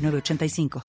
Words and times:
906985. 0.00 0.82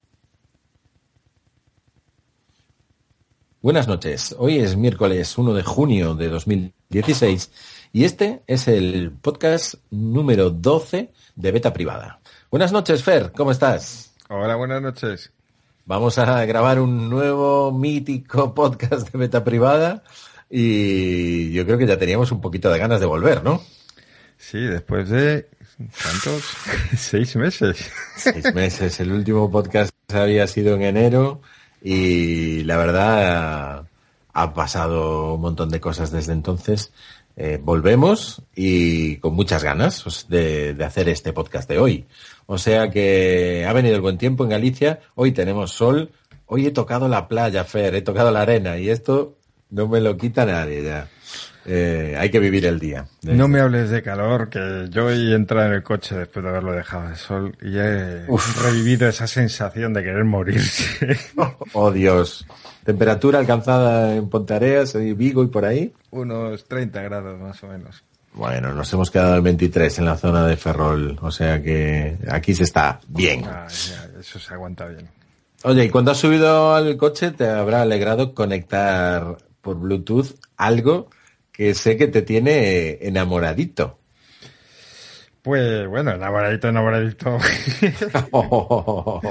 Buenas 3.61 3.87
noches. 3.87 4.35
Hoy 4.39 4.57
es 4.57 4.75
miércoles 4.75 5.37
1 5.37 5.53
de 5.53 5.63
junio 5.63 6.15
de 6.15 6.29
2016 6.29 7.51
y 7.93 8.05
este 8.05 8.41
es 8.47 8.67
el 8.67 9.11
podcast 9.11 9.75
número 9.91 10.49
12 10.49 11.11
de 11.35 11.51
Beta 11.51 11.71
Privada. 11.71 12.21
Buenas 12.49 12.71
noches, 12.71 13.03
Fer. 13.03 13.31
¿Cómo 13.33 13.51
estás? 13.51 14.13
Hola, 14.29 14.55
buenas 14.55 14.81
noches. 14.81 15.31
Vamos 15.85 16.17
a 16.17 16.43
grabar 16.45 16.79
un 16.79 17.09
nuevo 17.09 17.71
mítico 17.71 18.53
podcast 18.55 19.11
de 19.11 19.19
Beta 19.19 19.43
Privada 19.43 20.03
y 20.49 21.51
yo 21.51 21.65
creo 21.65 21.77
que 21.77 21.85
ya 21.85 21.99
teníamos 21.99 22.31
un 22.31 22.41
poquito 22.41 22.71
de 22.71 22.79
ganas 22.79 22.99
de 22.99 23.05
volver, 23.05 23.43
¿no? 23.43 23.61
Sí, 24.37 24.59
después 24.59 25.09
de 25.09 25.49
¿Cuántos? 26.01 26.43
Seis 26.97 27.35
meses. 27.35 27.91
Seis 28.15 28.53
meses. 28.53 28.99
El 28.99 29.11
último 29.11 29.49
podcast 29.49 29.93
había 30.13 30.47
sido 30.47 30.75
en 30.75 30.83
enero 30.83 31.41
y 31.81 32.63
la 32.63 32.77
verdad 32.77 33.85
ha 34.33 34.53
pasado 34.53 35.35
un 35.35 35.41
montón 35.41 35.69
de 35.69 35.79
cosas 35.79 36.11
desde 36.11 36.33
entonces. 36.33 36.91
Eh, 37.37 37.59
volvemos 37.61 38.41
y 38.55 39.17
con 39.17 39.33
muchas 39.33 39.63
ganas 39.63 40.03
de, 40.27 40.73
de, 40.73 40.83
hacer 40.83 41.09
este 41.09 41.33
podcast 41.33 41.69
de 41.69 41.79
hoy. 41.79 42.05
O 42.45 42.57
sea 42.57 42.89
que 42.89 43.65
ha 43.67 43.73
venido 43.73 43.95
el 43.95 44.01
buen 44.01 44.17
tiempo 44.17 44.43
en 44.43 44.49
Galicia. 44.49 44.99
Hoy 45.15 45.31
tenemos 45.31 45.71
sol. 45.71 46.11
Hoy 46.45 46.67
he 46.67 46.71
tocado 46.71 47.07
la 47.07 47.27
playa, 47.29 47.63
Fer, 47.63 47.95
he 47.95 48.01
tocado 48.01 48.29
la 48.31 48.41
arena 48.41 48.77
y 48.77 48.89
esto 48.89 49.37
no 49.69 49.87
me 49.87 50.01
lo 50.01 50.17
quita 50.17 50.45
nadie 50.45 50.83
ya. 50.83 51.09
Eh, 51.65 52.15
hay 52.17 52.29
que 52.31 52.39
vivir 52.39 52.65
el 52.65 52.79
día. 52.79 53.05
No 53.21 53.47
me 53.47 53.59
hables 53.59 53.89
de 53.89 54.01
calor, 54.01 54.49
que 54.49 54.87
yo 54.89 55.05
hoy 55.05 55.33
entrado 55.33 55.67
en 55.67 55.73
el 55.73 55.83
coche 55.83 56.15
después 56.15 56.43
de 56.43 56.49
haberlo 56.49 56.73
dejado 56.73 57.09
de 57.09 57.15
sol 57.15 57.55
y 57.61 57.77
he 57.77 58.25
revivido 58.61 59.07
esa 59.07 59.27
sensación 59.27 59.93
de 59.93 60.03
querer 60.03 60.23
morirse. 60.23 61.17
oh, 61.73 61.91
Dios. 61.91 62.45
Temperatura 62.83 63.39
alcanzada 63.39 64.15
en 64.15 64.27
Pontareas, 64.29 64.95
Vigo 64.95 65.43
y 65.43 65.47
por 65.47 65.65
ahí. 65.65 65.93
Unos 66.09 66.65
30 66.65 67.01
grados 67.03 67.39
más 67.39 67.63
o 67.63 67.67
menos. 67.67 68.03
Bueno, 68.33 68.73
nos 68.73 68.91
hemos 68.93 69.11
quedado 69.11 69.33
al 69.33 69.41
23 69.41 69.99
en 69.99 70.05
la 70.05 70.17
zona 70.17 70.47
de 70.47 70.55
Ferrol, 70.55 71.19
o 71.21 71.31
sea 71.31 71.61
que 71.61 72.17
aquí 72.29 72.55
se 72.55 72.63
está 72.63 73.01
bien. 73.07 73.43
Ah, 73.45 73.67
ya, 73.67 74.09
eso 74.19 74.39
se 74.39 74.53
aguanta 74.53 74.87
bien. 74.87 75.09
Oye, 75.63 75.83
y 75.83 75.89
cuando 75.89 76.11
has 76.11 76.17
subido 76.17 76.73
al 76.73 76.95
coche 76.97 77.31
te 77.31 77.47
habrá 77.47 77.81
alegrado 77.81 78.33
conectar 78.33 79.37
por 79.61 79.77
Bluetooth 79.77 80.33
algo 80.57 81.09
que 81.61 81.75
sé 81.75 81.95
que 81.95 82.07
te 82.07 82.23
tiene 82.23 82.97
enamoradito. 83.01 83.99
Pues 85.43 85.87
bueno, 85.87 86.09
enamoradito, 86.09 86.69
enamoradito. 86.69 87.37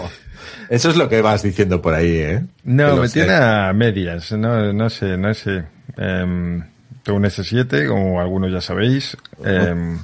Eso 0.68 0.90
es 0.90 0.96
lo 0.96 1.08
que 1.08 1.22
vas 1.22 1.42
diciendo 1.42 1.82
por 1.82 1.92
ahí, 1.92 2.18
¿eh? 2.18 2.44
No, 2.62 2.98
me 2.98 3.08
tiene 3.08 3.32
a 3.32 3.72
medias, 3.72 4.30
no, 4.30 4.72
no 4.72 4.88
sé, 4.90 5.16
no 5.16 5.34
sé. 5.34 5.64
Eh, 5.96 6.62
tengo 7.02 7.18
un 7.18 7.24
S7, 7.24 7.88
como 7.88 8.20
algunos 8.20 8.52
ya 8.52 8.60
sabéis. 8.60 9.16
Eh, 9.44 9.96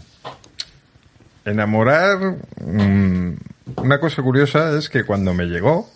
enamorar, 1.44 2.38
um, 2.56 3.36
una 3.76 4.00
cosa 4.00 4.20
curiosa 4.20 4.76
es 4.76 4.88
que 4.88 5.04
cuando 5.04 5.32
me 5.32 5.44
llegó, 5.44 5.88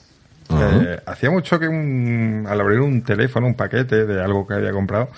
uh 0.48 0.54
-huh. 0.54 0.86
eh, 0.86 1.02
hacía 1.06 1.32
mucho 1.32 1.58
que 1.58 1.66
un, 1.66 2.46
al 2.48 2.60
abrir 2.60 2.78
un 2.78 3.02
teléfono, 3.02 3.48
un 3.48 3.54
paquete 3.54 4.06
de 4.06 4.22
algo 4.22 4.46
que 4.46 4.54
había 4.54 4.70
comprado, 4.70 5.10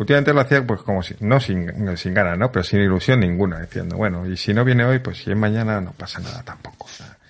Últimamente 0.00 0.32
lo 0.32 0.40
hacía 0.40 0.66
pues 0.66 0.80
como 0.80 1.02
si, 1.02 1.14
no 1.20 1.38
sin, 1.40 1.94
sin 1.98 2.14
ganas, 2.14 2.38
¿no? 2.38 2.50
Pero 2.50 2.64
sin 2.64 2.80
ilusión 2.80 3.20
ninguna, 3.20 3.60
diciendo, 3.60 3.98
bueno, 3.98 4.26
y 4.26 4.34
si 4.38 4.54
no 4.54 4.64
viene 4.64 4.82
hoy, 4.82 5.00
pues 5.00 5.18
si 5.18 5.30
es 5.30 5.36
mañana 5.36 5.78
no 5.82 5.92
pasa 5.92 6.20
nada 6.20 6.42
tampoco. 6.42 6.86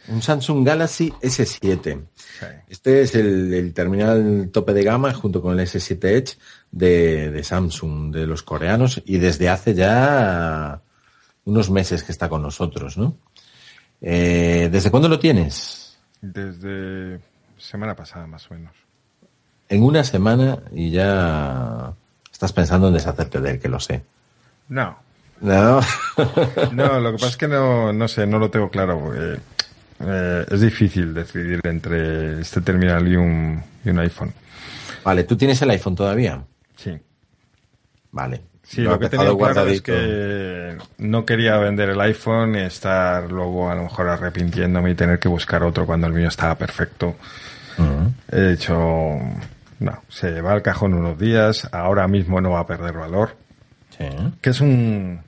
Un 0.06 0.22
Samsung 0.22 0.64
Galaxy 0.64 1.12
S7. 1.20 2.00
Sí. 2.14 2.47
Este 2.69 3.03
es 3.03 3.16
el, 3.16 3.53
el, 3.53 3.75
terminal 3.75 4.50
tope 4.53 4.72
de 4.72 4.84
gama 4.84 5.12
junto 5.12 5.42
con 5.42 5.58
el 5.58 5.66
S7 5.66 6.04
Edge 6.04 6.38
de, 6.70 7.32
de, 7.32 7.42
Samsung, 7.42 8.14
de 8.14 8.25
los 8.25 8.44
coreanos, 8.44 9.02
y 9.04 9.19
desde 9.19 9.48
hace 9.48 9.75
ya 9.75 10.81
unos 11.47 11.70
meses 11.70 12.04
que 12.04 12.12
está 12.12 12.28
con 12.28 12.41
nosotros, 12.41 12.97
¿no? 12.97 13.16
Eh, 14.00 14.69
¿Desde 14.70 14.92
cuándo 14.92 15.08
lo 15.08 15.19
tienes? 15.19 15.98
Desde 16.20 17.19
semana 17.58 17.97
pasada, 17.97 18.28
más 18.28 18.48
o 18.48 18.54
menos. 18.54 18.76
En 19.69 19.82
una 19.82 20.04
semana 20.04 20.62
y 20.70 20.92
ya 20.92 21.97
Estás 22.40 22.54
pensando 22.54 22.88
en 22.88 22.94
deshacerte 22.94 23.38
de 23.38 23.50
él, 23.50 23.58
que 23.60 23.68
lo 23.68 23.78
sé. 23.78 24.02
No. 24.70 24.96
No. 25.42 25.78
no, 26.72 26.98
lo 26.98 27.10
que 27.12 27.18
pasa 27.18 27.26
es 27.26 27.36
que 27.36 27.48
no, 27.48 27.92
no 27.92 28.08
sé, 28.08 28.26
no 28.26 28.38
lo 28.38 28.50
tengo 28.50 28.70
claro. 28.70 29.12
Eh, 29.14 30.46
es 30.50 30.60
difícil 30.62 31.12
decidir 31.12 31.60
entre 31.64 32.40
este 32.40 32.62
terminal 32.62 33.06
y 33.06 33.16
un, 33.16 33.62
y 33.84 33.90
un 33.90 33.98
iPhone. 33.98 34.32
Vale, 35.04 35.24
¿tú 35.24 35.36
tienes 35.36 35.60
el 35.60 35.68
iPhone 35.68 35.94
todavía? 35.94 36.42
Sí. 36.76 36.98
Vale. 38.10 38.40
Sí, 38.62 38.80
lo, 38.80 38.92
lo 38.92 38.98
que 39.00 39.10
tenía 39.10 39.36
claro 39.36 39.66
es 39.66 39.82
que 39.82 40.78
no 40.96 41.26
quería 41.26 41.58
vender 41.58 41.90
el 41.90 42.00
iPhone 42.00 42.54
y 42.54 42.60
estar 42.60 43.30
luego 43.30 43.70
a 43.70 43.74
lo 43.74 43.82
mejor 43.82 44.08
arrepintiéndome 44.08 44.92
y 44.92 44.94
tener 44.94 45.18
que 45.18 45.28
buscar 45.28 45.62
otro 45.62 45.84
cuando 45.84 46.06
el 46.06 46.14
mío 46.14 46.28
estaba 46.28 46.54
perfecto. 46.54 47.16
Uh 47.76 47.82
-huh. 47.82 48.12
He 48.32 48.52
hecho 48.54 49.20
no, 49.80 50.02
se 50.08 50.41
va 50.42 50.52
al 50.52 50.62
cajón 50.62 50.94
unos 50.94 51.18
días, 51.18 51.68
ahora 51.72 52.06
mismo 52.06 52.41
no 52.41 52.50
va 52.50 52.60
a 52.60 52.66
perder 52.66 52.92
valor. 52.92 53.36
Sí. 53.98 54.06
Que 54.41 54.50
es 54.50 54.60
un, 54.60 55.20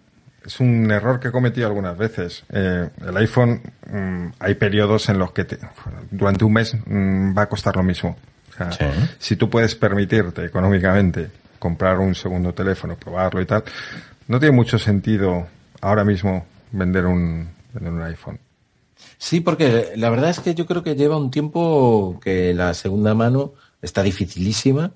es 0.45 0.61
un 0.61 0.91
error 0.91 1.19
que 1.19 1.29
he 1.29 1.33
cometido 1.33 1.67
algunas 1.67 1.97
veces. 1.97 2.45
Eh, 2.53 2.89
el 3.05 3.17
iPhone, 3.17 3.63
mmm, 3.91 4.27
hay 4.39 4.55
periodos 4.55 5.09
en 5.09 5.19
los 5.19 5.33
que 5.33 5.45
te, 5.45 5.59
durante 6.11 6.45
un 6.45 6.53
mes 6.53 6.77
mmm, 6.87 7.37
va 7.37 7.43
a 7.43 7.49
costar 7.49 7.77
lo 7.77 7.83
mismo. 7.83 8.17
O 8.51 8.57
sea, 8.57 8.71
sí. 8.71 8.85
Si 9.19 9.37
tú 9.37 9.49
puedes 9.49 9.75
permitirte 9.75 10.45
económicamente 10.45 11.31
comprar 11.59 11.99
un 11.99 12.15
segundo 12.15 12.53
teléfono, 12.53 12.97
probarlo 12.97 13.41
y 13.41 13.47
tal, 13.47 13.65
no 14.29 14.39
tiene 14.39 14.55
mucho 14.55 14.79
sentido 14.79 15.47
ahora 15.81 16.05
mismo 16.05 16.47
vender 16.73 17.07
un, 17.07 17.49
vender 17.73 17.93
un 17.93 18.03
iPhone. 18.03 18.39
Sí, 19.17 19.41
porque 19.41 19.93
la 19.97 20.11
verdad 20.11 20.31
es 20.31 20.41
que 20.41 20.55
yo 20.55 20.67
creo 20.67 20.83
que 20.83 20.97
lleva 20.97 21.17
un 21.17 21.31
tiempo 21.31 22.21
que 22.23 22.53
la 22.53 22.75
segunda 22.75 23.15
mano 23.15 23.55
está 23.83 24.03
dificilísima. 24.03 24.93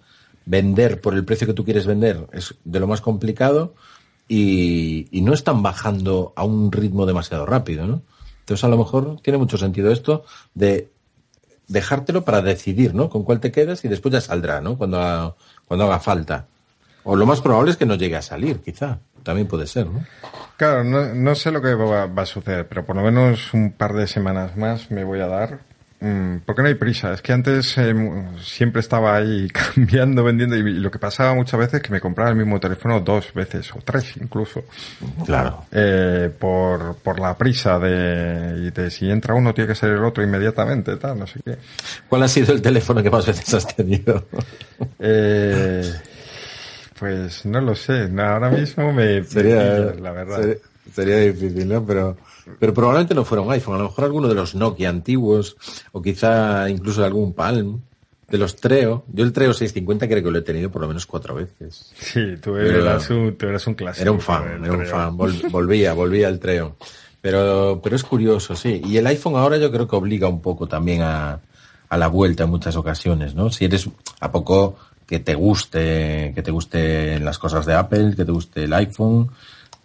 Vender 0.47 1.01
por 1.01 1.15
el 1.15 1.25
precio 1.25 1.47
que 1.47 1.53
tú 1.53 1.65
quieres 1.65 1.87
vender 1.87 2.29
es 2.33 2.55
de 2.65 2.81
lo 2.81 2.87
más 2.87 3.01
complicado 3.01 3.75
y, 4.29 5.09
y, 5.11 5.21
no 5.23 5.35
están 5.35 5.63
bajando 5.63 6.33
a 6.37 6.45
un 6.45 6.71
ritmo 6.71 7.05
demasiado 7.05 7.47
rápido, 7.47 7.87
¿no? 7.87 8.03
Entonces 8.41 8.63
a 8.65 8.69
lo 8.69 8.79
mejor 8.79 9.21
tiene 9.23 9.39
mucho 9.39 9.59
sentido 9.59 9.91
esto 9.91 10.25
de 10.55 10.91
dejártelo 11.69 12.25
para 12.25 12.43
decidir, 12.43 12.95
¿no? 12.95 13.09
Con 13.09 13.25
cuál 13.25 13.41
te 13.41 13.51
quedas 13.51 13.85
y 13.85 13.89
después 13.89 14.13
ya 14.13 14.21
saldrá, 14.21 14.61
¿no? 14.61 14.79
Cuando, 14.79 15.37
cuando 15.67 15.85
haga 15.85 15.99
falta. 15.99 16.47
O 17.05 17.17
lo 17.17 17.27
más 17.27 17.41
probable 17.41 17.71
es 17.71 17.77
que 17.77 17.87
no 17.87 17.95
llegue 17.95 18.17
a 18.17 18.23
salir, 18.23 18.61
quizá. 18.61 18.99
También 19.23 19.49
puede 19.49 19.67
ser, 19.67 19.87
¿no? 19.89 20.05
Claro, 20.57 20.85
no, 20.85 21.13
no 21.15 21.35
sé 21.35 21.51
lo 21.51 21.61
que 21.61 21.75
va, 21.75 22.07
va, 22.07 22.23
a 22.23 22.27
suceder, 22.27 22.69
pero 22.69 22.85
por 22.85 22.95
lo 22.95 23.03
menos 23.03 23.53
un 23.53 23.73
par 23.73 23.95
de 23.95 24.07
semanas 24.07 24.57
más 24.57 24.91
me 24.91 25.03
voy 25.03 25.21
a 25.21 25.27
dar 25.27 25.61
porque 26.45 26.63
no 26.63 26.69
hay 26.69 26.75
prisa. 26.75 27.13
Es 27.13 27.23
que 27.23 27.33
antes 27.33 27.77
eh, 27.79 27.95
siempre 28.41 28.81
estaba 28.81 29.17
ahí 29.17 29.49
cambiando, 29.75 30.25
vendiendo 30.25 30.57
y 30.57 30.63
lo 30.75 30.91
que 30.91 30.99
pasaba 30.99 31.35
muchas 31.35 31.59
veces 31.59 31.75
es 31.75 31.83
que 31.83 31.93
me 31.93 32.01
compraba 32.01 32.31
el 32.31 32.37
mismo 32.37 32.59
teléfono 32.61 33.01
dos 33.01 33.33
veces 33.35 33.71
o 33.73 33.79
tres 33.85 34.17
incluso. 34.21 34.65
Claro. 35.25 35.65
Eh, 35.73 36.31
por, 36.39 36.97
por 36.97 37.21
la 37.21 37.37
prisa 37.37 37.79
de, 37.79 38.71
de 38.71 38.91
si 38.91 39.11
entra 39.11 39.35
uno 39.35 39.55
tiene 39.55 39.69
que 39.69 39.75
ser 39.75 39.91
el 39.91 40.05
otro 40.05 40.23
inmediatamente, 40.23 40.97
tal, 40.97 41.19
no 41.19 41.27
sé 41.27 41.41
qué. 41.45 41.57
¿Cuál 42.09 42.23
ha 42.23 42.29
sido 42.29 42.53
el 42.53 42.63
teléfono 42.63 43.03
que 43.03 43.11
más 43.11 43.27
veces 43.27 43.53
has 43.55 43.75
tenido? 43.75 44.27
eh, 44.99 45.93
pues 46.99 47.45
no 47.45 47.61
lo 47.61 47.75
sé. 47.75 48.11
Ahora 48.19 48.51
mismo 48.51 48.93
me... 48.93 49.23
Sería, 49.25 49.93
me 49.95 50.01
la 50.01 50.13
verdad. 50.13 50.41
Sería, 50.41 50.57
sería 50.95 51.17
difícil, 51.19 51.69
¿no? 51.69 51.85
Pero... 51.85 52.17
Pero 52.59 52.75
probablemente 52.75 53.15
no 53.15 53.25
fuera 53.25 53.43
un 53.43 53.53
iPhone, 53.53 53.75
a 53.75 53.79
lo 53.79 53.85
mejor 53.85 54.05
alguno 54.05 54.29
de 54.29 54.35
los 54.35 54.55
Nokia 54.55 54.89
antiguos, 54.89 55.57
o 55.93 56.01
quizá 56.01 56.69
incluso 56.71 57.05
algún 57.05 57.33
Palm, 57.33 57.81
de 58.29 58.39
los 58.39 58.57
Treo. 58.57 59.05
Yo 59.13 59.25
el 59.25 59.33
Treo 59.33 59.53
650 59.53 60.09
creo 60.09 60.23
que 60.23 60.31
lo 60.31 60.39
he 60.39 60.43
tenido 60.43 60.71
por 60.71 60.83
lo 60.83 60.89
menos 60.89 61.07
cuatro 61.07 61.35
veces. 61.35 61.93
Sí, 61.99 62.37
tú 62.41 62.57
eras, 62.57 63.09
un, 63.11 63.37
tú 63.37 63.47
eras 63.47 63.67
un 63.67 63.75
clásico. 63.75 64.03
Era 64.03 64.13
un 64.13 64.21
fan, 64.21 64.65
era 64.65 64.73
un 64.73 64.87
fan. 64.87 65.17
Vol, 65.17 65.35
volvía, 65.51 65.93
volvía 65.93 66.29
al 66.29 66.39
Treo. 66.39 66.77
Pero, 67.21 67.81
pero 67.83 67.97
es 67.97 68.05
curioso, 68.05 68.55
sí. 68.55 68.81
Y 68.85 68.97
el 68.97 69.07
iPhone 69.07 69.37
ahora 69.37 69.57
yo 69.59 69.71
creo 69.71 69.89
que 69.89 69.97
obliga 69.97 70.29
un 70.29 70.41
poco 70.41 70.67
también 70.67 71.03
a, 71.03 71.41
a 71.89 71.97
la 71.97 72.09
vuelta 72.09 72.45
en 72.45 72.51
muchas 72.51 72.77
ocasiones, 72.77 73.35
¿no? 73.35 73.51
Si 73.51 73.65
eres 73.65 73.89
a 74.21 74.31
poco 74.31 74.77
que 75.07 75.21
te 75.21 75.35
guste, 75.35 76.33
que 76.35 76.43
te 76.43 76.51
guste 76.51 77.19
las 77.21 77.39
cosas 77.39 77.65
de 77.67 77.75
Apple, 77.75 78.15
que 78.17 78.25
te 78.25 78.33
guste 78.33 78.65
el 78.65 78.73
iPhone, 78.73 79.31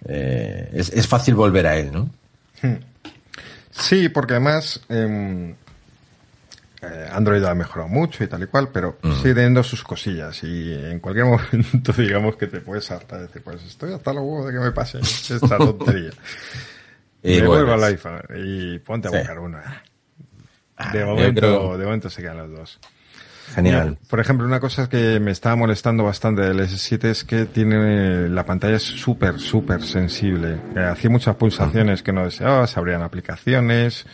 eh, 0.06 0.69
es, 0.74 0.90
es, 0.90 1.08
fácil 1.08 1.36
volver 1.36 1.68
a 1.68 1.78
él, 1.78 1.92
¿no? 1.92 2.10
Hmm. 2.62 2.75
Sí, 3.72 4.10
porque 4.10 4.34
además 4.34 4.81
eh, 6.81 7.08
Android 7.12 7.44
ha 7.44 7.54
mejorado 7.54 7.90
mucho 7.90 8.24
y 8.24 8.28
tal 8.28 8.44
y 8.44 8.48
cual, 8.48 8.69
pero 8.74 8.98
sigue 9.22 9.36
teniendo 9.36 9.63
sus 9.63 9.84
cosillas 9.84 10.44
y 10.44 10.74
en 10.74 11.00
cualquier 11.00 11.25
momento 11.54 11.94
digamos 11.94 12.36
que 12.36 12.48
te 12.48 12.60
puedes 12.60 12.90
hartar 12.92 13.19
y 13.19 13.24
decir, 13.24 13.44
pues 13.44 13.63
estoy 13.63 13.94
hasta 13.94 14.13
los 14.13 14.24
huevos 14.24 14.48
de 14.48 14.54
que 14.54 14.60
me 14.60 14.72
pase 14.72 15.00
esta 15.02 15.58
tontería. 15.58 16.12
y 17.24 17.42
me 17.42 17.48
vuelvo 17.48 17.74
al 17.74 17.84
iPhone 17.84 18.22
y 18.36 18.80
ponte 18.80 19.08
a 19.08 19.12
buscar 19.12 19.40
una. 19.40 19.84
Ah, 20.78 20.92
de 20.92 21.06
momento, 21.06 21.78
de 21.78 21.86
momento 21.86 22.10
se 22.10 22.22
quedan 22.22 22.38
los 22.38 22.52
dos. 22.52 22.80
Genial. 23.53 23.98
Por 24.09 24.19
ejemplo, 24.19 24.45
una 24.45 24.59
cosa 24.59 24.88
que 24.88 25.19
me 25.19 25.31
estaba 25.31 25.56
molestando 25.56 26.03
bastante 26.03 26.42
del 26.42 26.59
S7 26.59 27.03
es 27.06 27.24
que 27.24 27.45
tiene 27.45 28.30
la 28.30 28.45
pantalla 28.45 28.77
es 28.77 28.83
súper, 28.83 29.39
súper 29.39 29.83
sensible. 29.83 30.57
Eh, 30.75 30.80
hacía 30.80 31.09
muchas 31.09 31.36
pulsaciones 31.36 32.01
que 32.01 32.13
no 32.13 32.24
deseaba, 32.24 32.65
se 32.68 32.80
abrían 32.80 33.01
aplicaciones, 33.01 34.06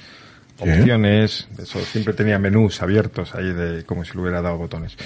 opciones, 0.60 1.48
eso 1.58 1.80
siempre 1.82 2.14
tenía 2.14 2.40
menús 2.40 2.82
abiertos 2.82 3.36
ahí 3.36 3.54
de 3.54 3.84
como 3.86 4.04
si 4.04 4.14
le 4.14 4.22
hubiera 4.22 4.42
dado 4.42 4.58
botones. 4.58 4.98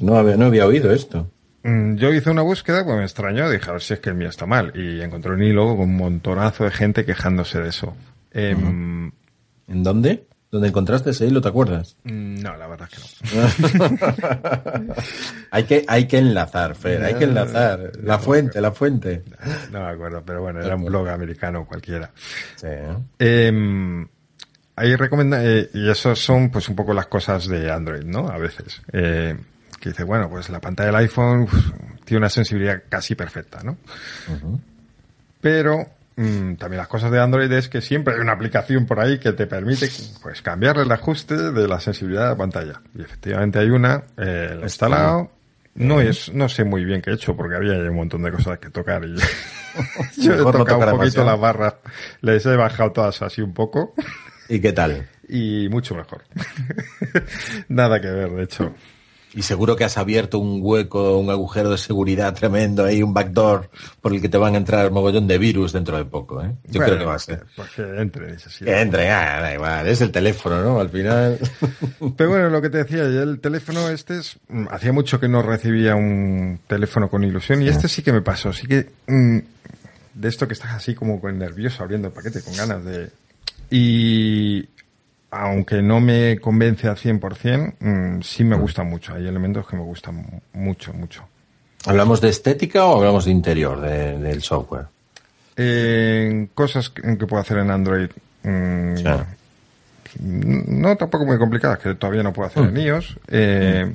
no, 0.00 0.16
había, 0.16 0.36
no 0.36 0.46
había 0.46 0.66
oído 0.66 0.92
esto. 0.92 1.30
Mm, 1.62 1.94
yo 1.94 2.12
hice 2.12 2.30
una 2.30 2.42
búsqueda, 2.42 2.84
pues 2.84 2.96
me 2.96 3.04
extrañó, 3.04 3.48
dije 3.48 3.70
a 3.70 3.74
ver 3.74 3.82
si 3.82 3.94
es 3.94 4.00
que 4.00 4.10
el 4.10 4.16
mío 4.16 4.28
está 4.28 4.46
mal. 4.46 4.72
Y 4.74 5.00
encontré 5.00 5.32
un 5.32 5.42
hilo 5.42 5.76
con 5.76 5.90
un 5.90 5.96
montonazo 5.96 6.64
de 6.64 6.70
gente 6.72 7.04
quejándose 7.04 7.60
de 7.60 7.68
eso. 7.68 7.96
Em, 8.32 9.12
¿En 9.68 9.82
dónde? 9.82 10.26
¿Dónde 10.54 10.68
encontraste 10.68 11.10
ese 11.10 11.26
hilo, 11.26 11.40
te 11.40 11.48
acuerdas? 11.48 11.96
Mm, 12.04 12.40
no, 12.40 12.56
la 12.56 12.68
verdad 12.68 12.88
que 12.88 12.98
no. 13.34 14.94
hay, 15.50 15.64
que, 15.64 15.84
hay 15.88 16.06
que 16.06 16.18
enlazar, 16.18 16.76
Fer, 16.76 17.02
hay 17.02 17.14
que 17.14 17.24
enlazar. 17.24 17.90
La 18.04 18.20
fuente, 18.20 18.60
la 18.60 18.70
fuente. 18.70 19.24
No, 19.72 19.80
me 19.80 19.90
acuerdo, 19.90 20.22
pero 20.24 20.42
bueno, 20.42 20.60
era 20.62 20.76
un 20.76 20.84
blog 20.84 21.08
americano 21.08 21.66
cualquiera. 21.66 22.08
Sí. 22.54 22.68
Eh, 23.18 24.06
ahí 24.76 24.94
recomienda, 24.94 25.44
eh, 25.44 25.70
y 25.74 25.90
eso 25.90 26.14
son 26.14 26.50
pues 26.50 26.68
un 26.68 26.76
poco 26.76 26.94
las 26.94 27.08
cosas 27.08 27.48
de 27.48 27.68
Android, 27.68 28.04
¿no? 28.04 28.28
A 28.28 28.38
veces. 28.38 28.80
Eh, 28.92 29.36
que 29.80 29.88
dice, 29.88 30.04
bueno, 30.04 30.30
pues 30.30 30.50
la 30.50 30.60
pantalla 30.60 30.92
del 30.92 30.96
iPhone 31.00 31.48
tiene 32.04 32.18
una 32.18 32.30
sensibilidad 32.30 32.80
casi 32.88 33.16
perfecta, 33.16 33.60
¿no? 33.64 33.76
Pero 35.40 35.93
Mm, 36.16 36.54
también 36.54 36.78
las 36.78 36.88
cosas 36.88 37.10
de 37.10 37.20
Android 37.20 37.50
es 37.50 37.68
que 37.68 37.80
siempre 37.80 38.14
hay 38.14 38.20
una 38.20 38.32
aplicación 38.32 38.86
por 38.86 39.00
ahí 39.00 39.18
que 39.18 39.32
te 39.32 39.46
permite 39.46 39.88
pues 40.22 40.42
cambiar 40.42 40.78
el 40.78 40.90
ajuste 40.92 41.50
de 41.50 41.66
la 41.66 41.80
sensibilidad 41.80 42.24
de 42.24 42.28
la 42.30 42.36
pantalla. 42.36 42.80
Y 42.94 43.02
efectivamente 43.02 43.58
hay 43.58 43.70
una, 43.70 44.04
eh, 44.16 44.60
instalado. 44.62 45.30
No 45.74 46.00
es, 46.00 46.32
no 46.32 46.48
sé 46.48 46.62
muy 46.62 46.84
bien 46.84 47.02
qué 47.02 47.10
he 47.10 47.14
hecho 47.14 47.34
porque 47.34 47.56
había 47.56 47.74
un 47.74 47.96
montón 47.96 48.22
de 48.22 48.30
cosas 48.30 48.60
que 48.60 48.70
tocar 48.70 49.04
y 49.04 49.16
yo 50.22 50.34
he 50.48 50.52
tocado 50.52 50.92
un 50.92 50.98
poquito 50.98 51.24
las 51.24 51.40
barras, 51.40 51.74
les 52.20 52.46
he 52.46 52.54
bajado 52.54 52.92
todas 52.92 53.20
así 53.22 53.42
un 53.42 53.52
poco. 53.52 53.94
¿Y 54.48 54.60
qué 54.60 54.72
tal? 54.72 55.08
Y 55.28 55.68
mucho 55.70 55.96
mejor. 55.96 56.22
Nada 57.68 58.00
que 58.00 58.08
ver, 58.08 58.30
de 58.30 58.42
hecho. 58.44 58.74
Y 59.34 59.42
seguro 59.42 59.76
que 59.76 59.84
has 59.84 59.98
abierto 59.98 60.38
un 60.38 60.60
hueco, 60.62 61.18
un 61.18 61.30
agujero 61.30 61.70
de 61.70 61.78
seguridad 61.78 62.34
tremendo 62.34 62.84
ahí, 62.84 63.02
un 63.02 63.12
backdoor 63.12 63.70
por 64.00 64.12
el 64.12 64.20
que 64.20 64.28
te 64.28 64.38
van 64.38 64.54
a 64.54 64.58
entrar 64.58 64.88
un 64.88 64.94
mogollón 64.94 65.26
de 65.26 65.38
virus 65.38 65.72
dentro 65.72 65.96
de 65.96 66.04
poco, 66.04 66.42
¿eh? 66.42 66.54
Yo 66.64 66.80
creo 66.80 66.98
que 66.98 67.04
va 67.04 67.14
a 67.14 67.18
ser. 67.18 67.44
Pues 67.56 67.70
que 67.70 67.82
entre, 67.82 68.36
Que 68.36 68.80
entre, 68.80 69.10
ah, 69.10 69.40
da 69.40 69.54
igual, 69.54 69.86
es 69.88 70.00
el 70.00 70.12
teléfono, 70.12 70.62
¿no? 70.62 70.80
Al 70.80 70.90
final. 70.90 71.38
Pero 72.16 72.30
bueno, 72.30 72.50
lo 72.50 72.62
que 72.62 72.70
te 72.70 72.78
decía, 72.78 73.02
el 73.02 73.40
teléfono 73.40 73.88
este 73.88 74.18
es, 74.18 74.38
mm, 74.48 74.66
hacía 74.70 74.92
mucho 74.92 75.18
que 75.18 75.28
no 75.28 75.42
recibía 75.42 75.96
un 75.96 76.60
teléfono 76.66 77.08
con 77.08 77.24
ilusión 77.24 77.62
y 77.62 77.68
este 77.68 77.88
sí 77.88 78.02
que 78.02 78.12
me 78.12 78.22
pasó, 78.22 78.52
sí 78.52 78.66
que, 78.66 78.90
mm, 79.06 79.38
de 80.14 80.28
esto 80.28 80.46
que 80.46 80.54
estás 80.54 80.72
así 80.72 80.94
como 80.94 81.20
nervioso 81.30 81.82
abriendo 81.82 82.08
el 82.08 82.14
paquete 82.14 82.40
con 82.42 82.54
ganas 82.56 82.84
de, 82.84 83.10
y, 83.70 84.68
aunque 85.34 85.82
no 85.82 86.00
me 86.00 86.38
convence 86.38 86.88
al 86.88 86.96
100%, 86.96 87.74
mmm, 87.80 88.20
sí 88.22 88.44
me 88.44 88.56
gusta 88.56 88.82
mucho. 88.84 89.14
Hay 89.14 89.26
elementos 89.26 89.66
que 89.66 89.76
me 89.76 89.82
gustan 89.82 90.42
mucho, 90.52 90.92
mucho. 90.92 91.26
¿Hablamos 91.86 92.20
de 92.20 92.28
estética 92.28 92.84
o 92.86 92.96
hablamos 92.96 93.26
de 93.26 93.30
interior 93.30 93.80
del 93.80 94.42
software? 94.42 94.86
Eh, 95.56 96.48
cosas 96.54 96.90
que, 96.90 97.02
que, 97.18 97.26
puedo 97.26 97.42
hacer 97.42 97.58
en 97.58 97.70
Android. 97.70 98.08
Mmm, 98.42 98.94
no 100.20 100.96
tampoco 100.96 101.26
muy 101.26 101.38
complicadas, 101.38 101.78
que 101.78 101.94
todavía 101.94 102.22
no 102.22 102.32
puedo 102.32 102.46
hacer 102.46 102.64
en 102.64 102.74
mm. 102.74 102.78
iOS. 102.78 103.18
Eh, 103.28 103.86
mm. 103.86 103.94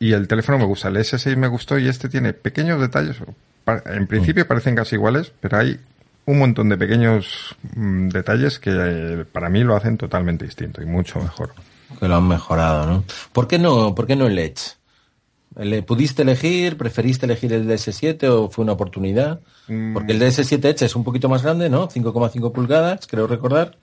Y 0.00 0.12
el 0.12 0.26
teléfono 0.26 0.58
me 0.58 0.64
gusta. 0.64 0.88
El 0.88 0.96
S6 0.96 1.36
me 1.36 1.46
gustó 1.46 1.78
y 1.78 1.88
este 1.88 2.08
tiene 2.08 2.32
pequeños 2.32 2.80
detalles. 2.80 3.16
En 3.86 4.06
principio 4.06 4.44
mm. 4.44 4.48
parecen 4.48 4.74
casi 4.74 4.96
iguales, 4.96 5.32
pero 5.40 5.58
hay 5.58 5.78
un 6.26 6.38
montón 6.38 6.68
de 6.68 6.76
pequeños 6.76 7.56
mm, 7.74 8.08
detalles 8.08 8.58
que 8.58 8.70
eh, 8.72 9.24
para 9.24 9.48
mí 9.48 9.64
lo 9.64 9.76
hacen 9.76 9.96
totalmente 9.96 10.44
distinto 10.44 10.82
y 10.82 10.86
mucho 10.86 11.20
mejor. 11.20 11.52
Que 11.98 12.08
lo 12.08 12.16
han 12.16 12.28
mejorado, 12.28 12.86
¿no? 12.86 13.04
¿Por 13.32 13.48
qué 13.48 13.58
no, 13.58 13.94
por 13.94 14.06
qué 14.06 14.16
no 14.16 14.26
el 14.26 14.38
Edge? 14.38 14.76
¿Le 15.56 15.82
pudiste 15.82 16.22
elegir? 16.22 16.78
¿Preferiste 16.78 17.26
elegir 17.26 17.52
el 17.52 17.68
DS7 17.68 18.24
o 18.28 18.48
fue 18.48 18.62
una 18.62 18.72
oportunidad? 18.72 19.40
Mm. 19.68 19.92
Porque 19.92 20.12
el 20.12 20.20
DS7 20.20 20.64
Edge 20.64 20.84
es 20.86 20.96
un 20.96 21.04
poquito 21.04 21.28
más 21.28 21.42
grande, 21.42 21.68
¿no? 21.68 21.88
5,5 21.88 22.52
pulgadas, 22.52 23.06
creo 23.06 23.26
recordar. 23.26 23.76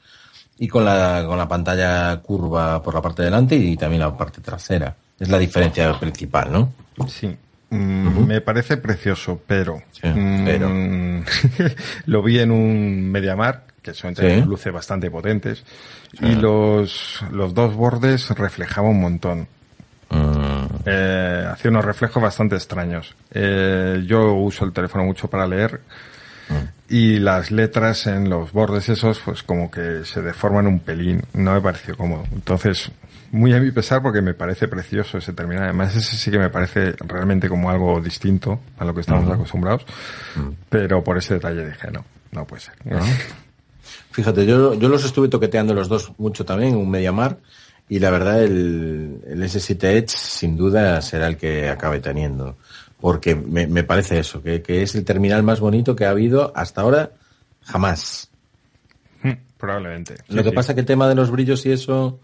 Y 0.57 0.67
con 0.67 0.83
la, 0.83 1.23
con 1.25 1.37
la 1.37 1.47
pantalla 1.47 2.17
curva 2.21 2.81
por 2.81 2.93
la 2.93 3.01
parte 3.01 3.23
delante 3.23 3.55
y 3.55 3.77
también 3.77 4.01
la 4.01 4.17
parte 4.17 4.41
trasera. 4.41 4.95
Es 5.19 5.29
la 5.29 5.37
diferencia 5.37 5.97
principal, 5.99 6.51
¿no? 6.51 6.73
Sí. 7.07 7.37
Mm, 7.69 8.25
me 8.25 8.41
parece 8.41 8.77
precioso, 8.77 9.41
pero, 9.45 9.81
mm, 10.03 11.19
lo 12.05 12.23
vi 12.23 12.39
en 12.39 12.51
un 12.51 13.11
MediaMark, 13.11 13.81
que 13.81 13.93
son 13.93 14.15
luces 14.47 14.73
bastante 14.73 15.11
potentes, 15.11 15.63
y 16.19 16.35
los, 16.35 17.23
los 17.31 17.53
dos 17.53 17.75
bordes 17.75 18.29
reflejaban 18.31 18.91
un 18.91 19.01
montón. 19.01 19.47
Mm. 20.09 20.65
Eh, 20.85 21.47
hacía 21.51 21.69
unos 21.69 21.85
reflejos 21.85 22.21
bastante 22.21 22.55
extraños. 22.55 23.15
Eh, 23.31 24.03
yo 24.07 24.33
uso 24.33 24.65
el 24.65 24.73
teléfono 24.73 25.03
mucho 25.03 25.27
para 25.29 25.45
leer 25.45 25.81
y 26.89 27.19
las 27.19 27.51
letras 27.51 28.07
en 28.07 28.29
los 28.29 28.51
bordes 28.51 28.89
esos 28.89 29.19
pues 29.19 29.43
como 29.43 29.69
que 29.69 30.03
se 30.05 30.21
deforman 30.21 30.65
un 30.65 30.79
pelín. 30.79 31.21
No 31.33 31.53
me 31.53 31.61
pareció 31.61 31.95
cómodo. 31.95 32.23
Entonces 32.31 32.91
muy 33.31 33.53
a 33.53 33.59
mi 33.59 33.71
pesar 33.71 34.01
porque 34.01 34.21
me 34.21 34.33
parece 34.33 34.67
precioso 34.67 35.17
ese 35.17 35.33
terminal. 35.33 35.65
Además, 35.65 35.95
ese 35.95 36.15
sí 36.17 36.31
que 36.31 36.39
me 36.39 36.49
parece 36.49 36.93
realmente 36.99 37.49
como 37.49 37.69
algo 37.69 38.01
distinto 38.01 38.59
a 38.77 38.85
lo 38.85 38.93
que 38.93 39.01
estamos 39.01 39.29
acostumbrados. 39.29 39.85
Pero 40.69 41.03
por 41.03 41.17
ese 41.17 41.35
detalle 41.35 41.65
dije, 41.65 41.91
no, 41.91 42.05
no 42.31 42.45
puede 42.45 42.61
ser. 42.61 42.75
Fíjate, 44.11 44.45
yo, 44.45 44.73
yo 44.73 44.89
los 44.89 45.05
estuve 45.05 45.27
toqueteando 45.27 45.73
los 45.73 45.87
dos 45.87 46.11
mucho 46.17 46.45
también, 46.45 46.75
un 46.75 46.89
Mediamar, 46.89 47.37
y 47.87 47.99
la 47.99 48.11
verdad 48.11 48.43
el, 48.43 49.21
el 49.27 49.43
S7 49.43 49.83
Edge 49.83 50.09
sin 50.09 50.57
duda 50.57 51.01
será 51.01 51.27
el 51.27 51.37
que 51.37 51.69
acabe 51.69 51.99
teniendo. 51.99 52.57
Porque 52.99 53.33
me, 53.33 53.65
me 53.65 53.83
parece 53.83 54.19
eso, 54.19 54.43
que, 54.43 54.61
que 54.61 54.83
es 54.83 54.93
el 54.95 55.05
terminal 55.05 55.41
más 55.41 55.59
bonito 55.59 55.95
que 55.95 56.05
ha 56.05 56.09
habido 56.09 56.51
hasta 56.55 56.81
ahora 56.81 57.11
jamás. 57.63 58.29
Hmm, 59.23 59.33
probablemente. 59.57 60.15
Lo 60.27 60.43
que 60.43 60.51
pasa 60.51 60.73
que 60.73 60.81
el 60.81 60.85
tema 60.85 61.07
de 61.07 61.15
los 61.15 61.31
brillos 61.31 61.65
y 61.65 61.71
eso, 61.71 62.19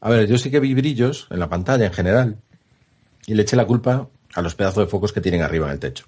a 0.00 0.10
ver, 0.10 0.26
yo 0.26 0.38
sí 0.38 0.50
que 0.50 0.60
vi 0.60 0.74
brillos 0.74 1.26
en 1.30 1.38
la 1.38 1.48
pantalla 1.48 1.86
en 1.86 1.92
general 1.92 2.36
y 3.26 3.34
le 3.34 3.42
eché 3.42 3.56
la 3.56 3.66
culpa 3.66 4.08
a 4.34 4.42
los 4.42 4.54
pedazos 4.54 4.84
de 4.84 4.90
focos 4.90 5.12
que 5.12 5.20
tienen 5.20 5.42
arriba 5.42 5.66
en 5.66 5.72
el 5.72 5.78
techo. 5.78 6.06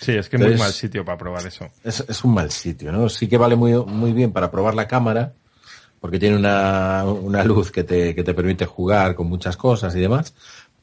Sí, 0.00 0.12
es 0.12 0.28
que 0.28 0.36
es 0.36 0.42
muy 0.42 0.56
mal 0.56 0.72
sitio 0.72 1.04
para 1.04 1.18
probar 1.18 1.46
eso. 1.46 1.68
Es, 1.84 2.24
un 2.24 2.34
mal 2.34 2.50
sitio, 2.50 2.92
¿no? 2.92 3.08
Sí 3.08 3.28
que 3.28 3.36
vale 3.36 3.56
muy, 3.56 3.74
muy 3.84 4.12
bien 4.12 4.32
para 4.32 4.50
probar 4.50 4.74
la 4.74 4.86
cámara, 4.86 5.32
porque 6.00 6.18
tiene 6.18 6.36
una, 6.36 7.04
una 7.04 7.44
luz 7.44 7.70
que 7.70 7.84
te, 7.84 8.14
que 8.14 8.22
te 8.22 8.34
permite 8.34 8.66
jugar 8.66 9.14
con 9.14 9.28
muchas 9.28 9.56
cosas 9.56 9.94
y 9.94 10.00
demás, 10.00 10.34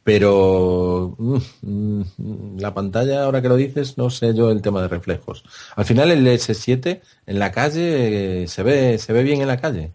pero 0.03 1.15
mm, 1.17 1.37
mm, 1.61 2.59
la 2.59 2.73
pantalla, 2.73 3.23
ahora 3.23 3.41
que 3.41 3.49
lo 3.49 3.55
dices, 3.55 3.97
no 3.97 4.09
sé 4.09 4.33
yo 4.33 4.49
el 4.51 4.61
tema 4.61 4.81
de 4.81 4.87
reflejos. 4.87 5.43
Al 5.75 5.85
final 5.85 6.11
el 6.11 6.25
S7 6.25 7.01
en 7.27 7.39
la 7.39 7.51
calle 7.51 8.43
eh, 8.43 8.47
se 8.47 8.63
ve, 8.63 8.97
se 8.97 9.13
ve 9.13 9.23
bien 9.23 9.41
en 9.41 9.47
la 9.47 9.57
calle. 9.57 9.91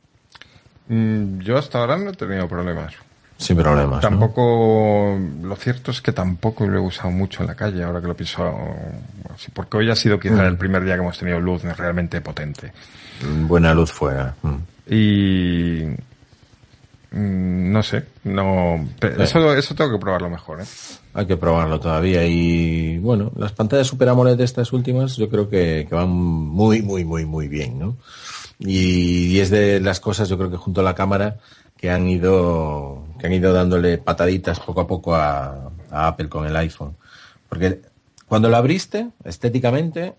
Mm, 0.89 1.41
yo 1.41 1.57
hasta 1.57 1.79
ahora 1.79 1.97
no 1.97 2.11
he 2.11 2.13
tenido 2.15 2.49
problemas. 2.49 2.95
Sin 3.37 3.57
problemas. 3.57 4.01
Tampoco, 4.01 5.19
lo 5.43 5.57
cierto 5.57 5.91
es 5.91 6.01
que 6.01 6.13
tampoco 6.13 6.67
lo 6.67 6.79
he 6.79 6.81
usado 6.81 7.11
mucho 7.11 7.43
en 7.43 7.49
la 7.49 7.55
calle, 7.55 7.83
ahora 7.83 8.01
que 8.01 8.07
lo 8.07 8.15
pienso, 8.15 8.55
porque 9.53 9.79
hoy 9.79 9.91
ha 9.91 9.97
sido 9.97 10.21
quizá 10.21 10.43
mm. 10.43 10.47
el 10.47 10.57
primer 10.57 10.85
día 10.85 10.95
que 10.95 11.01
hemos 11.01 11.19
tenido 11.19 11.41
luz 11.41 11.63
realmente 11.63 12.21
potente. 12.21 12.73
Mm, 13.27 13.49
buena 13.49 13.75
luz 13.75 13.93
fuera. 13.93 14.35
Y 14.89 15.83
no 17.15 17.83
sé, 17.83 18.05
no, 18.25 18.89
eso, 19.01 19.55
eso 19.55 19.75
tengo 19.75 19.93
que 19.93 19.99
probarlo 19.99 20.29
mejor, 20.29 20.61
¿eh? 20.63 20.65
Hay 21.15 21.27
que 21.27 21.37
probarlo 21.37 21.79
todavía 21.79 22.27
y 22.27 22.99
bueno, 22.99 23.31
las 23.37 23.53
pantallas 23.53 23.87
Super 23.87 24.09
AMOLED 24.09 24.37
de 24.37 24.45
estas 24.45 24.73
últimas 24.73 25.17
yo 25.17 25.29
creo 25.29 25.49
que, 25.49 25.87
van 25.89 26.11
muy, 26.11 26.83
muy, 26.83 27.05
muy, 27.05 27.25
muy 27.25 27.47
bien, 27.47 27.79
¿no? 27.79 27.97
Y, 28.59 29.39
es 29.41 29.51
de 29.51 29.81
las 29.81 30.01
cosas 30.01 30.29
yo 30.29 30.39
creo 30.39 30.51
que 30.51 30.57
junto 30.57 30.81
a 30.81 30.85
la 30.85 30.95
cámara 30.95 31.37
que 31.77 31.91
han 31.91 32.09
ido, 32.09 33.07
que 33.19 33.27
han 33.27 33.33
ido 33.33 33.53
dándole 33.53 33.99
pataditas 33.99 34.61
poco 34.61 34.81
a 34.81 34.87
poco 34.87 35.15
a, 35.15 35.71
Apple 35.91 36.29
con 36.29 36.47
el 36.47 36.57
iPhone. 36.57 36.97
Porque 37.49 37.81
cuando 38.27 38.49
lo 38.49 38.57
abriste, 38.57 39.09
estéticamente, 39.25 40.15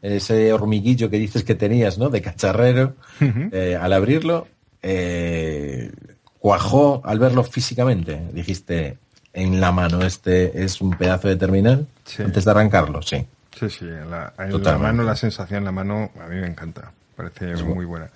ese 0.00 0.52
hormiguillo 0.52 1.10
que 1.10 1.18
dices 1.18 1.44
que 1.44 1.54
tenías, 1.54 1.98
¿no? 1.98 2.08
De 2.08 2.22
cacharrero, 2.22 2.94
eh, 3.20 3.78
al 3.80 3.92
abrirlo, 3.92 4.48
eh, 4.82 5.92
cuajó 6.38 7.02
al 7.04 7.18
verlo 7.18 7.44
físicamente. 7.44 8.22
Dijiste, 8.32 8.96
en 9.32 9.60
la 9.60 9.72
mano. 9.72 10.02
Este 10.02 10.64
es 10.64 10.80
un 10.80 10.90
pedazo 10.92 11.28
de 11.28 11.36
terminal 11.36 11.86
antes 12.18 12.44
de 12.44 12.50
arrancarlo, 12.50 13.02
sí. 13.02 13.26
Sí, 13.58 13.68
sí, 13.68 13.84
en 13.84 14.10
la, 14.10 14.32
mano, 14.78 15.02
la 15.02 15.14
sensación 15.14 15.58
en 15.58 15.64
la 15.66 15.72
mano 15.72 16.10
a 16.20 16.26
mí 16.26 16.40
me 16.40 16.46
encanta. 16.46 16.92
Parece 17.16 17.54
muy 17.64 17.84
buena. 17.84 18.08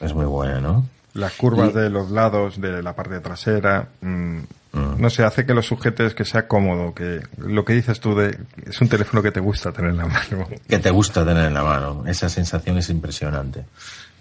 Es 0.00 0.14
muy 0.14 0.26
buena, 0.26 0.60
¿no? 0.60 0.86
Las 1.14 1.34
curvas 1.34 1.74
de 1.74 1.90
los 1.90 2.10
lados, 2.10 2.60
de 2.60 2.82
la 2.82 2.94
parte 2.94 3.20
trasera, 3.20 3.86
mm, 4.00 4.38
mm. 4.72 4.96
no 4.98 5.10
sé, 5.10 5.22
hace 5.24 5.44
que 5.44 5.52
lo 5.52 5.62
sujetes, 5.62 6.14
que 6.14 6.24
sea 6.24 6.48
cómodo, 6.48 6.94
que 6.94 7.20
lo 7.36 7.64
que 7.64 7.74
dices 7.74 8.00
tú 8.00 8.14
de 8.14 8.38
es 8.66 8.80
un 8.80 8.88
teléfono 8.88 9.22
que 9.22 9.30
te 9.30 9.40
gusta 9.40 9.72
tener 9.72 9.90
en 9.90 9.98
la 9.98 10.06
mano. 10.06 10.48
Que 10.66 10.78
te 10.78 10.90
gusta 10.90 11.24
tener 11.24 11.44
en 11.44 11.54
la 11.54 11.62
mano, 11.62 12.04
esa 12.06 12.30
sensación 12.30 12.78
es 12.78 12.88
impresionante. 12.88 13.64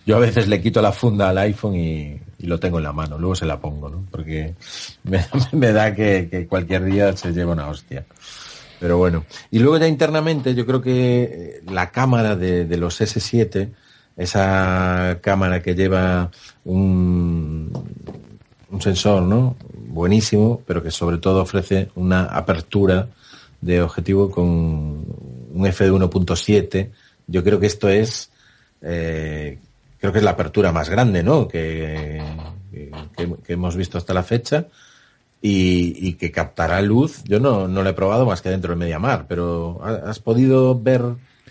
Yo 0.05 0.15
a 0.17 0.19
veces 0.19 0.47
le 0.47 0.61
quito 0.61 0.81
la 0.81 0.91
funda 0.91 1.29
al 1.29 1.37
iPhone 1.37 1.75
y, 1.75 2.19
lo 2.39 2.59
tengo 2.59 2.79
en 2.79 2.85
la 2.85 2.91
mano, 2.91 3.19
luego 3.19 3.35
se 3.35 3.45
la 3.45 3.59
pongo, 3.59 3.87
¿no? 3.87 4.03
Porque 4.09 4.55
me, 5.51 5.71
da 5.71 5.93
que, 5.93 6.47
cualquier 6.49 6.83
día 6.85 7.15
se 7.15 7.31
lleva 7.31 7.53
una 7.53 7.67
hostia. 7.67 8.05
Pero 8.79 8.97
bueno. 8.97 9.25
Y 9.51 9.59
luego 9.59 9.77
ya 9.77 9.87
internamente 9.87 10.55
yo 10.55 10.65
creo 10.65 10.81
que 10.81 11.23
eh, 11.23 11.63
la 11.71 11.91
cámara 11.91 12.35
de, 12.35 12.65
los 12.77 12.99
S7, 12.99 13.69
esa 14.21 15.19
cámara 15.21 15.61
que 15.61 15.75
lleva 15.75 16.31
un, 16.65 17.71
sensor, 18.79 19.23
¿no? 19.23 19.55
Buenísimo, 19.73 20.61
pero 20.65 20.81
que 20.81 20.91
sobre 20.91 21.17
todo 21.17 21.41
ofrece 21.41 21.89
una 21.95 22.25
apertura 22.25 23.07
de 23.59 23.81
objetivo 23.81 24.31
con 24.31 24.45
un 25.53 25.65
f 25.67 25.83
de 25.83 25.91
1.7. 25.91 26.89
Yo 27.27 27.43
creo 27.43 27.59
que 27.59 27.67
esto 27.67 27.89
es 27.89 28.31
eh, 28.81 29.59
creo 30.01 30.11
que 30.11 30.17
es 30.17 30.25
la 30.25 30.31
apertura 30.31 30.71
más 30.71 30.89
grande, 30.89 31.23
¿no? 31.23 31.47
Que, 31.47 32.21
hemos 33.47 33.75
visto 33.75 33.97
hasta 33.97 34.13
la 34.13 34.23
fecha 34.23 34.65
y, 35.41 36.13
que 36.13 36.31
captará 36.31 36.81
luz. 36.81 37.23
Yo 37.25 37.39
no, 37.39 37.67
no 37.67 37.83
lo 37.83 37.89
he 37.89 37.93
probado 37.93 38.25
más 38.25 38.41
que 38.41 38.49
dentro 38.49 38.69
del 38.69 38.79
Mediamar, 38.79 39.27
pero 39.27 39.79
¿has 39.83 40.19
podido 40.19 40.79
ver 40.79 41.03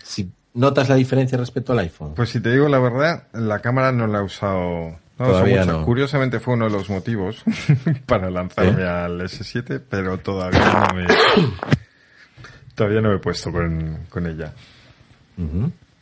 si 0.03 0.29
notas 0.53 0.89
la 0.89 0.95
diferencia 0.95 1.37
respecto 1.37 1.73
al 1.73 1.79
iPhone? 1.79 2.13
Pues 2.15 2.29
si 2.29 2.39
te 2.39 2.51
digo 2.51 2.67
la 2.67 2.79
verdad, 2.79 3.27
la 3.33 3.59
cámara 3.59 3.91
no 3.91 4.07
la 4.07 4.19
he 4.19 4.23
usado. 4.23 4.97
todavía 5.17 5.65
no. 5.65 5.83
Curiosamente 5.83 6.39
fue 6.39 6.55
uno 6.55 6.65
de 6.65 6.71
los 6.71 6.89
motivos 6.89 7.43
para 8.05 8.29
lanzarme 8.29 8.83
al 8.83 9.21
S7, 9.21 9.81
pero 9.89 10.17
todavía 10.17 10.87
no 10.89 10.95
me, 10.95 11.07
todavía 12.75 13.01
no 13.01 13.09
me 13.09 13.15
he 13.15 13.19
puesto 13.19 13.51
con, 13.51 14.27
ella. 14.27 14.53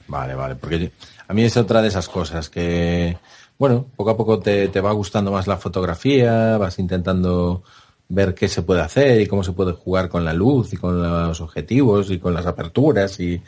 Vale, 0.08 0.36
vale, 0.36 0.56
porque 0.56 0.92
a 1.28 1.34
mí 1.34 1.44
es 1.44 1.56
otra 1.56 1.82
de 1.82 1.90
esas 1.90 2.10
cosas 2.10 2.50
que, 2.50 3.18
bueno, 3.58 3.86
poco 3.96 4.10
a 4.10 4.18
poco 4.18 4.40
te, 4.40 4.68
va 4.82 4.92
gustando 4.92 5.32
más 5.32 5.48
la 5.48 5.58
fotografía, 5.58 6.58
vas 6.58 6.80
intentando 6.80 7.64
ver 8.10 8.34
qué 8.34 8.48
se 8.48 8.64
puede 8.64 8.82
hacer 8.82 9.22
y 9.22 9.28
cómo 9.28 9.44
se 9.44 9.54
puede 9.54 9.72
jugar 9.74 10.10
con 10.10 10.26
la 10.26 10.34
luz 10.34 10.74
y 10.74 10.78
con 10.78 11.02
los 11.02 11.40
objetivos 11.42 12.10
y 12.12 12.20
con 12.20 12.34
las 12.34 12.48
aperturas 12.48 13.20
y 13.20 13.42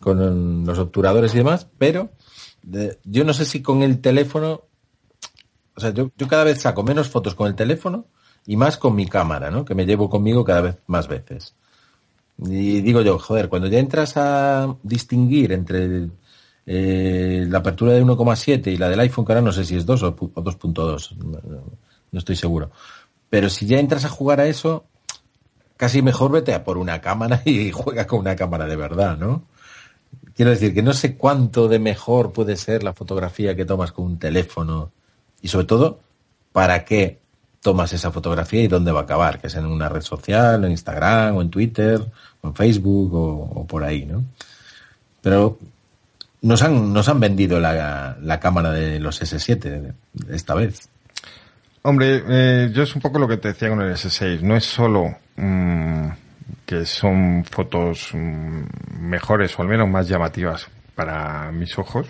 con 0.00 0.66
los 0.66 0.78
obturadores 0.78 1.34
y 1.34 1.38
demás, 1.38 1.66
pero 1.78 2.10
yo 3.04 3.24
no 3.24 3.32
sé 3.32 3.44
si 3.44 3.62
con 3.62 3.82
el 3.82 4.00
teléfono, 4.00 4.62
o 5.74 5.80
sea, 5.80 5.90
yo, 5.90 6.10
yo 6.16 6.28
cada 6.28 6.44
vez 6.44 6.60
saco 6.60 6.82
menos 6.82 7.08
fotos 7.08 7.34
con 7.34 7.46
el 7.46 7.54
teléfono 7.54 8.06
y 8.46 8.56
más 8.56 8.76
con 8.76 8.94
mi 8.94 9.06
cámara, 9.06 9.50
¿no? 9.50 9.64
Que 9.64 9.74
me 9.74 9.86
llevo 9.86 10.10
conmigo 10.10 10.44
cada 10.44 10.60
vez 10.60 10.76
más 10.86 11.08
veces. 11.08 11.54
Y 12.38 12.80
digo 12.80 13.02
yo, 13.02 13.18
joder, 13.18 13.48
cuando 13.48 13.68
ya 13.68 13.78
entras 13.78 14.16
a 14.16 14.76
distinguir 14.82 15.52
entre 15.52 16.08
eh, 16.66 17.46
la 17.48 17.58
apertura 17.58 17.92
de 17.92 18.04
1,7 18.04 18.72
y 18.72 18.76
la 18.76 18.88
del 18.88 19.00
iPhone, 19.00 19.24
que 19.24 19.32
ahora 19.32 19.42
no 19.42 19.52
sé 19.52 19.64
si 19.64 19.76
es 19.76 19.86
2 19.86 20.02
o, 20.02 20.16
2.2, 20.16 21.16
no 22.10 22.18
estoy 22.18 22.36
seguro. 22.36 22.70
Pero 23.30 23.50
si 23.50 23.66
ya 23.66 23.78
entras 23.78 24.04
a 24.04 24.08
jugar 24.08 24.40
a 24.40 24.46
eso, 24.46 24.84
casi 25.76 26.02
mejor 26.02 26.32
vete 26.32 26.54
a 26.54 26.64
por 26.64 26.78
una 26.78 27.00
cámara 27.00 27.42
y 27.46 27.70
juega 27.72 28.06
con 28.06 28.20
una 28.20 28.36
cámara 28.36 28.66
de 28.66 28.76
verdad, 28.76 29.16
¿no? 29.16 29.44
Quiero 30.34 30.52
decir 30.52 30.72
que 30.72 30.82
no 30.82 30.92
sé 30.92 31.16
cuánto 31.16 31.68
de 31.68 31.78
mejor 31.78 32.32
puede 32.32 32.56
ser 32.56 32.84
la 32.84 32.94
fotografía 32.94 33.56
que 33.56 33.64
tomas 33.64 33.92
con 33.92 34.04
un 34.04 34.18
teléfono 34.18 34.92
y 35.42 35.48
sobre 35.48 35.66
todo, 35.66 36.00
¿para 36.52 36.84
qué 36.84 37.18
tomas 37.60 37.92
esa 37.92 38.12
fotografía 38.12 38.62
y 38.62 38.68
dónde 38.68 38.92
va 38.92 39.00
a 39.00 39.02
acabar? 39.02 39.40
Que 39.40 39.48
es 39.48 39.56
en 39.56 39.66
una 39.66 39.88
red 39.88 40.02
social, 40.02 40.64
en 40.64 40.70
Instagram 40.70 41.36
o 41.36 41.42
en 41.42 41.50
Twitter 41.50 42.04
en 42.42 42.54
Facebook 42.54 43.14
o, 43.14 43.66
por 43.66 43.84
ahí, 43.84 44.04
¿no? 44.04 44.24
Pero 45.22 45.58
nos 46.42 46.62
han, 46.62 46.92
nos 46.92 47.08
han 47.08 47.20
vendido 47.20 47.58
la, 47.58 48.16
la 48.20 48.40
cámara 48.40 48.70
de 48.70 49.00
los 49.00 49.20
S7 49.20 49.92
esta 50.30 50.54
vez. 50.54 50.88
Hombre, 51.82 52.22
eh, 52.28 52.70
yo 52.72 52.82
es 52.82 52.94
un 52.94 53.00
poco 53.00 53.18
lo 53.18 53.28
que 53.28 53.36
te 53.36 53.48
decía 53.48 53.68
con 53.68 53.80
el 53.80 53.92
S6. 53.92 54.40
No 54.40 54.56
es 54.56 54.64
solo 54.64 55.16
mm, 55.36 56.08
que 56.66 56.84
son 56.84 57.44
fotos 57.50 58.10
mm, 58.12 58.62
mejores 59.00 59.58
o 59.58 59.62
al 59.62 59.68
menos 59.68 59.88
más 59.88 60.08
llamativas 60.08 60.68
para 60.94 61.52
mis 61.52 61.78
ojos, 61.78 62.08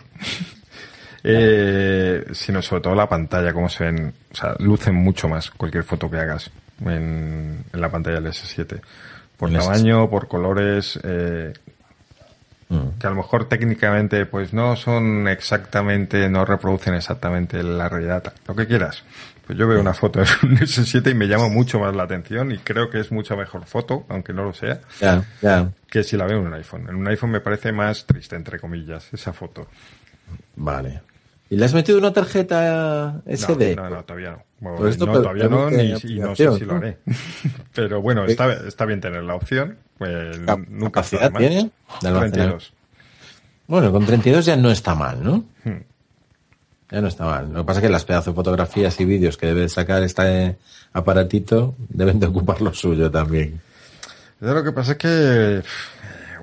eh, 1.25 2.25
sino 2.33 2.63
sobre 2.63 2.83
todo 2.83 2.95
la 2.95 3.09
pantalla, 3.09 3.53
como 3.53 3.69
se 3.69 3.85
ven, 3.85 4.15
o 4.33 4.35
sea, 4.35 4.55
lucen 4.59 4.95
mucho 4.95 5.29
más 5.29 5.51
cualquier 5.51 5.85
foto 5.85 6.11
que 6.11 6.17
hagas 6.17 6.51
en, 6.81 7.65
en 7.73 7.81
la 7.81 7.91
pantalla 7.91 8.21
del 8.21 8.33
S7 8.33 8.81
por 9.39 9.53
tamaño, 9.53 10.11
por 10.11 10.27
colores, 10.27 10.99
eh, 11.03 11.53
mm. 12.69 12.99
que 12.99 13.07
a 13.07 13.11
lo 13.11 13.17
mejor 13.17 13.49
técnicamente 13.49 14.27
pues 14.27 14.53
no 14.53 14.75
son 14.75 15.29
exactamente, 15.29 16.29
no 16.29 16.45
reproducen 16.45 16.95
exactamente 16.95 17.63
la 17.63 17.89
realidad, 17.89 18.35
lo 18.47 18.57
que 18.57 18.67
quieras. 18.67 19.05
Pues 19.49 19.59
yo 19.59 19.67
veo 19.67 19.81
una 19.81 19.95
foto 19.95 20.21
de 20.21 20.26
un 20.43 20.59
S7 20.59 21.11
y 21.11 21.14
me 21.14 21.26
llama 21.26 21.49
mucho 21.49 21.81
más 21.81 21.97
la 21.97 22.02
atención 22.02 22.52
y 22.52 22.59
creo 22.59 22.90
que 22.90 23.00
es 23.00 23.11
mucha 23.11 23.35
mejor 23.35 23.64
foto, 23.64 24.05
aunque 24.11 24.35
no 24.35 24.45
lo 24.45 24.52
sea, 24.52 24.83
que 25.88 26.05
si 26.05 26.19
la 26.19 26.26
veo 26.26 26.40
en 26.40 26.49
un 26.49 26.52
iPhone. 26.52 26.87
En 26.87 26.97
un 26.97 27.09
iPhone 27.09 27.31
me 27.31 27.40
parece 27.40 27.73
más 27.73 28.05
triste, 28.05 28.37
entre 28.37 28.61
comillas, 28.61 29.09
esa 29.11 29.33
foto. 29.33 29.67
Vale. 30.57 31.00
¿Y 31.49 31.57
le 31.57 31.64
has 31.64 31.73
metido 31.73 31.97
una 31.97 32.12
tarjeta 32.12 33.23
SD? 33.25 33.75
No, 33.75 33.88
no, 33.88 34.05
todavía 34.05 34.33
no. 34.61 34.78
no 34.78 35.12
todavía 35.12 35.49
no, 35.49 35.71
ni, 35.71 35.95
y 35.95 36.21
no 36.21 36.37
sé 36.37 36.52
si 36.59 36.67
lo 36.67 36.76
haré. 36.76 36.99
Pero 37.75 38.02
bueno, 38.02 38.26
está, 38.26 38.52
está 38.52 38.85
bien 38.85 39.00
tener 39.00 39.25
la 39.25 39.35
opción. 39.35 39.78
Pues 39.97 40.38
nunca 40.40 41.00
¿Capacidad 41.00 41.33
tiene? 41.33 41.71
32. 42.02 42.75
Bueno, 43.67 43.93
con 43.93 44.05
32 44.05 44.45
ya 44.45 44.57
no 44.57 44.71
está 44.71 44.95
mal, 44.95 45.25
¿no? 45.25 45.45
Hmm. 45.64 45.81
Ya 46.90 47.00
no 47.00 47.09
está 47.09 47.25
mal. 47.25 47.52
Lo 47.52 47.61
que 47.61 47.66
pasa 47.66 47.80
es 47.80 47.87
que 47.87 47.92
las 47.92 48.04
pedazos 48.04 48.33
de 48.33 48.37
fotografías 48.37 48.99
y 49.00 49.04
vídeos 49.04 49.37
que 49.37 49.47
debe 49.47 49.68
sacar 49.68 50.02
este 50.02 50.57
aparatito 50.92 51.75
deben 51.88 52.18
de 52.18 52.26
ocupar 52.26 52.62
lo 52.62 52.73
suyo 52.73 53.11
también. 53.11 53.61
Lo 54.40 54.64
que 54.64 54.73
pasa 54.73 54.92
es 54.92 54.99
que 54.99 55.62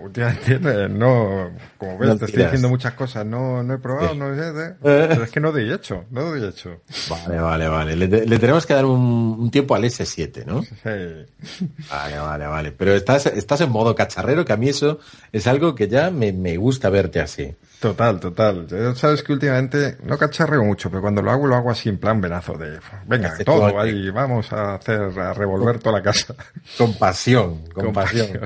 últimamente 0.04 0.60
no, 0.90 1.50
como 1.86 1.98
ves, 1.98 2.20
te 2.20 2.26
estoy 2.26 2.44
diciendo 2.44 2.70
muchas 2.70 2.94
cosas, 2.94 3.26
no, 3.26 3.64
no 3.64 3.76
he 3.76 3.78
probado, 3.78 4.16
no 4.16 4.36
sé, 4.36 4.50
¿eh? 4.66 4.76
pero 4.82 5.24
es 5.24 5.32
que 5.32 5.40
no 5.40 5.52
doy 5.52 5.72
hecho, 5.72 6.06
no 6.10 6.24
doy 6.24 6.44
hecho. 6.44 6.82
Vale, 7.10 7.40
vale, 7.40 7.68
vale. 7.68 7.96
Le, 7.96 8.40
tenemos 8.40 8.66
que 8.66 8.74
dar 8.74 8.86
un, 8.86 9.50
tiempo 9.52 9.76
al 9.76 9.84
S7, 9.84 10.46
¿no? 10.46 10.64
Sí. 10.64 11.68
Vale, 11.90 12.20
vale, 12.20 12.48
vale. 12.48 12.72
Pero 12.72 12.94
estás, 12.94 13.28
estás 13.28 13.62
en 13.62 13.70
modo 13.70 13.96
cacharrero, 13.96 14.44
que 14.44 14.54
a 14.54 14.58
mí 14.58 14.70
eso 14.70 15.00
es 15.32 15.48
algo 15.48 15.76
que 15.76 15.88
ya 15.88 16.10
me, 16.10 16.34
me 16.34 16.58
gusta 16.58 16.90
verte 16.90 17.22
así. 17.22 17.56
Total, 17.80 18.20
total. 18.20 18.66
Yo 18.68 18.96
sabes 18.96 19.22
que 19.22 19.34
últimamente 19.34 19.98
no 20.04 20.18
cacharreo 20.18 20.64
mucho, 20.64 20.90
pero 20.90 21.02
cuando 21.02 21.22
lo 21.22 21.32
hago, 21.32 21.46
lo 21.46 21.56
hago 21.56 21.70
así 21.70 21.90
en 21.90 21.98
plan 21.98 22.22
venazo 22.22 22.58
de, 22.58 22.80
venga, 23.06 23.34
todo 23.44 23.80
ahí, 23.80 24.10
vamos 24.10 24.52
a 24.54 24.76
hacer, 24.76 25.02
a 25.20 25.34
revolver 25.34 25.80
toda 25.80 26.00
la 26.00 26.04
casa. 26.04 26.34
Con 26.78 26.94
pasión, 26.98 27.68
con, 27.74 27.94
pasión. 27.94 28.40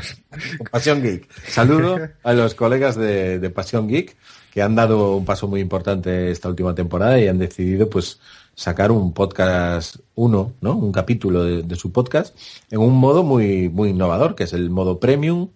Con 0.58 0.67
pasión 0.67 1.01
geek. 1.01 1.31
Saludo 1.48 2.00
a 2.24 2.34
los 2.34 2.55
colegas 2.55 2.96
de, 2.96 3.28
de 3.38 3.50
Pasión 3.51 3.88
Geek 3.88 4.15
que 4.51 4.62
han 4.62 4.75
dado 4.75 5.15
un 5.15 5.25
paso 5.25 5.48
muy 5.48 5.62
importante 5.62 6.31
esta 6.31 6.50
última 6.50 6.74
temporada 6.74 7.19
y 7.19 7.27
han 7.27 7.38
decidido, 7.38 7.89
pues, 7.89 8.19
sacar 8.55 8.91
un 8.91 9.13
podcast 9.13 9.98
uno, 10.15 10.53
¿no? 10.62 10.75
Un 10.75 10.91
capítulo 10.91 11.43
de, 11.43 11.75
su 11.75 11.91
podcast 11.91 12.36
en 12.69 12.79
un 12.79 12.95
modo 12.98 13.24
muy, 13.24 13.69
muy 13.69 13.89
innovador, 13.89 14.36
que 14.36 14.43
es 14.43 14.53
el 14.53 14.69
modo 14.69 15.00
premium, 15.00 15.50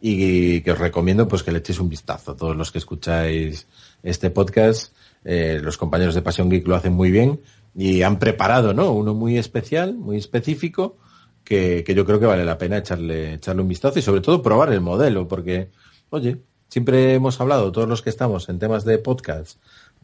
y 0.00 0.60
que 0.62 0.72
os 0.72 0.78
recomiendo 0.78 1.26
pues 1.26 1.42
que 1.42 1.50
le 1.50 1.58
echéis 1.58 1.80
un 1.80 1.88
vistazo. 1.88 2.36
Todos 2.36 2.56
los 2.56 2.70
que 2.70 2.78
escucháis 2.78 3.66
este 4.02 4.30
podcast, 4.30 4.94
eh, 5.24 5.60
los 5.62 5.76
compañeros 5.76 6.14
de 6.14 6.22
Pasión 6.22 6.48
Geek 6.48 6.66
lo 6.68 6.76
hacen 6.76 6.92
muy 6.92 7.10
bien 7.10 7.40
y 7.76 8.02
han 8.02 8.18
preparado, 8.18 8.72
¿no? 8.72 8.92
Uno 8.92 9.12
muy 9.12 9.36
especial, 9.36 9.94
muy 9.94 10.16
específico, 10.16 10.96
que, 11.44 11.82
que, 11.84 11.94
yo 11.94 12.04
creo 12.06 12.20
que 12.20 12.26
vale 12.26 12.44
la 12.44 12.58
pena 12.58 12.78
echarle, 12.78 13.34
echarle 13.34 13.62
un 13.62 13.68
vistazo 13.68 13.98
y 13.98 14.02
sobre 14.02 14.20
todo 14.20 14.40
probar 14.40 14.72
el 14.72 14.80
modelo, 14.80 15.26
porque, 15.26 15.70
oye, 16.10 16.38
siempre 16.68 17.14
hemos 17.14 17.40
hablado, 17.40 17.72
todos 17.72 17.88
los 17.88 18.02
que 18.02 18.10
estamos 18.10 18.48
en 18.48 18.58
temas 18.58 18.84
de 18.84 18.98
podcast, 18.98 19.58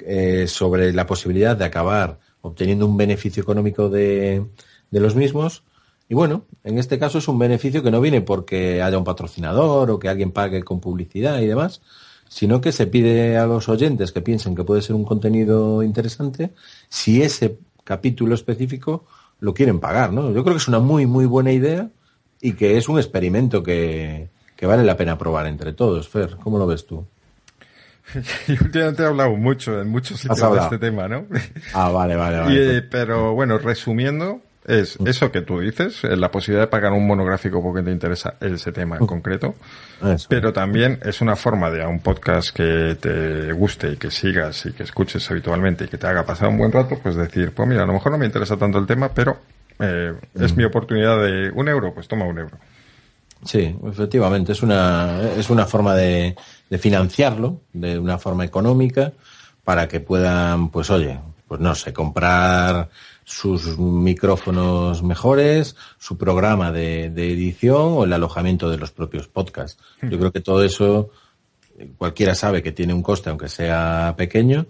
eh, 0.04 0.46
sobre 0.48 0.92
la 0.92 1.06
posibilidad 1.06 1.56
de 1.56 1.64
acabar 1.64 2.18
obteniendo 2.40 2.86
un 2.86 2.96
beneficio 2.96 3.42
económico 3.42 3.88
de, 3.88 4.44
de 4.90 5.00
los 5.00 5.14
mismos. 5.14 5.62
Y 6.08 6.14
bueno, 6.14 6.44
en 6.64 6.78
este 6.78 6.98
caso 6.98 7.18
es 7.18 7.28
un 7.28 7.38
beneficio 7.38 7.82
que 7.82 7.90
no 7.90 8.00
viene 8.00 8.20
porque 8.20 8.82
haya 8.82 8.98
un 8.98 9.04
patrocinador 9.04 9.90
o 9.90 9.98
que 9.98 10.08
alguien 10.08 10.32
pague 10.32 10.62
con 10.62 10.80
publicidad 10.80 11.40
y 11.40 11.46
demás, 11.46 11.80
sino 12.28 12.60
que 12.60 12.72
se 12.72 12.86
pide 12.86 13.36
a 13.36 13.46
los 13.46 13.68
oyentes 13.68 14.12
que 14.12 14.20
piensen 14.20 14.54
que 14.54 14.64
puede 14.64 14.82
ser 14.82 14.96
un 14.96 15.04
contenido 15.04 15.82
interesante 15.82 16.52
si 16.88 17.22
ese 17.22 17.58
capítulo 17.84 18.34
específico 18.34 19.04
lo 19.40 19.54
quieren 19.54 19.80
pagar, 19.80 20.12
¿no? 20.12 20.32
Yo 20.32 20.42
creo 20.42 20.54
que 20.54 20.62
es 20.62 20.68
una 20.68 20.80
muy, 20.80 21.06
muy 21.06 21.26
buena 21.26 21.52
idea 21.52 21.90
y 22.40 22.54
que 22.54 22.76
es 22.76 22.88
un 22.88 22.98
experimento 22.98 23.62
que, 23.62 24.28
que 24.56 24.66
vale 24.66 24.84
la 24.84 24.96
pena 24.96 25.18
probar 25.18 25.46
entre 25.46 25.72
todos. 25.72 26.08
Fer, 26.08 26.36
¿cómo 26.42 26.58
lo 26.58 26.66
ves 26.66 26.86
tú? 26.86 27.06
Yo 28.48 28.56
últimamente 28.60 29.02
he 29.02 29.06
hablado 29.06 29.30
mucho 29.30 29.80
en 29.80 29.88
muchos 29.88 30.20
sitios 30.20 30.52
de 30.52 30.58
este 30.58 30.78
tema, 30.78 31.08
¿no? 31.08 31.26
Ah, 31.72 31.90
vale, 31.90 32.16
vale, 32.16 32.38
vale. 32.40 32.76
Y, 32.76 32.80
pero 32.82 33.34
bueno, 33.34 33.58
resumiendo, 33.58 34.40
es 34.66 35.00
mm. 35.00 35.06
eso 35.06 35.32
que 35.32 35.42
tú 35.42 35.60
dices, 35.60 36.02
la 36.04 36.30
posibilidad 36.30 36.64
de 36.64 36.70
pagar 36.70 36.92
un 36.92 37.06
monográfico 37.06 37.62
porque 37.62 37.82
te 37.82 37.90
interesa 37.90 38.34
ese 38.40 38.72
tema 38.72 38.96
en 38.96 39.04
mm. 39.04 39.06
concreto, 39.06 39.54
pero 40.28 40.52
también 40.52 40.98
es 41.02 41.20
una 41.20 41.36
forma 41.36 41.70
de 41.70 41.82
a 41.82 41.88
un 41.88 42.00
podcast 42.00 42.54
que 42.54 42.96
te 43.00 43.52
guste 43.52 43.92
y 43.92 43.96
que 43.96 44.10
sigas 44.10 44.66
y 44.66 44.72
que 44.72 44.82
escuches 44.82 45.30
habitualmente 45.30 45.84
y 45.84 45.88
que 45.88 45.98
te 45.98 46.06
haga 46.06 46.24
pasar 46.24 46.48
un 46.48 46.58
buen 46.58 46.72
rato, 46.72 46.98
pues 47.02 47.14
decir, 47.16 47.52
pues 47.52 47.68
mira, 47.68 47.82
a 47.82 47.86
lo 47.86 47.94
mejor 47.94 48.12
no 48.12 48.18
me 48.18 48.26
interesa 48.26 48.56
tanto 48.56 48.78
el 48.78 48.86
tema, 48.86 49.10
pero 49.10 49.38
eh, 49.78 50.14
es 50.34 50.54
mm. 50.54 50.56
mi 50.56 50.64
oportunidad 50.64 51.20
de 51.22 51.50
un 51.50 51.68
euro, 51.68 51.92
pues 51.92 52.06
toma 52.06 52.26
un 52.26 52.38
euro. 52.38 52.58
Sí, 53.44 53.74
efectivamente, 53.86 54.52
es 54.52 54.62
una, 54.62 55.30
es 55.36 55.50
una 55.50 55.66
forma 55.66 55.94
de, 55.94 56.34
de 56.70 56.78
financiarlo 56.78 57.60
de 57.72 57.98
una 57.98 58.18
forma 58.18 58.44
económica 58.44 59.12
para 59.62 59.88
que 59.88 60.00
puedan, 60.00 60.70
pues 60.70 60.90
oye, 60.90 61.18
pues 61.46 61.60
no 61.60 61.74
sé, 61.74 61.92
comprar 61.92 62.88
sus 63.24 63.78
micrófonos 63.78 65.02
mejores, 65.02 65.76
su 65.98 66.18
programa 66.18 66.72
de, 66.72 67.06
edición 67.06 67.92
o 67.94 68.04
el 68.04 68.12
alojamiento 68.12 68.70
de 68.70 68.76
los 68.76 68.90
propios 68.92 69.28
podcasts. 69.28 69.82
Hmm. 70.00 70.10
Yo 70.10 70.18
creo 70.18 70.32
que 70.32 70.40
todo 70.40 70.62
eso 70.62 71.10
cualquiera 71.96 72.34
sabe 72.34 72.62
que 72.62 72.72
tiene 72.72 72.94
un 72.94 73.02
coste, 73.02 73.30
aunque 73.30 73.48
sea 73.48 74.14
pequeño, 74.16 74.66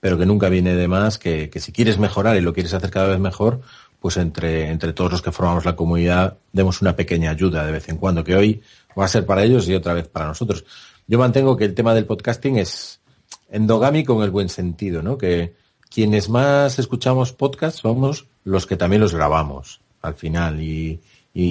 pero 0.00 0.18
que 0.18 0.26
nunca 0.26 0.48
viene 0.48 0.74
de 0.74 0.86
más 0.86 1.18
que, 1.18 1.48
que 1.48 1.60
si 1.60 1.72
quieres 1.72 1.98
mejorar 1.98 2.36
y 2.36 2.42
lo 2.42 2.52
quieres 2.52 2.74
hacer 2.74 2.90
cada 2.90 3.08
vez 3.08 3.18
mejor, 3.18 3.62
pues 4.04 4.18
entre, 4.18 4.68
entre 4.68 4.92
todos 4.92 5.12
los 5.12 5.22
que 5.22 5.32
formamos 5.32 5.64
la 5.64 5.76
comunidad 5.76 6.36
demos 6.52 6.82
una 6.82 6.94
pequeña 6.94 7.30
ayuda 7.30 7.64
de 7.64 7.72
vez 7.72 7.88
en 7.88 7.96
cuando, 7.96 8.22
que 8.22 8.36
hoy 8.36 8.60
va 8.98 9.06
a 9.06 9.08
ser 9.08 9.24
para 9.24 9.42
ellos 9.42 9.66
y 9.66 9.72
otra 9.72 9.94
vez 9.94 10.08
para 10.08 10.26
nosotros. 10.26 10.66
Yo 11.06 11.18
mantengo 11.18 11.56
que 11.56 11.64
el 11.64 11.72
tema 11.72 11.94
del 11.94 12.04
podcasting 12.04 12.58
es 12.58 13.00
endogámico 13.48 14.14
en 14.18 14.24
el 14.24 14.30
buen 14.30 14.50
sentido, 14.50 15.02
¿no? 15.02 15.16
Que, 15.16 15.54
quienes 15.88 16.28
más 16.28 16.78
escuchamos 16.78 17.32
podcasts 17.32 17.80
somos 17.80 18.26
los 18.44 18.66
que 18.66 18.76
también 18.76 19.00
los 19.00 19.14
grabamos 19.14 19.80
al 20.02 20.12
final 20.12 20.60
y, 20.60 21.00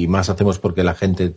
más 0.08 0.30
hacemos 0.30 0.60
porque 0.60 0.84
la 0.84 0.94
gente 0.94 1.34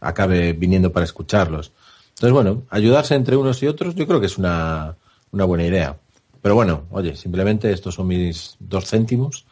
acabe 0.00 0.52
viniendo 0.52 0.92
para 0.92 1.02
escucharlos. 1.02 1.72
Entonces, 2.10 2.32
bueno, 2.32 2.62
ayudarse 2.70 3.16
entre 3.16 3.34
unos 3.34 3.60
y 3.64 3.66
otros 3.66 3.96
yo 3.96 4.06
creo 4.06 4.20
que 4.20 4.26
es 4.26 4.38
una, 4.38 4.94
una 5.32 5.44
buena 5.46 5.66
idea. 5.66 5.96
Pero 6.42 6.54
bueno, 6.54 6.84
oye, 6.90 7.16
simplemente 7.16 7.72
estos 7.72 7.94
son 7.94 8.06
mis 8.06 8.56
dos 8.58 8.88
céntimos 8.88 9.46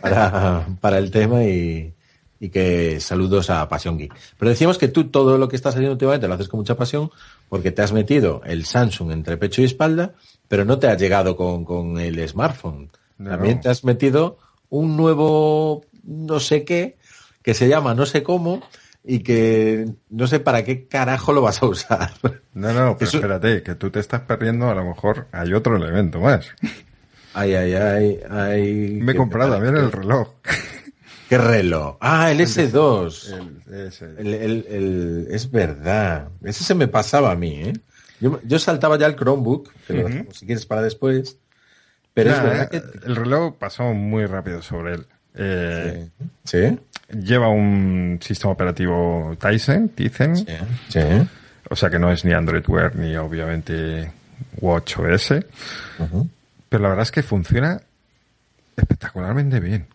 para, 0.00 0.66
para 0.80 0.98
el 0.98 1.10
tema 1.10 1.44
y, 1.44 1.94
y 2.40 2.48
que 2.48 2.98
saludos 3.00 3.50
a 3.50 3.68
Pasión 3.68 3.98
Geek. 3.98 4.12
Pero 4.38 4.48
decíamos 4.48 4.78
que 4.78 4.88
tú 4.88 5.04
todo 5.04 5.38
lo 5.38 5.48
que 5.48 5.56
estás 5.56 5.74
haciendo 5.74 5.92
últimamente 5.92 6.26
lo 6.26 6.34
haces 6.34 6.48
con 6.48 6.58
mucha 6.58 6.76
pasión 6.76 7.10
porque 7.48 7.70
te 7.70 7.82
has 7.82 7.92
metido 7.92 8.42
el 8.44 8.64
Samsung 8.64 9.12
entre 9.12 9.36
pecho 9.36 9.62
y 9.62 9.66
espalda 9.66 10.14
pero 10.52 10.66
no 10.66 10.78
te 10.78 10.86
has 10.86 11.00
llegado 11.00 11.34
con, 11.34 11.64
con 11.64 11.98
el 11.98 12.28
smartphone. 12.28 12.90
También 13.16 13.62
te 13.62 13.70
has 13.70 13.84
metido 13.84 14.36
un 14.68 14.98
nuevo 14.98 15.86
no 16.02 16.40
sé 16.40 16.64
qué 16.64 16.98
que 17.42 17.54
se 17.54 17.68
llama 17.68 17.94
no 17.94 18.04
sé 18.04 18.22
cómo 18.22 18.60
y 19.04 19.20
que 19.20 19.86
no 20.10 20.26
sé 20.26 20.40
para 20.40 20.64
qué 20.64 20.86
carajo 20.86 21.32
lo 21.32 21.42
vas 21.42 21.62
a 21.62 21.66
usar. 21.66 22.12
No, 22.54 22.72
no, 22.72 22.96
pero 22.98 23.10
espérate, 23.10 23.62
que 23.62 23.74
tú 23.74 23.90
te 23.90 24.00
estás 24.00 24.20
perdiendo, 24.20 24.68
a 24.68 24.74
lo 24.74 24.84
mejor 24.84 25.26
hay 25.32 25.52
otro 25.54 25.76
elemento 25.76 26.20
más. 26.20 26.48
Ay, 27.34 27.54
ay, 27.54 27.74
ay, 27.74 28.20
ay. 28.30 28.98
Me 29.02 29.12
he 29.12 29.14
comprado 29.16 29.54
también 29.54 29.76
el 29.76 29.90
reloj. 29.90 30.28
¿Qué 31.28 31.38
reloj? 31.38 31.96
Ah, 32.00 32.30
el 32.30 32.40
S2. 32.40 33.62
El, 34.18 34.34
el, 34.34 34.66
el, 34.68 35.28
es 35.30 35.50
verdad. 35.50 36.28
Ese 36.44 36.62
se 36.62 36.74
me 36.74 36.88
pasaba 36.88 37.32
a 37.32 37.36
mí, 37.36 37.62
¿eh? 37.62 37.72
Yo, 38.20 38.58
saltaba 38.58 38.98
ya 38.98 39.06
el 39.06 39.16
Chromebook, 39.16 39.72
que 39.86 40.26
si 40.32 40.46
quieres 40.46 40.66
para 40.66 40.82
después. 40.82 41.38
Pero 42.14 42.30
es 42.30 42.42
verdad 42.42 42.70
que... 42.70 42.82
El 43.06 43.16
reloj 43.16 43.56
pasó 43.58 43.94
muy 43.94 44.26
rápido 44.26 44.62
sobre 44.62 44.94
él. 44.94 45.06
Eh, 45.34 46.08
sí. 46.44 46.78
Lleva 47.10 47.48
un 47.48 48.18
sistema 48.22 48.52
operativo 48.52 49.36
Tyson, 49.38 49.90
Tizen. 49.90 50.36
Sí. 50.36 50.46
sí. 50.88 51.00
O 51.70 51.76
sea 51.76 51.90
que 51.90 51.98
no 51.98 52.10
es 52.10 52.24
ni 52.24 52.32
Android 52.32 52.64
Wear 52.68 52.96
ni 52.96 53.16
obviamente 53.16 54.10
WatchOS. 54.60 55.34
Pero 56.68 56.82
la 56.82 56.88
verdad 56.88 57.02
es 57.02 57.10
que 57.10 57.22
funciona 57.22 57.80
espectacularmente 58.76 59.60
bien. 59.60 59.86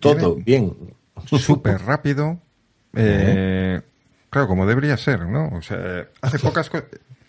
Todo 0.00 0.36
bien. 0.36 0.74
Súper 1.26 1.80
rápido. 1.82 2.38
Eh, 2.96 3.80
claro, 4.30 4.46
como 4.46 4.66
debería 4.66 4.96
ser, 4.96 5.26
¿no? 5.26 5.48
O 5.48 5.60
sea, 5.62 6.06
hace 6.20 6.38
pocas 6.38 6.70
cosas. 6.70 6.86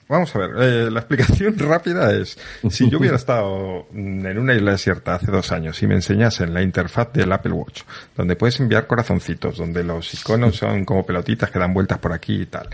Vamos 0.07 0.35
a 0.35 0.39
ver, 0.39 0.51
eh, 0.59 0.91
la 0.91 0.99
explicación 0.99 1.57
rápida 1.57 2.13
es, 2.13 2.37
si 2.69 2.89
yo 2.89 2.99
hubiera 2.99 3.15
estado 3.15 3.87
en 3.91 4.37
una 4.37 4.53
isla 4.53 4.71
desierta 4.71 5.15
hace 5.15 5.31
dos 5.31 5.51
años 5.51 5.81
y 5.81 5.87
me 5.87 5.95
enseñasen 5.95 6.53
la 6.53 6.61
interfaz 6.61 7.11
del 7.11 7.31
Apple 7.31 7.53
Watch, 7.53 7.81
donde 8.15 8.35
puedes 8.35 8.59
enviar 8.59 8.85
corazoncitos, 8.85 9.57
donde 9.57 9.83
los 9.83 10.13
iconos 10.13 10.57
son 10.57 10.85
como 10.85 11.05
pelotitas 11.05 11.49
que 11.49 11.57
dan 11.57 11.73
vueltas 11.73 11.97
por 11.97 12.13
aquí 12.13 12.41
y 12.41 12.45
tal, 12.45 12.69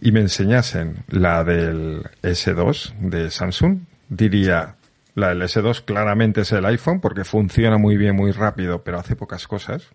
y 0.00 0.10
me 0.10 0.20
enseñasen 0.20 1.04
la 1.08 1.44
del 1.44 2.02
S2 2.22 2.94
de 2.98 3.30
Samsung, 3.30 3.80
diría, 4.08 4.76
la 5.14 5.28
del 5.28 5.42
S2 5.42 5.84
claramente 5.84 6.40
es 6.40 6.52
el 6.52 6.64
iPhone 6.64 7.00
porque 7.00 7.24
funciona 7.24 7.76
muy 7.76 7.98
bien, 7.98 8.16
muy 8.16 8.32
rápido, 8.32 8.82
pero 8.82 8.98
hace 8.98 9.16
pocas 9.16 9.46
cosas. 9.46 9.88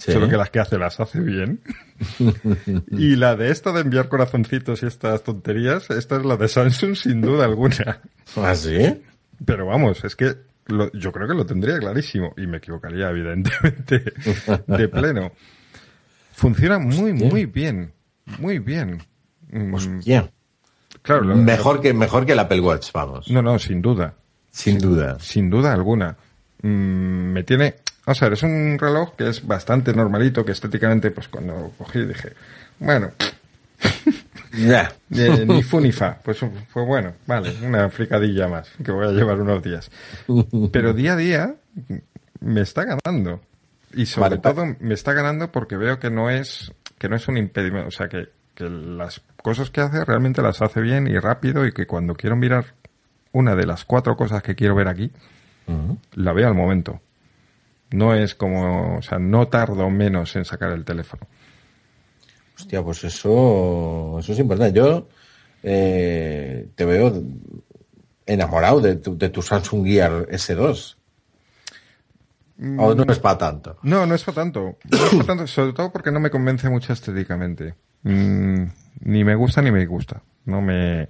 Solo 0.00 0.28
que 0.28 0.36
las 0.36 0.50
que 0.50 0.60
hace 0.60 0.78
las 0.78 0.98
hace 0.98 1.20
bien. 1.20 1.60
y 2.90 3.16
la 3.16 3.36
de 3.36 3.50
esto 3.50 3.72
de 3.72 3.82
enviar 3.82 4.08
corazoncitos 4.08 4.82
y 4.82 4.86
estas 4.86 5.22
tonterías, 5.22 5.90
esta 5.90 6.16
es 6.16 6.24
la 6.24 6.36
de 6.36 6.48
Samsung 6.48 6.96
sin 6.96 7.20
duda 7.20 7.44
alguna. 7.44 8.00
¿Ah, 8.36 8.54
sí? 8.54 9.02
Pero 9.44 9.66
vamos, 9.66 10.02
es 10.04 10.16
que 10.16 10.36
yo 10.94 11.12
creo 11.12 11.28
que 11.28 11.34
lo 11.34 11.44
tendría 11.44 11.78
clarísimo 11.78 12.32
y 12.36 12.46
me 12.46 12.58
equivocaría 12.58 13.10
evidentemente 13.10 14.04
de 14.66 14.88
pleno. 14.88 15.32
Funciona 16.32 16.78
muy, 16.78 17.12
muy 17.12 17.44
bien. 17.46 17.92
Muy 18.38 18.58
bien. 18.58 19.02
Mm. 19.50 19.74
Hostia. 19.74 20.30
Claro, 21.02 21.24
mejor, 21.36 21.80
que, 21.80 21.92
mejor 21.92 22.24
que 22.26 22.32
el 22.32 22.38
Apple 22.38 22.60
Watch, 22.60 22.90
vamos. 22.92 23.30
No, 23.30 23.42
no, 23.42 23.58
sin 23.58 23.82
duda. 23.82 24.14
Sin 24.50 24.78
duda. 24.78 25.18
Sin 25.20 25.50
duda 25.50 25.72
alguna. 25.72 26.16
Mm, 26.62 27.32
me 27.32 27.42
tiene, 27.42 27.76
o 28.10 28.14
sea, 28.14 28.28
es 28.28 28.42
un 28.42 28.76
reloj 28.78 29.14
que 29.16 29.28
es 29.28 29.46
bastante 29.46 29.92
normalito, 29.92 30.44
que 30.44 30.52
estéticamente, 30.52 31.10
pues 31.10 31.28
cuando 31.28 31.72
cogí 31.78 32.04
dije, 32.04 32.32
bueno, 32.78 33.12
ya. 34.52 34.92
ni 35.08 35.62
fu 35.62 35.80
ni 35.80 35.92
fa. 35.92 36.18
Pues 36.22 36.38
fue 36.38 36.84
bueno, 36.84 37.14
vale, 37.26 37.54
una 37.62 37.88
fricadilla 37.90 38.48
más, 38.48 38.70
que 38.84 38.90
voy 38.90 39.06
a 39.06 39.12
llevar 39.12 39.40
unos 39.40 39.62
días. 39.62 39.90
Pero 40.72 40.92
día 40.92 41.12
a 41.12 41.16
día 41.16 41.54
me 42.40 42.60
está 42.62 42.84
ganando. 42.84 43.40
Y 43.94 44.06
sobre 44.06 44.38
todo 44.38 44.76
me 44.78 44.94
está 44.94 45.12
ganando 45.12 45.50
porque 45.50 45.76
veo 45.76 45.98
que 45.98 46.10
no 46.10 46.30
es, 46.30 46.72
que 46.98 47.08
no 47.08 47.16
es 47.16 47.26
un 47.28 47.36
impedimento, 47.36 47.88
o 47.88 47.90
sea, 47.90 48.08
que, 48.08 48.28
que 48.54 48.68
las 48.68 49.20
cosas 49.42 49.70
que 49.70 49.80
hace 49.80 50.04
realmente 50.04 50.42
las 50.42 50.62
hace 50.62 50.80
bien 50.80 51.08
y 51.08 51.18
rápido 51.18 51.66
y 51.66 51.72
que 51.72 51.86
cuando 51.86 52.14
quiero 52.14 52.36
mirar 52.36 52.74
una 53.32 53.56
de 53.56 53.66
las 53.66 53.84
cuatro 53.84 54.16
cosas 54.16 54.42
que 54.42 54.54
quiero 54.54 54.74
ver 54.74 54.88
aquí, 54.88 55.10
la 56.14 56.32
veo 56.32 56.48
al 56.48 56.54
momento. 56.54 57.00
No 57.90 58.14
es 58.14 58.34
como, 58.34 58.98
o 58.98 59.02
sea, 59.02 59.18
no 59.18 59.48
tardo 59.48 59.90
menos 59.90 60.36
en 60.36 60.44
sacar 60.44 60.70
el 60.72 60.84
teléfono. 60.84 61.26
Hostia, 62.56 62.82
pues 62.82 63.02
eso, 63.04 64.18
eso 64.20 64.32
es 64.32 64.38
importante. 64.38 64.78
Yo 64.78 65.08
eh, 65.62 66.68
te 66.74 66.84
veo 66.84 67.22
enamorado 68.26 68.80
de 68.80 68.96
tu, 68.96 69.16
de 69.16 69.28
tu 69.30 69.42
Samsung 69.42 69.86
Gear 69.86 70.26
S2. 70.28 70.96
¿O 72.78 72.94
no 72.94 73.10
es 73.10 73.18
para 73.18 73.38
tanto? 73.38 73.78
No, 73.82 74.04
no 74.04 74.14
es 74.14 74.22
para 74.22 74.34
tanto. 74.34 74.76
No 74.90 74.96
es 74.96 75.10
para 75.14 75.24
tanto, 75.24 75.46
sobre 75.46 75.72
todo 75.72 75.90
porque 75.90 76.10
no 76.10 76.20
me 76.20 76.30
convence 76.30 76.68
mucho 76.68 76.92
estéticamente. 76.92 77.74
Mm, 78.02 78.64
ni 79.00 79.24
me 79.24 79.34
gusta 79.34 79.62
ni 79.62 79.70
me 79.70 79.84
gusta. 79.86 80.22
No 80.44 80.60
me... 80.60 81.08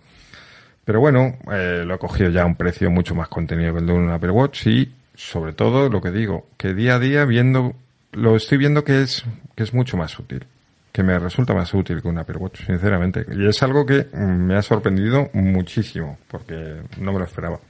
Pero 0.84 1.00
bueno, 1.00 1.36
eh, 1.52 1.82
lo 1.84 1.94
he 1.94 1.98
cogido 1.98 2.30
ya 2.30 2.42
a 2.42 2.46
un 2.46 2.56
precio 2.56 2.90
mucho 2.90 3.14
más 3.14 3.28
contenido 3.28 3.72
que 3.72 3.80
el 3.80 3.86
de 3.86 3.92
un 3.92 4.10
Apple 4.10 4.30
Watch 4.30 4.66
y 4.66 4.92
sobre 5.14 5.52
todo 5.52 5.88
lo 5.88 6.00
que 6.00 6.10
digo, 6.10 6.46
que 6.56 6.74
día 6.74 6.96
a 6.96 6.98
día 6.98 7.24
viendo, 7.24 7.74
lo 8.12 8.36
estoy 8.36 8.58
viendo 8.58 8.84
que 8.84 9.02
es, 9.02 9.24
que 9.54 9.62
es 9.62 9.74
mucho 9.74 9.96
más 9.96 10.18
útil. 10.18 10.44
Que 10.92 11.02
me 11.04 11.18
resulta 11.18 11.54
más 11.54 11.72
útil 11.72 12.02
que 12.02 12.08
un 12.08 12.18
Apple 12.18 12.38
Watch, 12.38 12.66
sinceramente. 12.66 13.24
Y 13.32 13.46
es 13.46 13.62
algo 13.62 13.86
que 13.86 14.08
mm, 14.12 14.46
me 14.46 14.56
ha 14.56 14.62
sorprendido 14.62 15.30
muchísimo, 15.34 16.18
porque 16.28 16.82
no 16.98 17.12
me 17.12 17.18
lo 17.20 17.24
esperaba. 17.24 17.60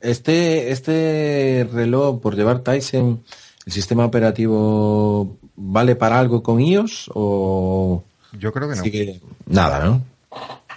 Este, 0.00 0.72
este 0.72 1.68
reloj, 1.72 2.20
por 2.20 2.34
llevar 2.34 2.60
Tyson, 2.60 3.22
¿el 3.64 3.72
sistema 3.72 4.04
operativo 4.04 5.38
vale 5.56 5.94
para 5.94 6.18
algo 6.18 6.42
con 6.42 6.60
iOS 6.60 7.10
o...? 7.14 8.04
Yo 8.32 8.52
creo 8.52 8.68
que 8.68 8.76
no. 8.76 9.20
Nada, 9.46 9.84
¿no? 9.84 10.02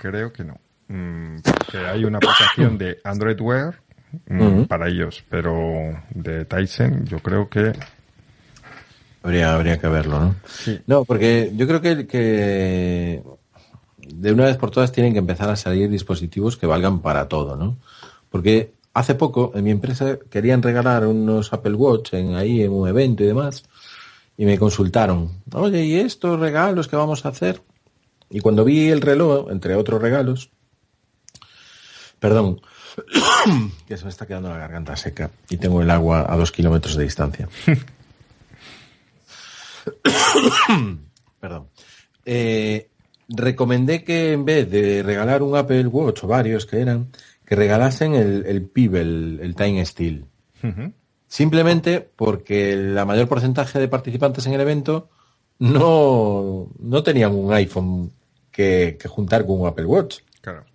Creo 0.01 0.31
que 0.31 0.43
no. 0.43 0.57
Mm, 0.87 1.37
porque 1.41 1.79
hay 1.79 2.05
una 2.05 2.17
aplicación 2.17 2.77
de 2.77 2.99
Android 3.03 3.41
Wear 3.41 3.86
mm, 4.27 4.63
para 4.63 4.87
ellos, 4.87 5.23
pero 5.29 6.01
de 6.13 6.45
Tyson 6.45 7.05
yo 7.05 7.19
creo 7.19 7.49
que 7.49 7.73
habría 9.23 9.53
habría 9.53 9.77
que 9.79 9.87
verlo, 9.87 10.19
¿no? 10.19 10.35
No, 10.85 11.05
porque 11.05 11.51
yo 11.55 11.67
creo 11.67 11.81
que, 11.81 12.07
que 12.07 13.23
de 14.13 14.31
una 14.31 14.45
vez 14.45 14.57
por 14.57 14.71
todas 14.71 14.91
tienen 14.91 15.13
que 15.13 15.19
empezar 15.19 15.49
a 15.49 15.55
salir 15.55 15.89
dispositivos 15.89 16.57
que 16.57 16.67
valgan 16.67 17.01
para 17.01 17.27
todo, 17.27 17.55
¿no? 17.55 17.77
Porque 18.29 18.71
hace 18.93 19.15
poco 19.15 19.51
en 19.55 19.63
mi 19.63 19.71
empresa 19.71 20.17
querían 20.29 20.61
regalar 20.61 21.05
unos 21.05 21.53
Apple 21.53 21.75
Watch 21.75 22.13
en 22.13 22.35
ahí 22.35 22.63
en 22.63 22.71
un 22.71 22.87
evento 22.87 23.23
y 23.23 23.27
demás 23.27 23.63
y 24.37 24.45
me 24.45 24.59
consultaron, 24.59 25.31
oye, 25.53 25.83
¿y 25.83 25.95
estos 25.95 26.39
regalos 26.39 26.87
que 26.87 26.95
vamos 26.95 27.25
a 27.25 27.29
hacer? 27.29 27.61
Y 28.29 28.39
cuando 28.39 28.63
vi 28.63 28.89
el 28.89 29.01
reloj, 29.01 29.49
entre 29.49 29.75
otros 29.75 30.01
regalos, 30.01 30.51
Perdón, 32.19 32.61
que 33.87 33.97
se 33.97 34.03
me 34.03 34.09
está 34.09 34.25
quedando 34.25 34.49
la 34.49 34.57
garganta 34.57 34.95
seca 34.95 35.29
y 35.49 35.57
tengo 35.57 35.81
el 35.81 35.89
agua 35.89 36.25
a 36.27 36.35
dos 36.35 36.51
kilómetros 36.51 36.95
de 36.95 37.03
distancia. 37.03 37.47
Perdón. 41.39 41.67
Eh, 42.25 42.89
recomendé 43.29 44.03
que 44.03 44.33
en 44.33 44.45
vez 44.45 44.69
de 44.69 45.03
regalar 45.03 45.43
un 45.43 45.55
Apple 45.55 45.87
Watch 45.87 46.23
o 46.23 46.27
varios 46.27 46.65
que 46.65 46.81
eran, 46.81 47.07
que 47.45 47.55
regalasen 47.55 48.15
el, 48.15 48.45
el 48.45 48.63
Pebble, 48.63 49.43
el, 49.43 49.55
Time 49.55 49.85
Steel. 49.85 50.25
Simplemente 51.27 52.01
porque 52.01 52.75
la 52.75 53.05
mayor 53.05 53.27
porcentaje 53.27 53.79
de 53.79 53.87
participantes 53.87 54.47
en 54.47 54.53
el 54.53 54.61
evento 54.61 55.09
no, 55.59 56.69
no 56.79 57.03
tenían 57.03 57.35
un 57.35 57.53
iPhone 57.53 58.11
que, 58.51 58.97
que 58.99 59.07
juntar 59.07 59.45
con 59.45 59.61
un 59.61 59.67
Apple 59.67 59.85
Watch. 59.85 60.19
Claro. 60.41 60.65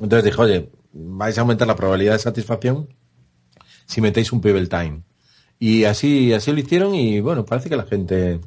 Entonces 0.00 0.24
dije, 0.24 0.40
oye, 0.40 0.70
vais 0.92 1.36
a 1.36 1.42
aumentar 1.42 1.68
la 1.68 1.76
probabilidad 1.76 2.14
de 2.14 2.18
satisfacción 2.18 2.88
si 3.86 4.00
metéis 4.00 4.32
un 4.32 4.40
Pebble 4.40 4.66
Time. 4.66 5.02
Y 5.58 5.84
así, 5.84 6.32
así 6.32 6.52
lo 6.52 6.60
hicieron 6.60 6.94
y 6.94 7.20
bueno, 7.20 7.44
parece 7.44 7.68
que 7.68 7.76
la 7.76 7.84
gente 7.84 8.40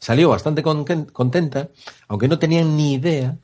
salió 0.00 0.28
bastante 0.28 0.62
contenta, 0.62 1.68
aunque 2.08 2.28
no 2.28 2.38
tenían 2.38 2.76
ni 2.76 2.94
idea 2.94 3.38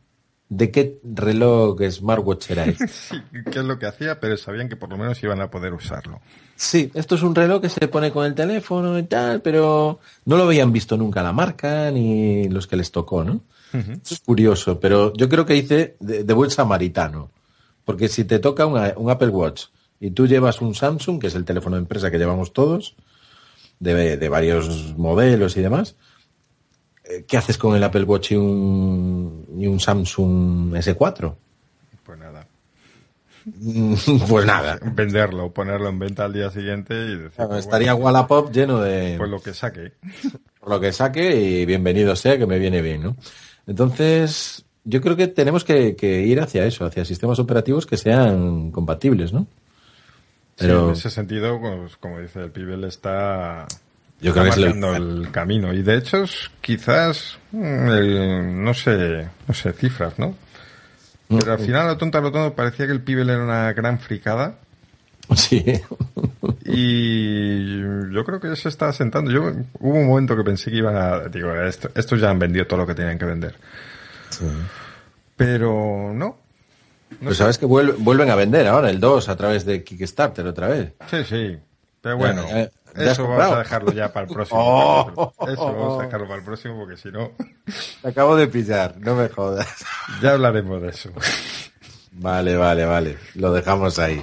de 0.50 0.70
qué 0.72 0.98
reloj 1.05 1.81
smartwatch 1.88 2.50
era 2.50 2.64
este. 2.64 2.88
sí, 2.88 3.16
qué 3.53 3.61
es 3.61 3.64
lo 3.64 3.79
que 3.79 3.87
hacía, 3.87 4.18
pero 4.18 4.37
sabían 4.37 4.68
que 4.68 4.76
por 4.76 4.90
lo 4.90 4.98
menos 4.98 5.22
iban 5.22 5.40
a 5.40 5.50
poder 5.50 5.72
usarlo. 5.72 6.20
Sí, 6.57 6.90
esto 6.94 7.14
es 7.14 7.22
un 7.22 7.35
reloj 7.35 7.62
que 7.62 7.68
se 7.68 7.87
pone 7.87 8.11
con 8.11 8.26
el 8.26 8.35
teléfono 8.35 8.98
y 8.98 9.05
tal, 9.05 9.42
pero 9.42 10.00
no 10.24 10.37
lo 10.37 10.42
habían 10.42 10.72
visto 10.72 10.96
nunca 10.96 11.22
la 11.22 11.33
marca 11.33 11.90
ni 11.92 12.48
los 12.48 12.66
que 12.66 12.76
les 12.76 12.90
tocó, 12.90 13.22
¿no? 13.24 13.42
Eso 13.72 14.14
es 14.14 14.20
curioso, 14.20 14.80
pero 14.80 15.12
yo 15.14 15.28
creo 15.28 15.46
que 15.46 15.56
hice 15.56 15.96
de, 16.00 16.35
buen 16.35 16.50
samaritano. 16.50 17.30
Porque 17.85 18.09
si 18.09 18.24
te 18.24 18.38
toca 18.38 18.66
un 18.66 19.11
Apple 19.11 19.28
Watch 19.28 19.66
y 19.98 20.11
tú 20.11 20.26
llevas 20.26 20.61
un 20.61 20.74
Samsung, 20.74 21.20
que 21.20 21.28
es 21.28 21.35
el 21.35 21.44
teléfono 21.44 21.76
de 21.76 21.83
empresa 21.83 22.11
que 22.11 22.18
llevamos 22.18 22.52
todos, 22.52 22.96
de, 23.78 24.28
varios 24.28 24.96
modelos 24.96 25.56
y 25.56 25.62
demás, 25.62 25.96
eh, 27.04 27.24
¿qué 27.26 27.37
haces 27.37 27.59
con 27.59 27.74
el 27.76 27.83
Apple 27.83 28.04
Watch 28.04 28.33
y 28.33 28.37
un, 28.37 29.46
y 29.59 29.66
un 29.66 29.80
Samsung 29.80 30.74
S4? 30.74 31.35
Pues 32.04 32.18
nada. 32.18 32.46
pues 34.28 34.46
nada. 34.46 34.78
Venderlo, 34.83 35.52
ponerlo 35.52 35.88
en 35.88 35.98
venta 35.98 36.24
al 36.24 36.33
día 36.33 36.50
siguiente 36.50 36.94
y 36.94 37.16
decir. 37.16 37.46
Pues 37.46 37.61
estaría 37.61 37.94
Wallapop 37.94 38.52
lleno 38.52 38.80
de. 38.80 39.14
Pues 39.16 39.30
lo 39.30 39.40
que 39.40 39.54
saque. 39.54 39.92
Por 40.61 40.68
lo 40.68 40.80
que 40.80 40.92
saque 40.92 41.37
y 41.37 41.66
bienvenido 41.66 42.14
sea, 42.16 42.38
que 42.38 42.46
me 42.46 42.59
viene 42.59 42.83
bien, 42.83 43.02
¿no? 43.02 43.16
Entonces, 43.70 44.64
yo 44.83 45.00
creo 45.00 45.14
que 45.14 45.28
tenemos 45.28 45.62
que, 45.62 45.94
ir 46.26 46.40
hacia 46.40 46.66
eso, 46.66 46.85
hacia 46.85 47.04
sistemas 47.04 47.38
operativos 47.38 47.87
que 47.87 47.96
sean 47.96 48.72
compatibles, 48.72 49.33
¿no? 49.33 49.46
Pero... 50.56 50.88
en 50.88 50.94
ese 50.94 51.09
sentido, 51.09 51.61
pues, 51.61 51.96
como 51.96 52.18
dice 52.18 52.40
el 52.40 52.50
Pibel, 52.50 52.83
está, 52.83 53.68
yo 54.20 54.33
creo 54.33 54.52
que 54.52 54.96
el 54.96 55.30
camino. 55.30 55.72
Y 55.72 55.83
de 55.83 55.98
hecho, 55.98 56.24
quizás, 56.61 57.38
mm, 57.52 58.64
no 58.64 58.74
sé, 58.74 59.28
no 59.46 59.54
sé, 59.54 59.72
cifras, 59.72 60.18
¿no? 60.18 60.35
Pero 61.28 61.52
al 61.52 61.61
final, 61.61 61.87
lo 61.87 61.96
tonto, 61.96 62.20
lo 62.20 62.33
tonto, 62.33 62.56
parecía 62.56 62.87
que 62.87 62.92
el 62.92 63.02
Pibel 63.02 63.30
era 63.30 63.44
una 63.44 63.72
gran 63.72 64.00
fricada. 64.00 64.59
Sí. 65.37 65.64
Y 66.72 67.80
yo 68.12 68.24
creo 68.24 68.40
que 68.40 68.54
se 68.56 68.68
está 68.68 68.88
asentando. 68.88 69.30
Yo 69.30 69.42
hubo 69.78 69.94
un 69.94 70.09
momento 70.09 70.37
que 70.37 70.44
pensé 70.44 70.70
que 70.70 70.78
iban 70.78 70.96
a, 70.96 71.20
digo, 71.28 71.54
esto, 71.54 71.90
estos 71.94 72.20
ya 72.20 72.30
han 72.30 72.38
vendido 72.38 72.66
todo 72.66 72.80
lo 72.80 72.87
que 72.87 72.94
tenían 72.94 73.18
que 73.18 73.24
vender. 73.24 73.54
Pero 75.37 76.12
no. 76.14 76.38
pues 77.22 77.37
sabes 77.37 77.59
que 77.59 77.66
vuelven 77.66 78.30
a 78.30 78.35
vender 78.35 78.66
ahora 78.66 78.90
el 78.90 79.00
2 79.00 79.28
a 79.28 79.37
través 79.37 79.64
de 79.64 79.83
Kickstarter 79.83 80.46
otra 80.46 80.68
vez. 80.68 80.92
Sí, 81.11 81.24
sí. 81.24 81.59
Pero 82.00 82.16
bueno, 82.16 82.44
eso 82.96 83.28
vamos 83.28 83.52
a 83.52 83.59
dejarlo 83.59 83.92
ya 83.92 84.12
para 84.12 84.26
el 84.26 84.33
próximo. 84.35 84.61
Oh. 84.61 85.33
Eso 85.48 85.74
vamos 85.74 86.00
a 86.00 86.04
dejarlo 86.04 86.26
para 86.26 86.38
el 86.38 86.44
próximo 86.44 86.78
porque 86.78 86.96
si 86.96 87.11
no. 87.11 87.33
acabo 88.02 88.37
de 88.37 88.46
pillar, 88.48 88.94
no 88.98 89.14
me 89.14 89.28
jodas. 89.28 89.68
Ya 90.22 90.33
hablaremos 90.33 90.83
de 90.83 90.88
eso. 90.88 91.11
Vale, 92.12 92.56
vale, 92.56 92.85
vale. 92.85 93.16
Lo 93.35 93.52
dejamos 93.52 93.98
ahí. 93.98 94.22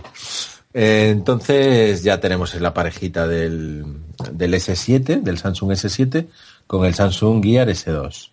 Eh, 0.80 1.10
entonces 1.10 2.04
ya 2.04 2.20
tenemos 2.20 2.54
la 2.62 2.72
parejita 2.72 3.28
del, 3.28 3.84
del 4.32 4.54
S7, 4.54 5.24
del 5.24 5.40
Samsung 5.40 5.72
S7, 5.72 6.28
con 6.68 6.86
el 6.86 6.94
Samsung 6.94 7.44
Gear 7.44 7.68
S2. 7.68 8.30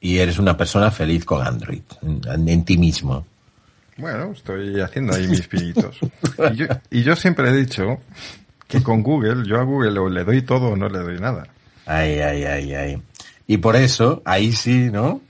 Y 0.00 0.18
eres 0.18 0.38
una 0.38 0.56
persona 0.56 0.92
feliz 0.92 1.24
con 1.24 1.44
Android, 1.44 1.82
en, 2.00 2.64
ti 2.64 2.78
mismo. 2.78 3.26
Bueno, 3.96 4.30
estoy 4.30 4.80
haciendo 4.80 5.16
ahí 5.16 5.26
mis 5.26 5.48
pinitos. 5.48 5.98
y, 6.92 7.02
yo, 7.02 7.16
siempre 7.16 7.50
he 7.50 7.56
dicho 7.56 7.98
que 8.68 8.80
con 8.80 9.02
Google, 9.02 9.48
yo 9.48 9.58
a 9.58 9.64
Google 9.64 9.98
o 9.98 10.08
le 10.08 10.22
doy 10.22 10.42
todo 10.42 10.68
o 10.68 10.76
no 10.76 10.88
le 10.88 11.00
doy 11.00 11.18
nada. 11.18 11.48
Ay, 11.86 12.20
ay, 12.20 12.44
ay, 12.44 12.74
ay. 12.74 13.02
Y 13.48 13.56
por 13.56 13.74
eso, 13.74 14.22
ahí 14.24 14.52
sí, 14.52 14.90
¿no? 14.92 15.22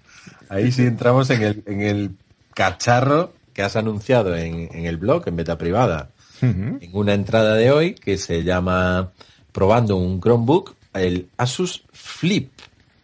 Ahí 0.51 0.73
sí 0.73 0.83
entramos 0.83 1.31
en 1.31 1.43
el, 1.43 1.63
en 1.65 1.81
el 1.81 2.11
cacharro 2.53 3.33
que 3.59 3.65
has 3.65 3.75
anunciado 3.75 4.37
en, 4.37 4.87
el 4.87 4.99
blog, 4.99 5.27
en 5.27 5.35
beta 5.35 5.59
privada, 5.59 6.11
en 6.41 6.79
una 6.93 7.13
entrada 7.13 7.57
de 7.57 7.73
hoy 7.73 7.95
que 7.95 8.17
se 8.17 8.45
llama 8.45 9.11
Probando 9.51 9.97
un 9.97 10.21
Chromebook, 10.21 10.77
el 10.95 11.29
Asus 11.37 11.83
Flip. 11.91 12.53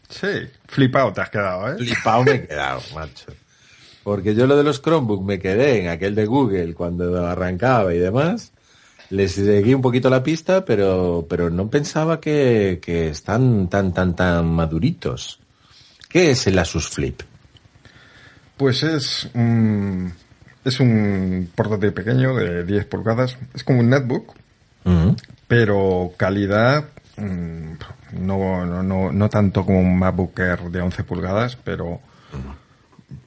Sí, 0.09 0.29
flipado 0.69 1.13
te 1.13 1.23
has 1.23 1.31
quedado, 1.31 1.73
¿eh? 1.73 1.77
Flipado 1.79 2.23
me 2.23 2.31
he 2.31 2.47
quedado, 2.47 2.81
macho. 2.95 3.33
Porque 4.05 4.37
yo 4.37 4.47
lo 4.47 4.57
de 4.57 4.63
los 4.63 4.81
Chromebook 4.81 5.25
me 5.25 5.41
quedé 5.41 5.81
en 5.81 5.89
aquel 5.89 6.15
de 6.15 6.25
Google 6.25 6.73
cuando 6.75 7.27
arrancaba 7.27 7.93
y 7.93 7.99
demás. 7.99 8.53
Les 9.11 9.33
seguí 9.33 9.75
un 9.75 9.83
poquito 9.83 10.09
la 10.09 10.23
pista, 10.23 10.65
pero, 10.65 11.27
pero 11.29 11.51
no 11.51 11.69
pensaba 11.69 12.21
que, 12.21 12.79
que 12.81 13.09
están 13.09 13.69
tan, 13.69 13.93
tan, 13.93 14.15
tan 14.15 14.47
maduritos. 14.47 15.41
¿Qué 16.09 16.31
es 16.31 16.47
el 16.47 16.61
Asus 16.61 16.89
Flip? 16.89 17.23
Pues 18.57 18.85
es 18.85 19.29
es 20.65 20.81
un 20.81 21.51
portátil 21.55 21.93
pequeño 21.93 22.35
de 22.35 22.65
10 22.65 22.87
pulgadas. 22.87 23.37
Es 23.55 23.65
como 23.65 23.81
un 23.81 23.91
netbook, 23.91 24.35
pero 25.47 26.13
calidad 26.17 26.85
mm, 27.17 27.73
no, 28.21 28.83
no, 28.83 29.13
no, 29.13 29.29
tanto 29.31 29.65
como 29.65 29.81
un 29.81 29.99
MacBook 29.99 30.39
Air 30.39 30.71
de 30.71 30.81
11 30.81 31.05
pulgadas, 31.05 31.57
pero... 31.57 32.01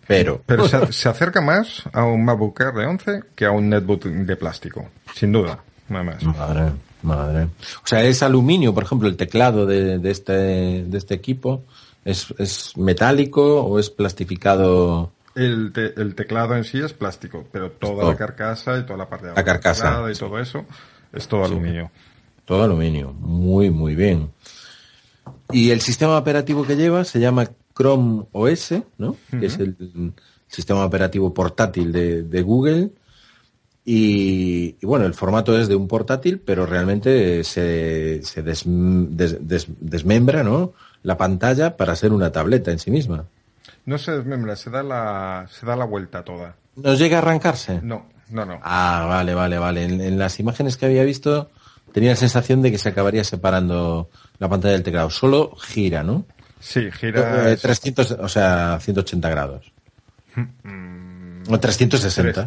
Pero, 0.07 0.41
pero 0.45 0.67
se, 0.67 0.77
acerca 1.09 1.41
más 1.41 1.83
a 1.91 2.05
un 2.05 2.23
MacBook 2.23 2.59
Air 2.61 2.73
de 2.73 2.85
11 2.85 3.23
que 3.35 3.45
a 3.45 3.51
un 3.51 3.69
netbook 3.69 4.05
de 4.05 4.35
plástico, 4.35 4.89
sin 5.13 5.31
duda, 5.33 5.59
nada 5.89 6.03
más. 6.03 6.23
Madre, 6.23 6.71
madre. 7.03 7.43
O 7.83 7.87
sea, 7.87 8.03
es 8.03 8.23
aluminio, 8.23 8.73
por 8.73 8.83
ejemplo, 8.83 9.07
el 9.09 9.17
teclado 9.17 9.65
de, 9.65 9.99
de 9.99 10.11
este, 10.11 10.33
de 10.33 10.97
este 10.97 11.13
equipo. 11.13 11.63
¿Es, 12.05 12.33
¿Es 12.37 12.77
metálico 12.77 13.63
o 13.63 13.79
es 13.79 13.89
plastificado? 13.89 15.11
El, 15.37 15.71
el, 15.95 16.15
teclado 16.15 16.55
en 16.55 16.63
sí 16.63 16.79
es 16.79 16.93
plástico, 16.93 17.45
pero 17.51 17.69
toda 17.69 18.09
la 18.09 18.15
carcasa 18.15 18.79
y 18.79 18.83
toda 18.83 18.97
la 18.97 19.07
parte 19.07 19.27
de 19.27 19.35
la 19.35 19.43
carcasa 19.43 20.03
y 20.11 20.15
todo 20.15 20.39
eso 20.39 20.65
es 21.13 21.27
todo 21.27 21.45
aluminio. 21.45 21.91
Todo 22.43 22.63
aluminio, 22.63 23.13
muy 23.13 23.69
muy 23.69 23.93
bien. 23.93 24.31
Y 25.51 25.69
el 25.69 25.81
sistema 25.81 26.17
operativo 26.17 26.65
que 26.65 26.75
lleva 26.75 27.03
se 27.03 27.19
llama 27.19 27.49
Chrome 27.75 28.25
OS, 28.31 28.73
¿no? 28.97 29.15
Que 29.29 29.45
es 29.45 29.59
el 29.59 29.75
sistema 30.47 30.85
operativo 30.85 31.33
portátil 31.33 31.91
de, 31.91 32.23
de, 32.23 32.41
Google. 32.41 32.91
Y, 33.85 34.73
bueno, 34.85 35.05
el 35.05 35.13
formato 35.13 35.57
es 35.57 35.67
de 35.67 35.75
un 35.75 35.87
portátil, 35.87 36.39
pero 36.39 36.65
realmente 36.65 37.43
se, 37.43 38.21
se 38.23 38.41
desmembra, 38.41 40.43
¿no? 40.43 40.73
La 41.03 41.17
pantalla 41.17 41.77
para 41.77 41.95
ser 41.95 42.11
una 42.11 42.31
tableta 42.31 42.71
en 42.71 42.79
sí 42.79 42.91
misma. 42.91 43.25
No 43.87 43.97
se 43.97 44.11
desmembra, 44.11 44.57
se 44.57 44.69
da 44.69 44.83
la, 44.83 45.47
se 45.49 45.65
da 45.65 45.77
la 45.77 45.85
vuelta 45.85 46.21
toda. 46.21 46.55
¿No 46.75 46.93
llega 46.95 47.19
a 47.19 47.21
arrancarse? 47.21 47.79
No, 47.81 48.05
no, 48.29 48.45
no. 48.45 48.59
Ah, 48.61 49.05
vale, 49.07 49.33
vale, 49.33 49.57
vale. 49.57 49.85
En, 49.85 50.19
las 50.19 50.41
imágenes 50.41 50.75
que 50.75 50.87
había 50.87 51.05
visto 51.05 51.49
tenía 51.93 52.09
la 52.09 52.17
sensación 52.17 52.61
de 52.61 52.69
que 52.69 52.79
se 52.79 52.89
acabaría 52.89 53.23
separando 53.23 54.09
la 54.39 54.49
pantalla 54.49 54.73
del 54.73 54.83
teclado. 54.83 55.09
Solo 55.09 55.55
gira, 55.55 56.03
¿no? 56.03 56.25
Sí, 56.59 56.91
gira. 56.91 57.55
300, 57.55 58.11
o 58.11 58.27
sea, 58.27 58.77
180 58.81 59.29
grados. 59.29 59.71
Mm, 60.35 61.43
o 61.49 61.57
360. 61.57 62.45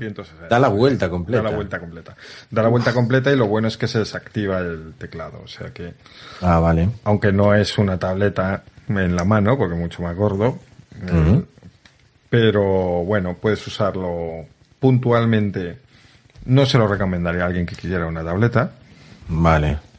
Da 0.50 0.58
la 0.58 0.68
vuelta 0.68 1.08
completa. 1.08 1.42
Da 1.42 1.48
la 1.48 1.56
vuelta 1.56 1.80
completa. 1.80 2.16
Da 2.50 2.62
la 2.62 2.68
vuelta 2.68 2.92
completa 2.92 3.32
y 3.32 3.36
lo 3.36 3.46
bueno 3.46 3.66
es 3.68 3.78
que 3.78 3.88
se 3.88 3.98
desactiva 3.98 4.58
el 4.58 4.92
teclado. 4.98 5.40
O 5.42 5.48
sea 5.48 5.72
que. 5.72 5.94
Ah, 6.42 6.58
vale. 6.58 6.90
Aunque 7.04 7.32
no 7.32 7.54
es 7.54 7.78
una 7.78 7.98
tableta 7.98 8.62
en 8.88 9.16
la 9.16 9.24
mano, 9.24 9.56
porque 9.56 9.74
mucho 9.74 10.02
más 10.02 10.14
gordo. 10.14 10.58
Pero 12.28 13.04
bueno, 13.04 13.36
puedes 13.40 13.66
usarlo 13.66 14.46
puntualmente. 14.78 15.78
No 16.44 16.64
se 16.66 16.78
lo 16.78 16.86
recomendaría 16.86 17.42
a 17.42 17.46
alguien 17.46 17.66
que 17.66 17.76
quisiera 17.76 18.06
una 18.06 18.24
tableta. 18.24 18.72
Vale 19.28 19.90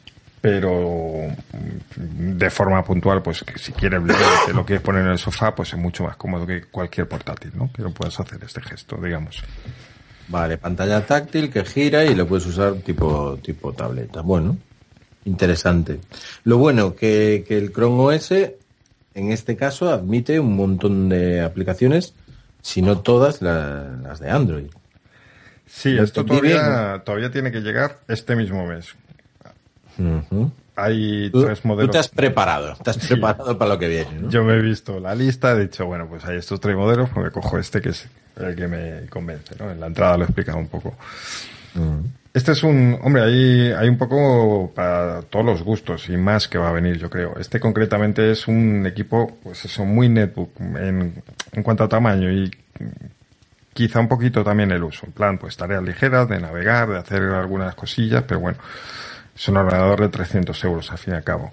pero 0.42 1.28
mm, 1.28 2.36
de 2.36 2.50
forma 2.50 2.84
puntual, 2.84 3.22
pues 3.22 3.44
que 3.44 3.58
si 3.58 3.72
quieres 3.72 4.02
te 4.44 4.52
lo 4.52 4.66
quieres 4.66 4.82
poner 4.82 5.02
en 5.04 5.12
el 5.12 5.18
sofá, 5.18 5.54
pues 5.54 5.72
es 5.72 5.78
mucho 5.78 6.02
más 6.02 6.16
cómodo 6.16 6.44
que 6.44 6.64
cualquier 6.64 7.08
portátil, 7.08 7.52
¿no? 7.54 7.72
Que 7.72 7.80
lo 7.80 7.92
puedas 7.92 8.18
hacer 8.18 8.42
este 8.44 8.60
gesto, 8.60 8.96
digamos. 9.00 9.42
Vale, 10.28 10.58
pantalla 10.58 11.06
táctil 11.06 11.48
que 11.48 11.64
gira 11.64 12.04
y 12.04 12.16
lo 12.16 12.26
puedes 12.26 12.44
usar 12.46 12.74
tipo, 12.74 13.38
tipo 13.40 13.72
tableta. 13.72 14.22
Bueno, 14.22 14.56
interesante. 15.26 16.00
Lo 16.42 16.58
bueno 16.58 16.96
que, 16.96 17.44
que 17.46 17.56
el 17.56 17.72
Chrome 17.72 18.16
OS, 18.16 18.34
en 19.14 19.32
este 19.32 19.56
caso, 19.56 19.90
admite 19.90 20.40
un 20.40 20.56
montón 20.56 21.08
de 21.08 21.40
aplicaciones, 21.40 22.14
si 22.62 22.82
no 22.82 22.98
todas 23.00 23.42
las 23.42 24.20
de 24.20 24.30
Android. 24.30 24.66
Sí, 25.66 25.96
esto 25.98 26.24
todavía, 26.24 27.02
todavía 27.04 27.30
tiene 27.30 27.50
que 27.50 27.60
llegar 27.60 27.98
este 28.08 28.36
mismo 28.36 28.66
mes. 28.66 28.94
Hay 30.76 31.30
tres 31.30 31.64
modelos. 31.64 31.90
Tú 31.90 31.92
te 31.92 31.98
has 31.98 32.08
preparado, 32.08 32.74
te 32.82 32.90
has 32.90 32.98
preparado 32.98 33.58
para 33.58 33.74
lo 33.74 33.78
que 33.78 33.88
viene. 33.88 34.28
Yo 34.28 34.44
me 34.44 34.54
he 34.54 34.60
visto 34.60 35.00
la 35.00 35.14
lista, 35.14 35.52
he 35.52 35.60
dicho, 35.60 35.86
bueno, 35.86 36.06
pues 36.08 36.24
hay 36.24 36.38
estos 36.38 36.60
tres 36.60 36.76
modelos, 36.76 37.10
pues 37.10 37.26
me 37.26 37.30
cojo 37.30 37.58
este 37.58 37.80
que 37.80 37.90
es 37.90 38.08
el 38.36 38.56
que 38.56 38.68
me 38.68 39.06
convence, 39.08 39.54
¿no? 39.58 39.70
En 39.70 39.80
la 39.80 39.86
entrada 39.86 40.16
lo 40.16 40.24
he 40.24 40.26
explicado 40.26 40.58
un 40.58 40.68
poco. 40.68 40.96
Este 42.34 42.52
es 42.52 42.62
un, 42.62 42.98
hombre, 43.02 43.22
hay, 43.22 43.72
hay 43.72 43.88
un 43.88 43.98
poco 43.98 44.72
para 44.74 45.20
todos 45.22 45.44
los 45.44 45.62
gustos 45.62 46.08
y 46.08 46.16
más 46.16 46.48
que 46.48 46.56
va 46.56 46.70
a 46.70 46.72
venir, 46.72 46.96
yo 46.96 47.10
creo. 47.10 47.36
Este 47.38 47.60
concretamente 47.60 48.30
es 48.30 48.48
un 48.48 48.86
equipo, 48.86 49.38
pues 49.42 49.64
eso, 49.66 49.84
muy 49.84 50.08
netbook 50.08 50.58
en, 50.58 51.22
en 51.52 51.62
cuanto 51.62 51.84
a 51.84 51.88
tamaño 51.88 52.32
y 52.32 52.50
quizá 53.74 54.00
un 54.00 54.08
poquito 54.08 54.42
también 54.42 54.70
el 54.70 54.82
uso. 54.82 55.06
En 55.06 55.12
plan, 55.12 55.38
pues 55.38 55.56
tareas 55.56 55.82
ligeras 55.82 56.28
de 56.28 56.40
navegar, 56.40 56.88
de 56.88 56.98
hacer 56.98 57.22
algunas 57.22 57.74
cosillas, 57.74 58.24
pero 58.26 58.40
bueno, 58.40 58.58
es 59.34 59.48
un 59.48 59.56
ordenador 59.58 60.00
de 60.00 60.08
300 60.08 60.64
euros, 60.64 60.90
al 60.90 60.98
fin 60.98 61.14
y 61.14 61.16
al 61.16 61.24
cabo. 61.24 61.50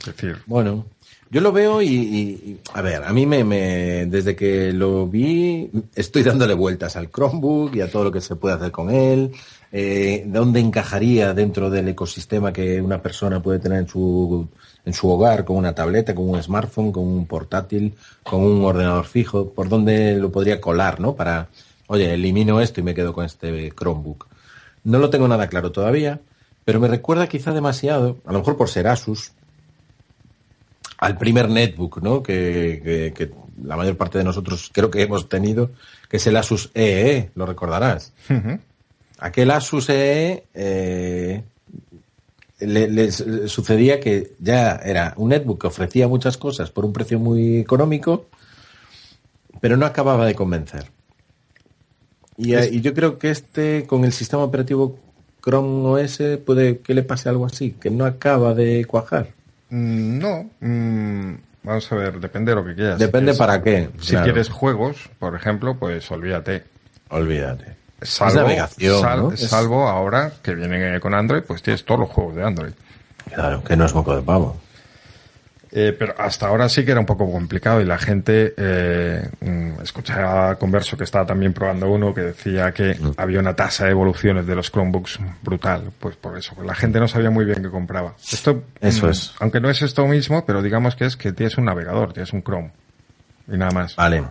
Es 0.00 0.06
decir. 0.06 0.38
Bueno, 0.46 0.86
yo 1.30 1.40
lo 1.40 1.52
veo 1.52 1.82
y, 1.82 2.58
a 2.72 2.80
ver, 2.80 3.04
a 3.04 3.12
mí 3.12 3.26
me, 3.26 3.44
me, 3.44 4.06
desde 4.06 4.34
que 4.34 4.72
lo 4.72 5.06
vi, 5.06 5.70
estoy 5.94 6.22
dándole 6.22 6.54
vueltas 6.54 6.96
al 6.96 7.10
Chromebook 7.10 7.74
y 7.74 7.80
a 7.82 7.90
todo 7.90 8.04
lo 8.04 8.12
que 8.12 8.20
se 8.20 8.36
puede 8.36 8.54
hacer 8.54 8.70
con 8.70 8.90
él. 8.90 9.32
Eh, 9.70 10.24
¿Dónde 10.26 10.60
encajaría 10.60 11.34
dentro 11.34 11.70
del 11.70 11.88
ecosistema 11.88 12.52
que 12.52 12.80
una 12.80 13.02
persona 13.02 13.42
puede 13.42 13.58
tener 13.58 13.80
en 13.80 13.88
su, 13.88 14.48
en 14.84 14.92
su 14.94 15.10
hogar, 15.10 15.44
con 15.44 15.56
una 15.56 15.74
tableta, 15.74 16.14
con 16.14 16.28
un 16.28 16.42
smartphone, 16.42 16.92
con 16.92 17.04
un 17.04 17.26
portátil, 17.26 17.94
con 18.22 18.40
un 18.42 18.64
ordenador 18.64 19.04
fijo? 19.04 19.50
¿Por 19.50 19.68
dónde 19.68 20.16
lo 20.16 20.32
podría 20.32 20.60
colar, 20.60 21.00
no? 21.00 21.14
Para, 21.14 21.48
oye, 21.86 22.14
elimino 22.14 22.60
esto 22.60 22.80
y 22.80 22.82
me 22.82 22.94
quedo 22.94 23.12
con 23.12 23.24
este 23.24 23.70
Chromebook. 23.72 24.26
No 24.84 24.98
lo 24.98 25.10
tengo 25.10 25.28
nada 25.28 25.48
claro 25.48 25.72
todavía 25.72 26.20
pero 26.68 26.80
me 26.80 26.88
recuerda 26.88 27.28
quizá 27.28 27.54
demasiado, 27.54 28.18
a 28.26 28.32
lo 28.34 28.40
mejor 28.40 28.58
por 28.58 28.68
ser 28.68 28.88
Asus, 28.88 29.32
al 30.98 31.16
primer 31.16 31.48
netbook, 31.48 32.02
¿no? 32.02 32.22
Que, 32.22 33.32
la 33.64 33.74
mayor 33.74 33.96
parte 33.96 34.18
de 34.18 34.24
nosotros 34.24 34.70
creo 34.70 34.90
que 34.90 35.00
hemos 35.00 35.30
tenido, 35.30 35.70
que 36.10 36.18
es 36.18 36.26
el 36.26 36.36
Asus 36.36 36.70
EE, 36.74 37.16
e, 37.16 37.30
lo 37.36 37.46
recordarás. 37.46 38.12
Aquel 39.18 39.50
Asus 39.50 39.88
EE 39.88 40.44
eh, 40.54 41.42
le, 42.60 43.10
sucedía 43.48 44.00
que 44.00 44.32
ya 44.38 44.76
era 44.76 45.14
un 45.16 45.30
netbook 45.30 45.60
que 45.62 45.66
ofrecía 45.66 46.08
muchas 46.08 46.36
cosas 46.36 46.70
por 46.70 46.84
un 46.84 46.92
precio 46.92 47.18
muy 47.18 47.58
económico, 47.58 48.26
pero 49.60 49.76
no 49.76 49.86
acababa 49.86 50.26
de 50.26 50.34
convencer. 50.34 50.86
Y, 52.36 52.56
y 52.56 52.80
yo 52.80 52.94
creo 52.94 53.18
que 53.18 53.30
este, 53.30 53.84
con 53.86 54.04
el 54.04 54.12
sistema 54.12 54.44
operativo 54.44 54.98
Chrome 55.42 55.86
OS 55.88 56.18
puede 56.44 56.78
que 56.78 56.94
le 56.94 57.02
pase 57.02 57.28
algo 57.28 57.46
así, 57.46 57.72
que 57.72 57.90
no 57.90 58.04
acaba 58.04 58.54
de 58.54 58.84
cuajar. 58.84 59.28
Mm, 59.70 60.18
no, 60.18 60.50
mm, 60.60 61.34
vamos 61.62 61.92
a 61.92 61.96
ver, 61.96 62.20
depende 62.20 62.52
de 62.52 62.56
lo 62.56 62.64
que 62.64 62.74
quieras. 62.74 62.98
Depende 62.98 63.34
para 63.34 63.62
qué. 63.62 63.88
Si 64.00 64.16
quieres 64.16 64.48
juegos, 64.48 65.10
por 65.18 65.34
ejemplo, 65.34 65.76
pues 65.78 66.10
olvídate. 66.10 66.64
Olvídate. 67.10 67.76
Salvo, 68.00 69.36
salvo 69.36 69.88
ahora 69.88 70.32
que 70.42 70.54
vienen 70.54 71.00
con 71.00 71.14
Android, 71.14 71.42
pues 71.42 71.62
tienes 71.62 71.84
todos 71.84 72.00
los 72.00 72.10
juegos 72.10 72.36
de 72.36 72.44
Android. 72.44 72.72
Claro, 73.34 73.62
que 73.64 73.76
no 73.76 73.84
es 73.84 73.94
moco 73.94 74.14
de 74.14 74.22
pavo. 74.22 74.56
Eh, 75.70 75.94
pero 75.98 76.14
hasta 76.16 76.46
ahora 76.46 76.68
sí 76.68 76.84
que 76.84 76.92
era 76.92 77.00
un 77.00 77.06
poco 77.06 77.30
complicado 77.30 77.80
y 77.80 77.84
la 77.84 77.98
gente, 77.98 78.54
eh, 78.56 79.28
mm, 79.40 79.82
escuchaba 79.82 80.54
Converso 80.56 80.96
que 80.96 81.04
estaba 81.04 81.26
también 81.26 81.52
probando 81.52 81.88
uno 81.90 82.14
que 82.14 82.22
decía 82.22 82.72
que 82.72 82.94
mm. 82.94 83.12
había 83.18 83.38
una 83.40 83.54
tasa 83.54 83.84
de 83.84 83.90
evoluciones 83.90 84.46
de 84.46 84.54
los 84.54 84.70
Chromebooks 84.72 85.18
brutal, 85.42 85.90
pues 85.98 86.16
por 86.16 86.38
eso, 86.38 86.54
la 86.64 86.74
gente 86.74 86.98
no 86.98 87.06
sabía 87.06 87.30
muy 87.30 87.44
bien 87.44 87.62
qué 87.62 87.68
compraba. 87.68 88.14
Esto, 88.32 88.64
eso 88.80 89.06
mm, 89.06 89.10
es. 89.10 89.34
Aunque 89.40 89.60
no 89.60 89.68
es 89.68 89.82
esto 89.82 90.06
mismo, 90.06 90.46
pero 90.46 90.62
digamos 90.62 90.96
que 90.96 91.04
es 91.04 91.16
que 91.16 91.32
tienes 91.32 91.58
un 91.58 91.66
navegador, 91.66 92.14
tienes 92.14 92.32
un 92.32 92.42
Chrome 92.42 92.72
y 93.46 93.58
nada 93.58 93.72
más. 93.72 93.96
Vale. 93.96 94.24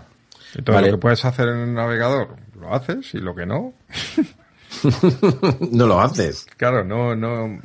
Entonces 0.56 0.86
lo 0.86 0.92
que 0.92 0.98
puedes 0.98 1.24
hacer 1.24 1.50
en 1.50 1.58
el 1.60 1.74
navegador, 1.74 2.30
lo 2.60 2.74
haces 2.74 3.14
y 3.14 3.20
lo 3.20 3.36
que 3.36 3.46
no. 3.46 3.74
no 5.72 5.88
lo 5.88 6.02
haces. 6.02 6.46
Claro, 6.58 6.84
no, 6.84 7.16
no, 7.16 7.62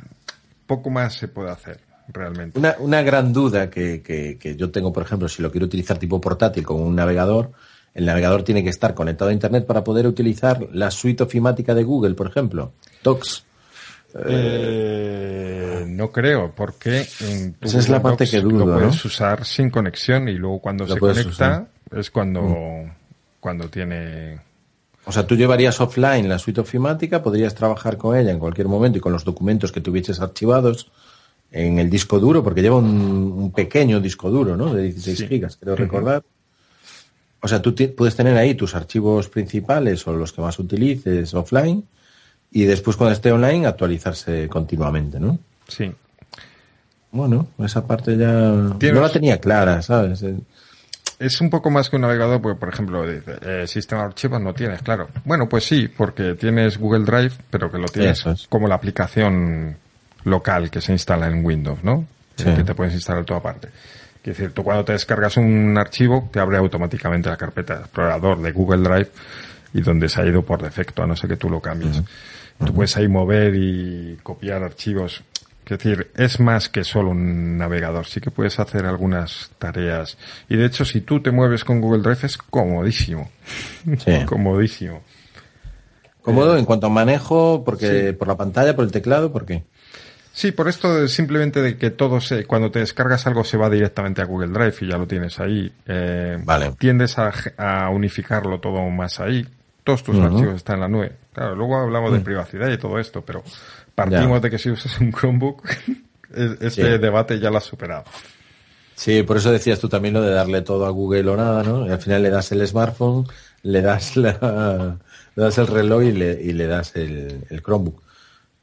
poco 0.65 0.89
más 0.89 1.15
se 1.15 1.27
puede 1.27 1.51
hacer 1.51 1.79
realmente. 2.07 2.59
Una, 2.59 2.75
una 2.79 3.01
gran 3.01 3.33
duda 3.33 3.69
que, 3.69 4.01
que, 4.01 4.55
yo 4.55 4.71
tengo, 4.71 4.91
por 4.93 5.03
ejemplo, 5.03 5.27
si 5.27 5.41
lo 5.41 5.51
quiero 5.51 5.65
utilizar 5.65 5.97
tipo 5.97 6.19
portátil 6.19 6.63
con 6.63 6.81
un 6.81 6.95
navegador, 6.95 7.51
el 7.93 8.05
navegador 8.05 8.43
tiene 8.43 8.63
que 8.63 8.69
estar 8.69 8.93
conectado 8.93 9.29
a 9.29 9.33
Internet 9.33 9.65
para 9.65 9.83
poder 9.83 10.07
utilizar 10.07 10.67
la 10.71 10.91
suite 10.91 11.23
ofimática 11.23 11.73
de 11.73 11.83
Google, 11.83 12.15
por 12.15 12.27
ejemplo, 12.27 12.73
Tox. 13.01 13.45
Eh, 14.25 15.85
no 15.87 16.11
creo, 16.11 16.53
porque 16.53 17.01
esa 17.01 17.79
es 17.79 17.89
la 17.89 18.01
parte 18.01 18.27
que 18.27 18.41
dudo, 18.41 18.65
lo 18.65 18.73
puedes 18.75 19.03
usar 19.05 19.43
sin 19.43 19.71
conexión 19.71 20.29
y 20.29 20.33
luego 20.33 20.59
cuando 20.59 20.87
se 20.87 20.99
conecta 20.99 21.67
es 21.91 22.11
cuando, 22.11 22.41
mm. 22.41 22.91
cuando 23.39 23.69
tiene 23.69 24.39
o 25.05 25.11
sea, 25.11 25.27
tú 25.27 25.35
llevarías 25.35 25.81
offline 25.81 26.29
la 26.29 26.39
suite 26.39 26.61
ofimática, 26.61 27.21
podrías 27.21 27.55
trabajar 27.55 27.97
con 27.97 28.15
ella 28.15 28.31
en 28.31 28.39
cualquier 28.39 28.67
momento 28.67 28.97
y 28.97 29.01
con 29.01 29.11
los 29.11 29.25
documentos 29.25 29.71
que 29.71 29.81
tuvieses 29.81 30.21
archivados 30.21 30.91
en 31.51 31.77
el 31.77 31.89
disco 31.89 32.19
duro, 32.19 32.43
porque 32.43 32.61
lleva 32.61 32.77
un, 32.77 33.51
pequeño 33.55 33.99
disco 33.99 34.31
duro, 34.31 34.57
¿no? 34.57 34.73
De 34.73 34.83
16 34.83 35.27
gigas, 35.27 35.57
creo 35.57 35.75
recordar. 35.75 36.23
O 37.41 37.47
sea, 37.47 37.61
tú 37.61 37.75
puedes 37.95 38.15
tener 38.15 38.37
ahí 38.37 38.55
tus 38.55 38.73
archivos 38.73 39.27
principales 39.27 40.07
o 40.07 40.13
los 40.13 40.31
que 40.31 40.41
más 40.41 40.57
utilices 40.57 41.33
offline 41.33 41.85
y 42.51 42.63
después 42.63 42.95
cuando 42.95 43.13
esté 43.13 43.31
online 43.31 43.67
actualizarse 43.67 44.47
continuamente, 44.47 45.19
¿no? 45.19 45.37
Sí. 45.67 45.91
Bueno, 47.11 47.47
esa 47.59 47.85
parte 47.85 48.17
ya 48.17 48.29
no 48.29 48.77
la 48.79 49.11
tenía 49.11 49.39
clara, 49.39 49.81
¿sabes? 49.81 50.23
Es 51.23 51.39
un 51.39 51.49
poco 51.49 51.69
más 51.69 51.89
que 51.89 51.95
un 51.95 52.01
navegador, 52.01 52.41
porque, 52.41 52.59
por 52.59 52.69
ejemplo, 52.69 53.05
eh, 53.09 53.65
sistema 53.67 54.01
de 54.01 54.07
archivos 54.07 54.41
no 54.41 54.53
tienes, 54.53 54.81
claro. 54.81 55.07
Bueno, 55.23 55.47
pues 55.47 55.63
sí, 55.63 55.87
porque 55.87 56.33
tienes 56.35 56.77
Google 56.77 57.05
Drive, 57.05 57.31
pero 57.49 57.71
que 57.71 57.77
lo 57.77 57.87
tienes 57.87 58.23
como 58.49 58.67
la 58.67 58.75
aplicación 58.75 59.77
local 60.25 60.69
que 60.69 60.81
se 60.81 60.91
instala 60.91 61.27
en 61.27 61.45
Windows, 61.45 61.83
¿no? 61.83 62.05
Que 62.35 62.63
te 62.63 62.73
puedes 62.75 62.93
instalar 62.93 63.23
toda 63.23 63.41
parte. 63.41 63.67
Es 63.67 64.37
decir, 64.37 64.51
tú 64.53 64.63
cuando 64.63 64.85
te 64.85 64.93
descargas 64.93 65.37
un 65.37 65.77
archivo, 65.77 66.29
te 66.31 66.39
abre 66.39 66.57
automáticamente 66.57 67.29
la 67.29 67.37
carpeta 67.37 67.75
de 67.75 67.79
explorador 67.81 68.41
de 68.41 68.51
Google 68.51 68.81
Drive 68.81 69.11
y 69.73 69.81
donde 69.81 70.07
se 70.07 70.21
ha 70.21 70.25
ido 70.25 70.41
por 70.43 70.61
defecto, 70.61 71.03
a 71.03 71.07
no 71.07 71.15
ser 71.15 71.29
que 71.29 71.37
tú 71.37 71.49
lo 71.49 71.59
cambies. 71.59 72.01
Tú 72.65 72.73
puedes 72.73 72.95
ahí 72.97 73.07
mover 73.07 73.53
y 73.55 74.17
copiar 74.23 74.63
archivos. 74.63 75.23
Es 75.65 75.69
decir, 75.69 76.11
es 76.15 76.39
más 76.39 76.69
que 76.69 76.83
solo 76.83 77.11
un 77.11 77.57
navegador. 77.57 78.05
Sí 78.05 78.19
que 78.19 78.31
puedes 78.31 78.59
hacer 78.59 78.85
algunas 78.85 79.51
tareas. 79.57 80.17
Y 80.49 80.57
de 80.57 80.65
hecho, 80.65 80.83
si 80.85 81.01
tú 81.01 81.21
te 81.21 81.31
mueves 81.31 81.63
con 81.63 81.79
Google 81.79 82.01
Drive 82.01 82.19
es 82.23 82.37
comodísimo. 82.37 83.31
comodísimo. 84.25 85.01
Cómodo 86.21 86.57
en 86.57 86.65
cuanto 86.65 86.87
a 86.87 86.89
manejo, 86.89 87.63
porque 87.65 88.13
por 88.13 88.27
la 88.29 88.37
pantalla, 88.37 88.75
por 88.75 88.85
el 88.85 88.91
teclado, 88.91 89.31
¿por 89.31 89.45
qué? 89.45 89.63
Sí, 90.31 90.51
por 90.51 90.67
esto 90.67 91.07
simplemente 91.07 91.61
de 91.61 91.77
que 91.77 91.91
todo 91.91 92.19
se, 92.19 92.45
cuando 92.45 92.71
te 92.71 92.79
descargas 92.79 93.27
algo 93.27 93.43
se 93.43 93.57
va 93.57 93.69
directamente 93.69 94.21
a 94.21 94.25
Google 94.25 94.47
Drive 94.47 94.75
y 94.81 94.87
ya 94.87 94.97
lo 94.97 95.05
tienes 95.05 95.39
ahí. 95.39 95.71
Eh, 95.85 96.39
Vale. 96.43 96.71
Tiendes 96.79 97.19
a, 97.19 97.31
a 97.57 97.89
unificarlo 97.89 98.59
todo 98.59 98.89
más 98.89 99.19
ahí. 99.19 99.45
Todos 99.83 100.01
tus 100.01 100.17
archivos 100.17 100.55
están 100.55 100.75
en 100.75 100.81
la 100.81 100.87
nube. 100.87 101.11
Claro, 101.33 101.55
luego 101.55 101.77
hablamos 101.77 102.13
de 102.13 102.21
privacidad 102.21 102.69
y 102.69 102.77
todo 102.77 102.99
esto, 102.99 103.21
pero 103.21 103.43
partimos 103.95 104.37
Ya. 104.37 104.39
de 104.39 104.49
que 104.49 104.57
si 104.59 104.69
usas 104.71 104.99
un 104.99 105.11
Chromebook, 105.11 105.63
es- 106.35 106.61
este 106.61 106.69
Sí. 106.69 106.97
debate 106.99 107.39
ya 107.39 107.49
lo 107.49 107.57
has 107.57 107.63
superado. 107.65 108.03
Sí, 108.95 109.23
por 109.23 109.37
eso 109.37 109.51
decías 109.51 109.79
tú 109.79 109.89
también 109.89 110.13
lo 110.13 110.21
de 110.21 110.31
darle 110.31 110.61
todo 110.61 110.85
a 110.85 110.89
Google 110.91 111.27
o 111.31 111.35
nada, 111.35 111.63
¿no? 111.63 111.85
Y 111.87 111.89
al 111.89 111.99
final 111.99 112.21
le 112.21 112.29
das 112.29 112.51
el 112.51 112.65
smartphone, 112.67 113.25
le 113.63 113.81
das 113.81 114.15
la, 114.17 114.97
le 115.35 115.43
das 115.43 115.57
el 115.57 115.67
reloj 115.67 116.03
y 116.03 116.11
le, 116.11 116.39
y 116.41 116.53
le 116.53 116.67
das 116.67 116.95
el, 116.95 117.43
el 117.49 117.61
Chromebook. 117.63 118.01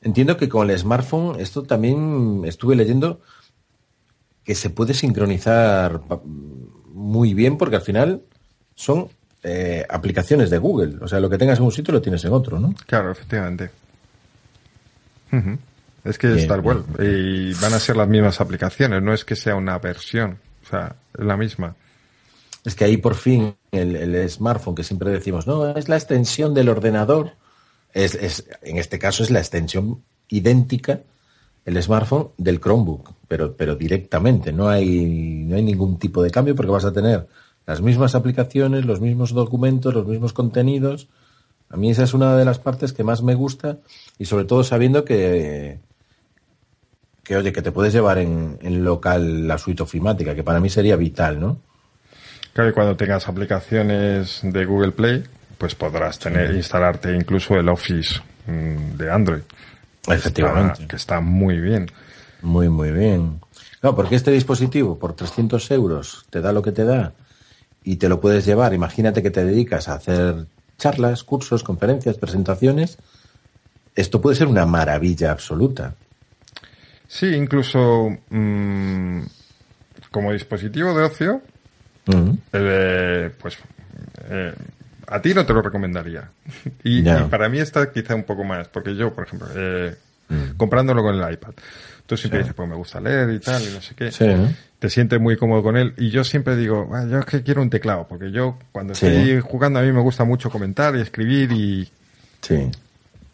Entiendo 0.02 0.36
que 0.36 0.48
con 0.48 0.70
el 0.70 0.78
smartphone, 0.78 1.40
esto 1.40 1.64
también 1.64 2.42
estuve 2.46 2.76
leyendo 2.76 3.20
que 4.44 4.54
se 4.54 4.70
puede 4.70 4.94
sincronizar 4.94 6.00
muy 6.92 7.34
bien 7.34 7.58
porque 7.58 7.76
al 7.76 7.82
final 7.82 8.22
son 8.74 9.08
eh, 9.42 9.84
aplicaciones 9.90 10.48
de 10.48 10.58
Google. 10.58 10.96
O 11.02 11.08
sea, 11.08 11.20
lo 11.20 11.28
que 11.28 11.38
tengas 11.38 11.58
en 11.58 11.64
un 11.66 11.72
sitio 11.72 11.92
lo 11.92 12.00
tienes 12.00 12.24
en 12.24 12.32
otro, 12.32 12.58
¿no? 12.58 12.74
Claro, 12.86 13.10
efectivamente. 13.10 13.70
Es 16.04 16.18
que 16.18 16.28
es 16.28 16.36
Bien, 16.36 16.48
tal 16.48 16.62
cual. 16.62 16.84
bien. 16.98 17.10
Y 17.10 17.54
van 17.54 17.74
a 17.74 17.80
ser 17.80 17.96
las 17.96 18.08
mismas 18.08 18.40
aplicaciones, 18.40 19.02
no 19.02 19.12
es 19.12 19.24
que 19.24 19.36
sea 19.36 19.54
una 19.56 19.78
versión. 19.78 20.38
O 20.64 20.68
sea, 20.68 20.96
es 21.18 21.24
la 21.24 21.36
misma. 21.36 21.76
Es 22.64 22.74
que 22.74 22.84
ahí 22.84 22.96
por 22.96 23.14
fin 23.14 23.54
el, 23.70 23.96
el 23.96 24.30
smartphone 24.30 24.74
que 24.74 24.84
siempre 24.84 25.10
decimos, 25.10 25.46
no, 25.46 25.74
es 25.76 25.88
la 25.88 25.96
extensión 25.96 26.54
del 26.54 26.68
ordenador. 26.68 27.32
Es, 27.92 28.14
es, 28.14 28.46
en 28.62 28.78
este 28.78 28.98
caso 28.98 29.22
es 29.22 29.30
la 29.30 29.40
extensión 29.40 30.02
idéntica, 30.28 31.00
el 31.64 31.82
smartphone 31.82 32.28
del 32.38 32.60
Chromebook, 32.60 33.12
pero, 33.28 33.56
pero 33.56 33.76
directamente. 33.76 34.52
No 34.52 34.68
hay, 34.68 35.44
no 35.46 35.56
hay 35.56 35.62
ningún 35.62 35.98
tipo 35.98 36.22
de 36.22 36.30
cambio 36.30 36.54
porque 36.54 36.72
vas 36.72 36.84
a 36.84 36.92
tener 36.92 37.26
las 37.66 37.80
mismas 37.80 38.14
aplicaciones, 38.14 38.84
los 38.84 39.00
mismos 39.00 39.32
documentos, 39.32 39.94
los 39.94 40.06
mismos 40.06 40.32
contenidos. 40.32 41.08
A 41.70 41.76
mí 41.76 41.90
esa 41.90 42.02
es 42.02 42.14
una 42.14 42.36
de 42.36 42.44
las 42.44 42.58
partes 42.58 42.92
que 42.92 43.04
más 43.04 43.22
me 43.22 43.34
gusta 43.34 43.78
y 44.18 44.24
sobre 44.26 44.44
todo 44.44 44.64
sabiendo 44.64 45.04
que, 45.04 45.78
que 47.22 47.36
oye, 47.36 47.52
que 47.52 47.62
te 47.62 47.72
puedes 47.72 47.92
llevar 47.92 48.18
en, 48.18 48.58
en 48.60 48.84
local 48.84 49.46
la 49.46 49.56
suite 49.58 49.82
ofimática, 49.82 50.34
que 50.34 50.42
para 50.42 50.60
mí 50.60 50.68
sería 50.68 50.96
vital, 50.96 51.38
¿no? 51.40 51.58
Claro, 52.52 52.70
y 52.70 52.72
cuando 52.72 52.96
tengas 52.96 53.28
aplicaciones 53.28 54.40
de 54.42 54.64
Google 54.64 54.92
Play, 54.92 55.22
pues 55.58 55.74
podrás 55.76 56.18
tener, 56.18 56.52
instalarte 56.54 57.14
incluso 57.14 57.54
el 57.54 57.68
Office 57.68 58.20
mm, 58.46 58.96
de 58.96 59.10
Android. 59.10 59.42
Efectivamente. 60.08 60.72
Está- 60.72 60.88
que 60.88 60.96
está 60.96 61.20
muy 61.20 61.60
bien. 61.60 61.86
Muy, 62.42 62.68
muy 62.68 62.90
bien. 62.90 63.40
Claro, 63.80 63.94
porque 63.94 64.16
este 64.16 64.30
dispositivo 64.32 64.98
por 64.98 65.12
300 65.14 65.70
euros 65.70 66.26
te 66.30 66.40
da 66.40 66.52
lo 66.52 66.62
que 66.62 66.72
te 66.72 66.84
da 66.84 67.12
y 67.84 67.96
te 67.96 68.08
lo 68.08 68.20
puedes 68.20 68.44
llevar. 68.44 68.74
Imagínate 68.74 69.22
que 69.22 69.30
te 69.30 69.44
dedicas 69.44 69.88
a 69.88 69.94
hacer 69.94 70.46
charlas, 70.80 71.22
cursos, 71.22 71.62
conferencias, 71.62 72.16
presentaciones. 72.18 72.98
Esto 73.94 74.20
puede 74.20 74.34
ser 74.36 74.46
una 74.48 74.66
maravilla 74.66 75.30
absoluta. 75.30 75.94
Sí, 77.06 77.26
incluso 77.26 78.08
mm, 78.30 79.20
como 80.10 80.32
dispositivo 80.32 80.92
de 80.94 81.04
ocio, 81.04 81.42
Mm. 82.06 82.30
eh, 82.54 83.30
pues 83.40 83.58
eh, 84.30 84.54
a 85.06 85.20
ti 85.20 85.34
no 85.34 85.44
te 85.44 85.52
lo 85.52 85.60
recomendaría. 85.62 86.30
Y, 86.82 87.02
para 87.02 87.48
mí 87.48 87.58
está 87.60 87.92
quizá 87.92 88.14
un 88.14 88.24
poco 88.24 88.42
más, 88.42 88.68
porque 88.68 88.96
yo, 88.96 89.12
por 89.12 89.26
ejemplo, 89.26 89.48
eh, 89.54 89.94
comprándolo 90.56 91.02
con 91.02 91.14
el 91.20 91.32
iPad, 91.32 91.52
tú 92.06 92.16
siempre 92.16 92.40
Sí. 92.40 92.44
dices, 92.44 92.54
pues 92.56 92.68
me 92.68 92.74
gusta 92.74 93.00
leer 93.00 93.30
y 93.30 93.38
tal, 93.38 93.62
y 93.62 93.70
no 93.72 93.80
sé 93.82 93.94
qué. 93.94 94.10
Sí, 94.10 94.26
¿no? 94.26 94.52
Te 94.80 94.90
sientes 94.90 95.20
muy 95.20 95.36
cómodo 95.36 95.62
con 95.62 95.76
él. 95.76 95.94
Y 95.98 96.10
yo 96.10 96.24
siempre 96.24 96.56
digo, 96.56 96.90
"Ah, 96.92 97.04
yo 97.08 97.18
es 97.20 97.24
que 97.26 97.42
quiero 97.42 97.62
un 97.62 97.70
teclado, 97.70 98.06
porque 98.08 98.32
yo 98.32 98.58
cuando 98.72 98.94
Sí. 98.94 99.06
estoy 99.06 99.40
jugando 99.40 99.78
a 99.78 99.82
mí 99.82 99.92
me 99.92 100.00
gusta 100.00 100.24
mucho 100.24 100.50
comentar 100.50 100.96
y 100.96 101.00
escribir 101.02 101.52
y 101.52 101.88
Sí. 102.40 102.68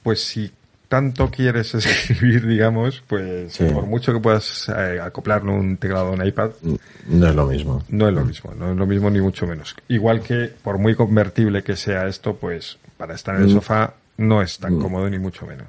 pues 0.03 0.23
si 0.25 0.51
tanto 0.89 1.31
quieres 1.31 1.73
escribir, 1.75 2.47
digamos, 2.47 3.03
pues 3.09 3.53
Sí. 3.55 3.65
por 3.73 3.87
mucho 3.87 4.13
que 4.13 4.21
puedas 4.21 4.69
eh, 4.69 5.01
acoplarle 5.01 5.51
un 5.53 5.77
teclado 5.79 6.09
a 6.09 6.11
un 6.11 6.25
iPad, 6.27 6.51
No 7.07 7.29
es 7.29 7.35
lo 7.35 7.47
mismo. 7.47 7.83
no 7.89 8.09
es 8.09 8.15
lo 8.15 8.25
mismo, 8.25 8.53
no 8.55 8.71
es 8.73 8.77
lo 8.77 8.87
mismo 8.87 9.09
ni 9.11 9.21
mucho 9.21 9.47
menos. 9.47 9.75
Igual 9.89 10.21
que 10.23 10.53
por 10.63 10.79
muy 10.79 10.95
convertible 10.95 11.63
que 11.63 11.77
sea 11.77 12.07
esto, 12.07 12.35
pues 12.37 12.79
para 12.97 13.15
estar 13.15 13.37
en 13.37 13.43
el 13.43 13.49
Mm. 13.49 13.53
sofá 13.55 13.95
no 14.19 14.43
es 14.43 14.59
tan 14.59 14.79
cómodo 14.81 15.09
ni 15.11 15.19
mucho 15.19 15.47
menos. 15.47 15.69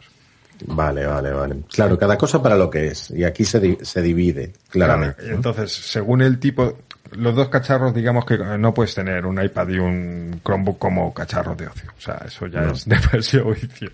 Vale, 0.65 1.05
vale, 1.05 1.31
vale. 1.31 1.55
Claro, 1.71 1.97
cada 1.99 2.17
cosa 2.17 2.41
para 2.41 2.57
lo 2.57 2.69
que 2.69 2.87
es. 2.87 3.11
Y 3.11 3.23
aquí 3.23 3.45
se, 3.45 3.59
di- 3.59 3.77
se 3.81 4.01
divide, 4.01 4.53
claramente. 4.69 5.17
Claro, 5.21 5.35
Entonces, 5.35 5.71
según 5.71 6.21
el 6.23 6.39
tipo, 6.39 6.77
los 7.11 7.35
dos 7.35 7.49
cacharros, 7.49 7.93
digamos 7.93 8.25
que 8.25 8.37
no 8.37 8.73
puedes 8.73 8.95
tener 8.95 9.25
un 9.25 9.41
iPad 9.43 9.67
y 9.69 9.77
un 9.79 10.41
Chromebook 10.43 10.79
como 10.79 11.13
cacharros 11.13 11.57
de 11.57 11.67
ocio. 11.67 11.91
O 11.97 12.01
sea, 12.01 12.21
eso 12.25 12.47
ya 12.47 12.61
No. 12.61 12.71
es 12.73 12.85
demasiado 12.89 13.51
vicio. 13.51 13.91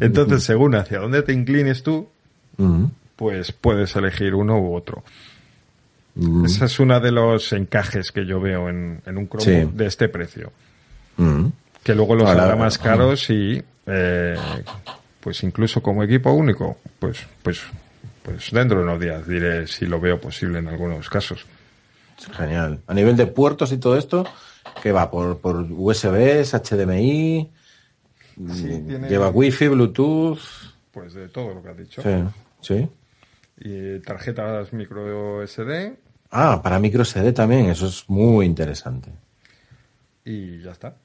Entonces, 0.00 0.42
según 0.44 0.74
hacia 0.74 0.98
dónde 0.98 1.22
te 1.22 1.32
inclines 1.32 1.82
tú, 1.82 2.08
pues 3.16 3.52
puedes 3.52 3.94
elegir 3.96 4.34
uno 4.34 4.58
u 4.58 4.74
otro. 4.74 5.04
Mm. 6.14 6.46
Ese 6.46 6.64
es 6.64 6.80
uno 6.80 6.98
de 6.98 7.12
los 7.12 7.52
encajes 7.52 8.10
que 8.12 8.24
yo 8.26 8.40
veo 8.40 8.68
en, 8.68 9.00
en 9.06 9.18
un 9.18 9.28
Chromebook 9.28 9.70
Sí. 9.72 9.76
de 9.76 9.86
este 9.86 10.08
precio. 10.08 10.52
Que 11.84 11.94
luego 11.94 12.14
los 12.16 12.28
Ahora, 12.28 12.44
hará 12.44 12.56
más 12.56 12.78
mm. 12.78 12.82
caros 12.82 13.30
y, 13.30 13.62
eh, 13.86 14.36
pues 15.28 15.42
incluso 15.42 15.82
como 15.82 16.02
equipo 16.02 16.32
único, 16.32 16.78
pues, 16.98 17.18
pues, 17.42 17.60
pues 18.22 18.50
dentro 18.50 18.78
de 18.78 18.84
unos 18.84 18.98
días 18.98 19.28
diré 19.28 19.66
si 19.66 19.84
lo 19.84 20.00
veo 20.00 20.18
posible 20.18 20.58
en 20.60 20.68
algunos 20.68 21.10
casos. 21.10 21.44
Genial. 22.32 22.80
A 22.86 22.94
nivel 22.94 23.14
de 23.14 23.26
puertos 23.26 23.70
y 23.72 23.76
todo 23.76 23.98
esto, 23.98 24.24
¿qué 24.82 24.90
va? 24.90 25.10
¿Por, 25.10 25.36
por 25.38 25.56
USBs, 25.70 26.54
HDMI? 26.54 27.50
Sí, 28.54 28.82
tiene- 28.88 29.06
¿Lleva 29.06 29.28
Wi-Fi, 29.28 29.68
Bluetooth? 29.68 30.38
Pues 30.92 31.12
de 31.12 31.28
todo 31.28 31.52
lo 31.52 31.62
que 31.62 31.68
has 31.68 31.76
dicho. 31.76 32.00
Sí. 32.00 32.08
¿Sí? 32.62 32.88
Y 33.60 33.98
tarjetas 34.00 34.72
micro 34.72 35.42
SD 35.46 35.94
Ah, 36.30 36.62
para 36.62 36.78
micro 36.78 37.04
SD 37.04 37.34
también, 37.34 37.66
eso 37.66 37.86
es 37.86 38.08
muy 38.08 38.46
interesante. 38.46 39.10
y 40.24 40.62
ya 40.62 40.70
está. 40.70 40.96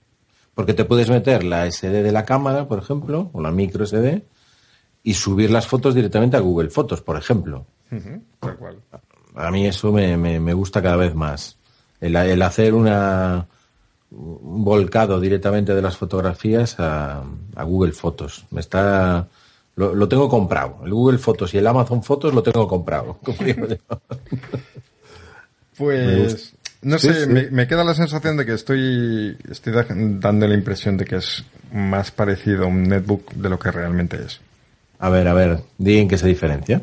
Porque 0.55 0.73
te 0.73 0.85
puedes 0.85 1.09
meter 1.09 1.43
la 1.43 1.65
SD 1.69 2.03
de 2.03 2.11
la 2.11 2.25
cámara, 2.25 2.67
por 2.67 2.79
ejemplo, 2.79 3.29
o 3.33 3.41
la 3.41 3.51
micro 3.51 3.85
SD, 3.85 4.21
y 5.03 5.13
subir 5.15 5.49
las 5.51 5.67
fotos 5.67 5.95
directamente 5.95 6.37
a 6.37 6.41
Google 6.41 6.69
Fotos, 6.69 7.01
por 7.01 7.17
ejemplo. 7.17 7.65
Tal 8.39 8.55
cual. 8.57 8.77
A 9.35 9.49
mí 9.51 9.65
eso 9.65 9.91
me, 9.91 10.15
me- 10.17 10.39
me 10.39 10.53
gusta 10.53 10.81
cada 10.81 10.95
vez 10.95 11.15
más. 11.15 11.57
El, 11.99 12.15
el 12.15 12.41
hacer 12.41 12.73
una, 12.73 13.47
un 14.11 14.63
volcado 14.63 15.19
directamente 15.19 15.73
de 15.73 15.81
las 15.81 15.97
fotografías 15.97 16.79
a, 16.79 17.23
a 17.55 17.63
Google 17.63 17.93
Fotos. 17.93 18.45
Me 18.51 18.59
está, 18.61 19.27
lo, 19.75 19.95
lo 19.95 20.07
tengo 20.07 20.29
comprado. 20.29 20.81
El 20.85 20.93
Google 20.93 21.17
Fotos 21.17 21.53
y 21.53 21.57
el 21.57 21.65
Amazon 21.67 22.03
Fotos 22.03 22.33
lo 22.33 22.43
tengo 22.43 22.67
comprado. 22.67 23.17
Pues, 25.77 26.53
no 26.83 26.97
Sí, 26.99 27.07
sé, 27.07 27.25
sí. 27.25 27.29
Me, 27.31 27.49
me 27.49 27.67
queda 27.67 27.83
la 27.83 27.93
sensación 27.95 28.37
de 28.37 28.45
que 28.45 28.53
estoy, 28.53 29.37
estoy 29.49 29.73
da- 29.73 29.85
dando 29.89 30.47
la 30.47 30.53
impresión 30.53 30.97
de 30.97 31.05
que 31.05 31.15
es 31.17 31.43
más 31.73 32.11
parecido 32.11 32.63
a 32.65 32.67
un 32.67 32.83
netbook 32.83 33.33
de 33.33 33.49
lo 33.49 33.57
que 33.59 33.71
realmente 33.71 34.17
es. 34.23 34.39
A 34.99 35.09
ver, 35.09 35.27
a 35.27 35.33
ver, 35.33 35.59
di 35.77 35.97
en 35.97 36.07
qué 36.07 36.17
se 36.17 36.27
diferencia. 36.27 36.81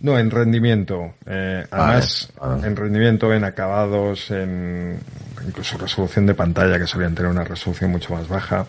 No, 0.00 0.18
en 0.18 0.30
rendimiento. 0.30 1.14
Eh, 1.26 1.64
además, 1.70 2.30
vale. 2.40 2.66
en 2.66 2.76
rendimiento, 2.76 3.32
en 3.32 3.44
acabados, 3.44 4.30
en 4.30 4.98
incluso 5.46 5.78
resolución 5.78 6.26
de 6.26 6.34
pantalla, 6.34 6.78
que 6.78 6.86
solían 6.86 7.14
tener 7.14 7.30
una 7.30 7.44
resolución 7.44 7.90
mucho 7.90 8.12
más 8.14 8.28
baja. 8.28 8.66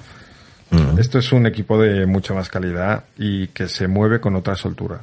Mm. 0.70 0.98
Esto 1.00 1.20
es 1.20 1.32
un 1.32 1.46
equipo 1.46 1.80
de 1.82 2.06
mucha 2.06 2.34
más 2.34 2.50
calidad 2.50 3.04
y 3.18 3.48
que 3.48 3.68
se 3.68 3.88
mueve 3.88 4.20
con 4.20 4.36
otra 4.36 4.56
soltura. 4.56 5.02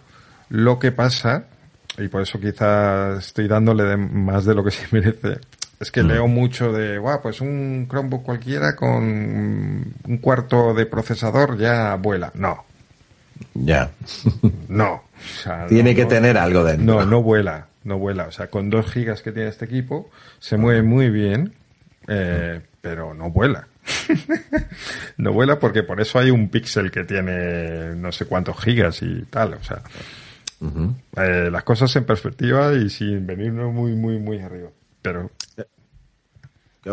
Lo 0.49 0.79
que 0.79 0.91
pasa, 0.93 1.45
y 2.01 2.09
por 2.09 2.23
eso 2.23 2.41
quizás 2.41 3.27
estoy 3.27 3.47
dándole 3.49 3.85
de- 3.85 3.97
más 3.97 4.45
de 4.45 4.55
lo 4.55 4.65
que 4.65 4.71
se 4.73 4.87
merece, 4.91 5.39
es 5.79 5.91
que 5.91 6.03
leo 6.03 6.27
mucho 6.27 6.73
de, 6.73 6.99
guau, 6.99 7.23
pues 7.23 7.41
un 7.41 7.87
Chromebook 7.91 8.23
cualquiera 8.23 8.77
con 8.77 9.03
un 9.03 10.19
cuarto 10.21 10.75
de 10.75 10.87
procesador 10.87 11.57
ya 11.59 11.95
vuela. 11.97 12.31
No, 12.35 12.65
Ya. 13.55 13.91
no. 14.69 15.03
O 15.21 15.43
sea, 15.43 15.67
Tiene 15.67 15.91
no, 15.91 15.97
que 15.97 16.03
no. 16.05 16.09
tener 16.09 16.39
algo 16.39 16.65
dentro. 16.65 16.87
No, 17.01 17.05
no 17.05 17.23
vuela, 17.23 17.67
no 17.85 17.99
vuela. 17.99 18.25
O 18.25 18.33
sea, 18.33 18.47
con 18.49 18.71
dos 18.71 18.91
gigas 18.91 19.21
que 19.21 19.33
tiene 19.33 19.51
este 19.51 19.67
equipo, 19.67 20.09
se 20.39 20.57
mueve 20.57 20.83
muy 20.83 21.11
bien, 21.11 21.53
eh, 22.09 22.63
pero 22.81 23.13
no 23.13 23.29
vuela. 23.31 23.67
no 25.19 25.33
vuela 25.35 25.59
porque 25.59 25.83
por 25.83 26.01
eso 26.01 26.19
hay 26.19 26.31
un 26.31 26.49
Pixel 26.49 26.91
que 26.91 27.05
tiene 27.05 27.95
no 27.97 28.13
sé 28.13 28.25
cuántos 28.25 28.59
gigas 28.63 29.03
y 29.03 29.23
tal. 29.29 29.55
O 29.55 29.63
sea, 29.63 29.83
Eh, 30.61 31.49
las 31.51 31.65
cosas 31.65 31.95
en 31.97 32.05
perspectiva 32.05 32.75
y 32.75 32.91
sin 32.91 33.27
venirnos 33.27 33.73
muy, 33.73 33.95
muy, 33.95 34.19
muy 34.19 34.39
arriba. 34.41 34.71
Pero 35.01 35.31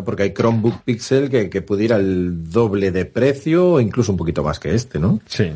porque 0.04 0.24
hay 0.24 0.34
Chromebook 0.34 0.84
Pixel 0.84 1.30
que, 1.30 1.50
que 1.50 1.62
pudiera 1.62 1.96
el 1.96 2.50
doble 2.50 2.92
de 2.92 3.06
precio 3.06 3.74
o 3.74 3.80
incluso 3.80 4.12
un 4.12 4.18
poquito 4.18 4.44
más 4.44 4.60
que 4.60 4.74
este, 4.74 5.00
¿no? 5.00 5.22
Sí, 5.26 5.52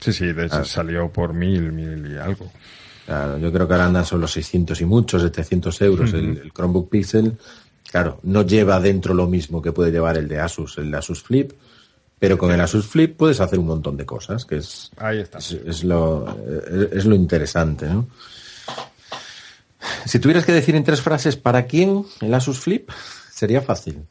sí, 0.00 0.12
sí, 0.12 0.32
de 0.32 0.46
hecho 0.46 0.56
ah. 0.56 0.64
salió 0.64 1.08
por 1.10 1.32
mil, 1.32 1.72
mil 1.72 2.12
y 2.12 2.16
algo. 2.16 2.50
Claro, 3.06 3.38
yo 3.38 3.52
creo 3.52 3.66
que 3.66 3.74
ahora 3.74 3.86
andan 3.86 4.04
son 4.04 4.20
los 4.20 4.32
600 4.32 4.80
y 4.80 4.84
muchos, 4.84 5.22
700 5.22 5.80
euros 5.82 6.12
el, 6.12 6.52
Chromebook 6.52 6.90
Pixel. 6.90 7.38
Claro, 7.90 8.20
no 8.24 8.42
lleva 8.42 8.80
dentro 8.80 9.14
lo 9.14 9.26
mismo 9.26 9.62
que 9.62 9.72
puede 9.72 9.90
llevar 9.90 10.18
el 10.18 10.28
de 10.28 10.40
Asus, 10.40 10.76
el 10.76 10.90
de 10.90 10.98
Asus 10.98 11.22
Flip, 11.22 11.52
pero 12.18 12.36
con 12.36 12.50
el 12.50 12.60
Asus 12.60 12.86
Flip 12.86 13.16
puedes 13.16 13.40
hacer 13.40 13.58
un 13.58 13.66
montón 13.66 13.96
de 13.96 14.04
cosas, 14.04 14.44
que 14.44 14.56
es, 14.56 14.90
Ahí 14.96 15.20
está. 15.20 15.38
es, 15.38 15.84
lo, 15.84 16.26
es 16.92 17.04
lo 17.04 17.14
interesante, 17.14 17.86
¿no? 17.86 18.08
Si 20.04 20.18
tuvieras 20.18 20.44
que 20.44 20.52
decir 20.52 20.74
en 20.74 20.84
tres 20.84 21.00
frases 21.00 21.36
para 21.36 21.66
quién 21.66 22.04
el 22.20 22.34
Asus 22.34 22.58
Flip, 22.58 22.90
sería 23.30 23.62
fácil. 23.62 24.04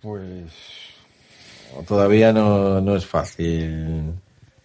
Pues. 0.00 0.50
todavía 1.86 2.32
no, 2.32 2.80
no, 2.80 2.96
es 2.96 3.06
fácil. 3.06 4.14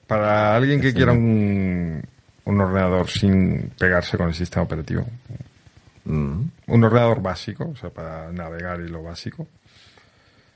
Para 0.07 0.55
alguien 0.55 0.79
que 0.79 0.93
quiera 0.93 1.11
un, 1.11 2.01
un, 2.45 2.61
ordenador 2.61 3.09
sin 3.09 3.71
pegarse 3.77 4.17
con 4.17 4.29
el 4.29 4.33
sistema 4.35 4.63
operativo. 4.63 5.05
Mm. 6.05 6.41
Un 6.67 6.83
ordenador 6.83 7.21
básico, 7.21 7.69
o 7.69 7.75
sea, 7.75 7.89
para 7.89 8.31
navegar 8.31 8.79
y 8.79 8.87
lo 8.87 9.03
básico. 9.03 9.47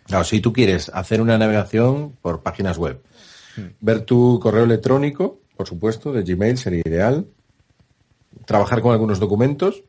Claro, 0.10 0.24
si 0.24 0.41
tú 0.41 0.51
quieres 0.51 0.89
hacer 0.89 1.22
una 1.22 1.38
navegación 1.38 2.14
por 2.22 2.41
páginas 2.41 2.78
web, 2.78 2.99
mm. 3.55 3.62
ver 3.80 4.01
tu 4.01 4.39
correo 4.41 4.64
electrónico, 4.64 5.39
por 5.55 5.68
supuesto, 5.68 6.12
de 6.12 6.24
Gmail 6.24 6.57
sería 6.57 6.82
ideal 6.84 7.28
trabajar 8.45 8.82
con 8.82 8.91
algunos 8.91 9.20
documentos, 9.20 9.84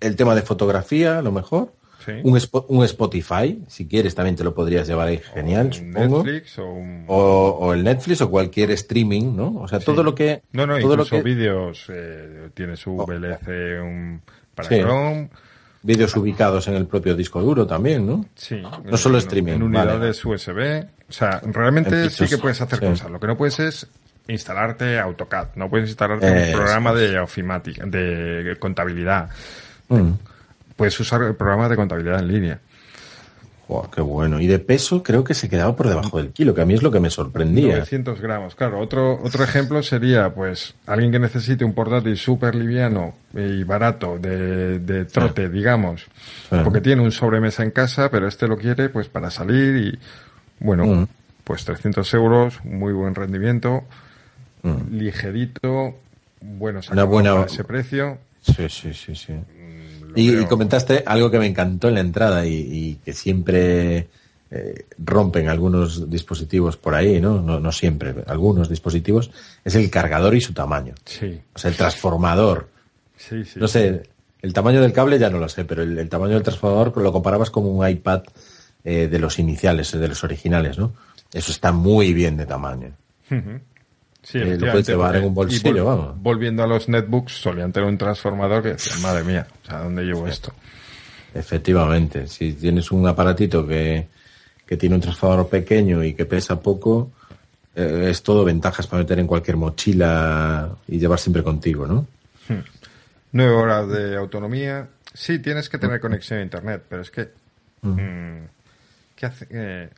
el 0.00 0.16
tema 0.16 0.34
de 0.34 0.40
fotografía, 0.40 1.18
a 1.18 1.22
lo 1.22 1.30
mejor, 1.30 1.74
un, 2.22 2.40
un, 2.68 2.84
Spotify, 2.84 3.62
si 3.68 3.86
quieres 3.86 4.14
también 4.14 4.34
te 4.34 4.42
lo 4.42 4.54
podrías 4.54 4.88
llevar 4.88 5.08
ahí, 5.08 5.18
genial, 5.18 5.74
supongo. 5.74 6.24
Netflix 6.24 6.58
o, 6.58 6.72
un... 6.72 7.04
o, 7.06 7.74
el 7.74 7.84
Netflix 7.84 8.22
o 8.22 8.30
cualquier 8.30 8.70
streaming, 8.70 9.36
¿no? 9.36 9.56
O 9.60 9.68
sea, 9.68 9.80
todo 9.80 10.02
lo 10.02 10.14
que... 10.14 10.40
No, 10.52 10.66
no, 10.66 10.78
todo 10.78 10.96
lo 10.96 11.04
que... 11.04 11.20
vídeos, 11.20 11.84
eh, 11.90 12.48
tiene 12.54 12.76
su. 12.76 12.96
VLC 12.96 13.82
un, 13.82 14.22
para 14.54 14.68
Chrome. 14.68 15.28
Vídeos 15.82 16.14
ubicados 16.16 16.68
en 16.68 16.74
el 16.74 16.86
propio 16.86 17.14
disco 17.14 17.40
duro 17.40 17.66
también, 17.66 18.06
¿no? 18.06 18.26
Sí. 18.34 18.62
No 18.84 18.96
solo 18.96 19.18
streaming. 19.18 19.54
En 19.54 19.62
unidades 19.62 20.24
USB. 20.24 20.84
O 21.08 21.12
sea, 21.12 21.40
realmente 21.44 22.10
sí 22.10 22.26
que 22.26 22.38
puedes 22.38 22.60
hacer 22.60 22.80
cosas. 22.80 23.10
Lo 23.10 23.18
que 23.18 23.26
no 23.26 23.36
puedes 23.36 23.58
es 23.60 23.86
instalarte 24.28 24.98
AutoCAD, 24.98 25.48
no 25.56 25.68
puedes 25.68 25.88
instalarte 25.88 26.30
un 26.30 26.52
programa 26.52 26.92
de 26.92 27.18
Ofimatic, 27.18 27.82
de 27.84 28.56
contabilidad. 28.58 29.30
Mm. 29.88 30.10
Puedes 30.76 30.98
usar 31.00 31.22
el 31.22 31.34
programa 31.34 31.68
de 31.68 31.76
contabilidad 31.76 32.20
en 32.20 32.28
línea. 32.28 32.60
Qué 33.92 34.00
bueno. 34.00 34.40
Y 34.40 34.46
de 34.46 34.58
peso 34.58 35.02
creo 35.02 35.24
que 35.24 35.34
se 35.34 35.48
quedaba 35.48 35.74
por 35.76 35.88
debajo 35.88 36.18
del 36.18 36.30
kilo, 36.30 36.54
que 36.54 36.62
a 36.62 36.66
mí 36.66 36.74
es 36.74 36.82
lo 36.82 36.90
que 36.90 37.00
me 37.00 37.10
sorprendía. 37.10 37.74
900 37.74 38.20
gramos, 38.20 38.54
claro. 38.54 38.80
Otro, 38.80 39.20
otro 39.22 39.44
ejemplo 39.44 39.82
sería, 39.82 40.34
pues, 40.34 40.74
alguien 40.86 41.12
que 41.12 41.18
necesite 41.18 41.64
un 41.64 41.72
portátil 41.72 42.16
súper 42.16 42.54
liviano 42.54 43.14
y 43.34 43.62
barato, 43.64 44.18
de, 44.18 45.04
trote, 45.06 45.48
digamos, 45.48 46.06
porque 46.64 46.80
tiene 46.80 47.02
un 47.02 47.12
sobremesa 47.12 47.62
en 47.62 47.70
casa, 47.70 48.10
pero 48.10 48.26
este 48.26 48.48
lo 48.48 48.56
quiere, 48.56 48.88
pues, 48.88 49.08
para 49.08 49.30
salir 49.30 49.76
y, 49.76 49.98
bueno, 50.58 50.86
mm. 50.86 51.06
pues 51.44 51.64
300 51.64 52.12
euros, 52.14 52.64
muy 52.64 52.92
buen 52.92 53.14
rendimiento. 53.14 53.84
Mm. 54.62 54.94
ligerito, 54.98 55.94
bueno, 56.40 56.80
Una 56.90 57.04
buena... 57.04 57.44
ese 57.44 57.64
precio. 57.64 58.18
Sí, 58.42 58.68
sí, 58.68 58.92
sí, 58.94 59.14
sí. 59.14 59.34
Y, 60.14 60.44
comentaste 60.46 61.02
algo 61.06 61.30
que 61.30 61.38
me 61.38 61.46
encantó 61.46 61.88
en 61.88 61.94
la 61.94 62.00
entrada 62.00 62.46
y, 62.46 62.98
que 63.04 63.12
siempre 63.12 64.08
eh, 64.50 64.86
rompen 64.98 65.48
algunos 65.48 66.10
dispositivos 66.10 66.76
por 66.76 66.94
ahí, 66.94 67.20
¿no? 67.20 67.40
¿no? 67.40 67.60
¿no? 67.60 67.72
siempre, 67.72 68.14
algunos 68.26 68.68
dispositivos, 68.68 69.30
es 69.64 69.74
el 69.74 69.90
cargador 69.90 70.34
y 70.34 70.40
su 70.40 70.52
tamaño. 70.52 70.94
Sí. 71.04 71.40
O 71.54 71.58
sea, 71.58 71.70
el 71.70 71.76
transformador. 71.76 72.68
Sí, 73.16 73.44
sí. 73.44 73.60
No 73.60 73.68
sé, 73.68 74.02
el 74.42 74.52
tamaño 74.52 74.80
del 74.80 74.92
cable 74.92 75.18
ya 75.18 75.30
no 75.30 75.38
lo 75.38 75.48
sé, 75.48 75.64
pero 75.64 75.82
el, 75.82 76.08
tamaño 76.08 76.34
del 76.34 76.42
transformador 76.42 76.96
lo 76.96 77.12
comparabas 77.12 77.50
como 77.50 77.70
un 77.70 77.88
iPad 77.88 78.22
eh, 78.84 79.08
de 79.08 79.18
los 79.18 79.38
iniciales, 79.38 79.92
de 79.92 80.08
los 80.08 80.24
originales, 80.24 80.78
¿no? 80.78 80.94
Eso 81.32 81.52
está 81.52 81.72
muy 81.72 82.12
bien 82.12 82.36
de 82.36 82.46
tamaño. 82.46 82.92
Sí, 84.22 84.38
eh, 84.38 84.56
lo 84.58 84.70
puedes 84.70 84.86
llevar 84.86 85.16
en 85.16 85.24
un 85.24 85.34
bolsillo, 85.34 85.84
vamos. 85.84 86.20
Volviendo 86.20 86.62
a 86.62 86.66
los 86.66 86.88
netbooks, 86.88 87.32
solían 87.32 87.72
tener 87.72 87.88
un 87.88 87.98
transformador 87.98 88.62
que 88.62 88.68
decía, 88.70 88.92
madre 89.02 89.24
mía, 89.24 89.46
o 89.62 89.66
sea, 89.66 89.78
¿dónde 89.80 90.02
llevo 90.04 90.26
esto? 90.26 90.52
Efectivamente, 91.34 92.26
si 92.26 92.52
tienes 92.52 92.90
un 92.90 93.06
aparatito 93.06 93.66
que, 93.66 94.08
que 94.66 94.76
tiene 94.76 94.96
un 94.96 95.00
transformador 95.00 95.48
pequeño 95.48 96.04
y 96.04 96.14
que 96.14 96.26
pesa 96.26 96.60
poco, 96.60 97.12
eh, 97.74 98.08
es 98.10 98.22
todo 98.22 98.44
ventajas 98.44 98.86
para 98.86 99.02
meter 99.02 99.18
en 99.18 99.26
cualquier 99.26 99.56
mochila 99.56 100.70
y 100.88 100.98
llevar 100.98 101.18
siempre 101.18 101.42
contigo, 101.42 101.86
¿no? 101.86 102.06
Hmm. 102.48 102.64
Nueve 103.32 103.52
horas 103.52 103.88
de 103.88 104.16
autonomía. 104.16 104.88
Sí, 105.14 105.38
tienes 105.38 105.68
que 105.68 105.78
tener 105.78 106.00
conexión 106.00 106.40
a 106.40 106.42
internet, 106.42 106.82
pero 106.88 107.02
es 107.02 107.10
que. 107.10 107.30
Mm, 107.82 108.44
¿Qué 109.14 109.26
hace? 109.26 109.46
Eh, 109.50 109.88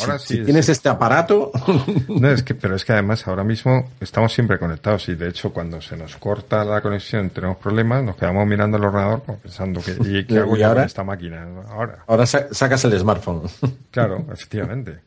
Ahora 0.00 0.18
si, 0.18 0.42
tienes 0.44 0.68
este 0.68 0.88
aparato. 0.88 1.50
No, 2.08 2.30
es 2.30 2.42
que, 2.42 2.54
pero 2.54 2.74
es 2.74 2.84
que 2.84 2.92
además 2.92 3.26
ahora 3.26 3.44
mismo 3.44 3.90
estamos 4.00 4.32
siempre 4.32 4.58
conectados 4.58 5.08
y 5.08 5.14
de 5.14 5.28
hecho 5.28 5.52
cuando 5.52 5.80
se 5.80 5.96
nos 5.96 6.16
corta 6.16 6.64
la 6.64 6.80
conexión 6.80 7.30
tenemos 7.30 7.56
problemas, 7.58 8.02
nos 8.02 8.16
quedamos 8.16 8.46
mirando 8.46 8.76
el 8.76 8.84
ordenador 8.84 9.22
pensando 9.22 9.80
que 9.80 9.96
¿y 10.04 10.24
qué 10.24 10.38
hago 10.38 10.56
yo 10.56 10.68
con 10.74 10.82
esta 10.82 11.04
máquina 11.04 11.46
ahora? 11.68 12.04
Ahora 12.06 12.26
sacas 12.26 12.84
el 12.84 12.98
smartphone. 12.98 13.42
Claro, 13.90 14.24
efectivamente. 14.32 14.98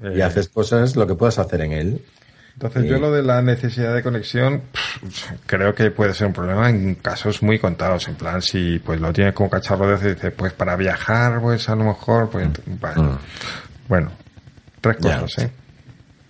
y 0.00 0.18
eh, 0.18 0.22
haces 0.22 0.48
cosas 0.48 0.96
lo 0.96 1.06
que 1.06 1.14
puedas 1.14 1.38
hacer 1.38 1.60
en 1.60 1.72
él. 1.72 2.04
Entonces 2.54 2.84
yo 2.84 2.98
lo 2.98 3.10
de 3.10 3.22
la 3.22 3.40
necesidad 3.40 3.94
de 3.94 4.02
conexión 4.02 4.62
creo 5.46 5.74
que 5.74 5.90
puede 5.90 6.12
ser 6.12 6.26
un 6.26 6.32
problema 6.32 6.68
en 6.68 6.96
casos 6.96 7.42
muy 7.42 7.58
contados. 7.58 8.08
En 8.08 8.14
plan, 8.14 8.42
si 8.42 8.78
pues 8.78 9.00
lo 9.00 9.12
tienes 9.12 9.34
como 9.34 9.48
cacharro 9.48 9.86
de 9.96 10.14
dice, 10.14 10.30
pues 10.32 10.52
para 10.52 10.76
viajar, 10.76 11.40
pues 11.40 11.68
a 11.68 11.76
lo 11.76 11.84
mejor, 11.84 12.28
pues 12.30 12.48
bueno, 12.66 13.02
mm. 13.02 13.18
Bueno, 13.88 14.10
tres 14.82 14.96
cosas, 14.98 15.38
¿eh? 15.38 15.50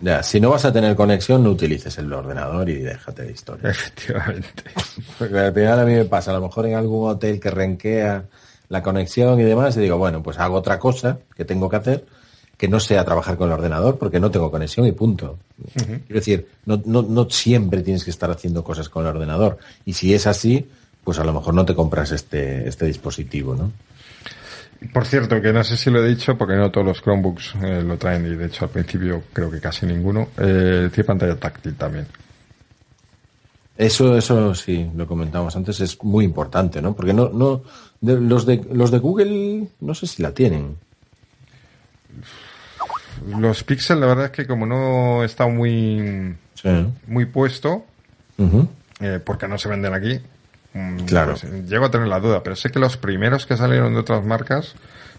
Ya, 0.03 0.21
si 0.25 0.41
no 0.41 0.51
vas 0.51 0.65
a 0.65 0.73
tener 0.73 0.97
conexión, 0.97 1.45
no 1.45 1.51
utilices 1.51 1.97
el 1.99 2.13
ordenador 2.13 2.69
y 2.69 2.79
déjate 2.79 3.23
de 3.23 3.33
historia. 3.33 3.71
Efectivamente. 3.71 4.65
Porque 5.19 5.39
al 5.39 5.55
final 5.55 5.79
a 5.79 5.85
mí 5.85 5.93
me 5.93 6.05
pasa, 6.05 6.33
a 6.33 6.35
lo 6.35 6.41
mejor 6.41 6.67
en 6.67 6.75
algún 6.75 7.09
hotel 7.09 7.39
que 7.39 7.51
renquea 7.53 8.25
la 8.69 8.83
conexión 8.83 9.39
y 9.39 9.45
demás, 9.45 9.77
y 9.77 9.81
digo, 9.81 9.99
bueno, 9.99 10.21
pues 10.21 10.39
hago 10.41 10.57
otra 10.57 10.81
cosa 10.81 11.19
que 11.37 11.45
tengo 11.45 11.69
que 11.69 11.77
hacer, 11.77 12.05
que 12.57 12.67
no 12.67 12.81
sea 12.81 13.05
trabajar 13.05 13.37
con 13.37 13.47
el 13.49 13.55
ordenador, 13.55 13.97
porque 13.97 14.19
no 14.19 14.31
tengo 14.31 14.51
conexión 14.51 14.87
y 14.87 14.93
punto. 14.93 15.39
Quiero 15.75 16.03
decir, 16.09 16.49
no, 16.67 16.83
no, 16.85 17.03
no 17.03 17.31
siempre 17.31 17.83
tienes 17.83 18.03
que 18.03 18.11
estar 18.11 18.31
haciendo 18.31 18.65
cosas 18.65 18.89
con 18.89 19.05
el 19.05 19.11
ordenador. 19.11 19.59
Y 19.85 19.93
si 19.93 20.15
es 20.15 20.27
así, 20.27 20.69
pues 21.05 21.21
a 21.21 21.25
lo 21.25 21.33
mejor 21.33 21.55
no 21.55 21.65
te 21.65 21.77
compras 21.77 22.11
este, 22.11 22.69
este 22.69 22.87
dispositivo, 22.87 23.55
¿no? 23.55 23.71
Por 24.91 25.05
cierto, 25.07 25.41
que 25.41 25.53
no 25.53 25.63
sé 25.63 25.77
si 25.77 25.91
lo 25.91 26.05
he 26.05 26.09
dicho, 26.09 26.37
porque 26.37 26.57
no 26.57 26.71
todos 26.71 26.87
los 26.87 27.03
Chromebooks 27.03 27.55
eh, 27.63 27.83
lo 27.83 27.99
traen, 27.99 28.27
y 28.27 28.37
de 28.37 28.47
hecho 28.47 28.65
al 28.65 28.71
principio 28.71 29.23
creo 29.33 29.51
que 29.51 29.61
casi 29.61 29.87
ninguno. 29.87 30.29
Eh, 30.39 30.89
tiene 30.93 31.07
pantalla 31.07 31.37
táctil 31.37 31.75
también. 31.75 32.07
Eso, 33.77 34.17
eso 34.17 34.55
sí, 34.55 34.91
lo 34.95 35.07
comentábamos 35.07 35.57
antes, 35.57 35.81
es 35.81 36.03
muy 36.03 36.25
importante, 36.25 36.83
¿no? 36.83 36.95
Porque 36.95 37.13
no, 37.13 37.29
no, 37.31 37.63
los 38.01 38.47
de 38.47 38.65
los 38.73 38.91
de 38.91 38.99
Google, 38.99 39.69
no 39.81 39.95
sé 39.95 40.07
si 40.07 40.23
la 40.23 40.33
tienen. 40.33 40.77
Los 43.39 43.65
Pixel, 43.65 44.01
la 44.01 44.07
verdad 44.07 44.27
es 44.27 44.31
que 44.33 44.47
como 44.47 44.67
no 44.67 45.25
está 45.25 45.47
muy, 45.47 46.37
muy 47.07 47.27
puesto, 47.27 47.85
eh, 49.01 49.21
porque 49.25 49.49
no 49.49 49.59
se 49.59 49.69
venden 49.69 49.95
aquí, 49.95 50.21
claro. 51.07 51.35
Pues, 51.41 51.69
llego 51.69 51.87
a 51.87 51.91
tener 51.91 52.09
la 52.09 52.21
duda, 52.21 52.43
pero 52.43 52.57
sé 52.57 52.71
que 52.71 52.79
los 52.79 52.97
primeros 52.97 53.47
que 53.47 53.57
salieron 53.57 53.93
de 53.95 54.01
otras 54.01 54.25
marcas, 54.25 54.75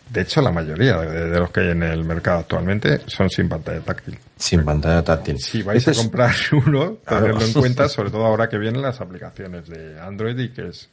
de 0.09 0.21
hecho 0.21 0.41
la 0.41 0.51
mayoría 0.51 0.97
de, 0.97 1.39
los 1.39 1.51
que 1.51 1.61
hay 1.61 1.69
en 1.69 1.83
el 1.83 2.03
mercado 2.03 2.39
actualmente 2.39 3.01
son 3.07 3.29
sin 3.29 3.49
pantalla 3.49 3.81
táctil. 3.81 4.17
Sin 4.37 4.63
pantalla 4.63 5.03
táctil. 5.03 5.39
Si 5.39 5.61
vais 5.63 5.87
a 5.87 5.93
comprar 5.93 6.33
uno, 6.65 6.97
tenerlo 7.07 7.43
en 7.43 7.53
cuenta, 7.53 7.89
sobre 7.89 8.11
todo 8.11 8.25
ahora 8.25 8.49
que 8.49 8.57
vienen 8.57 8.81
las 8.81 9.01
aplicaciones 9.01 9.67
de 9.67 9.99
Android 9.99 10.37
y 10.37 10.49
que 10.49 10.69
es 10.69 10.89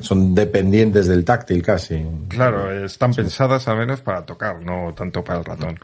son 0.00 0.34
dependientes 0.34 1.06
del 1.06 1.24
táctil 1.24 1.62
casi. 1.62 2.04
Claro, 2.28 2.84
están 2.84 3.14
pensadas 3.14 3.68
al 3.68 3.78
menos 3.78 4.00
para 4.00 4.24
tocar, 4.24 4.60
no 4.62 4.92
tanto 4.94 5.22
para 5.22 5.38
el 5.38 5.44
ratón. 5.44 5.78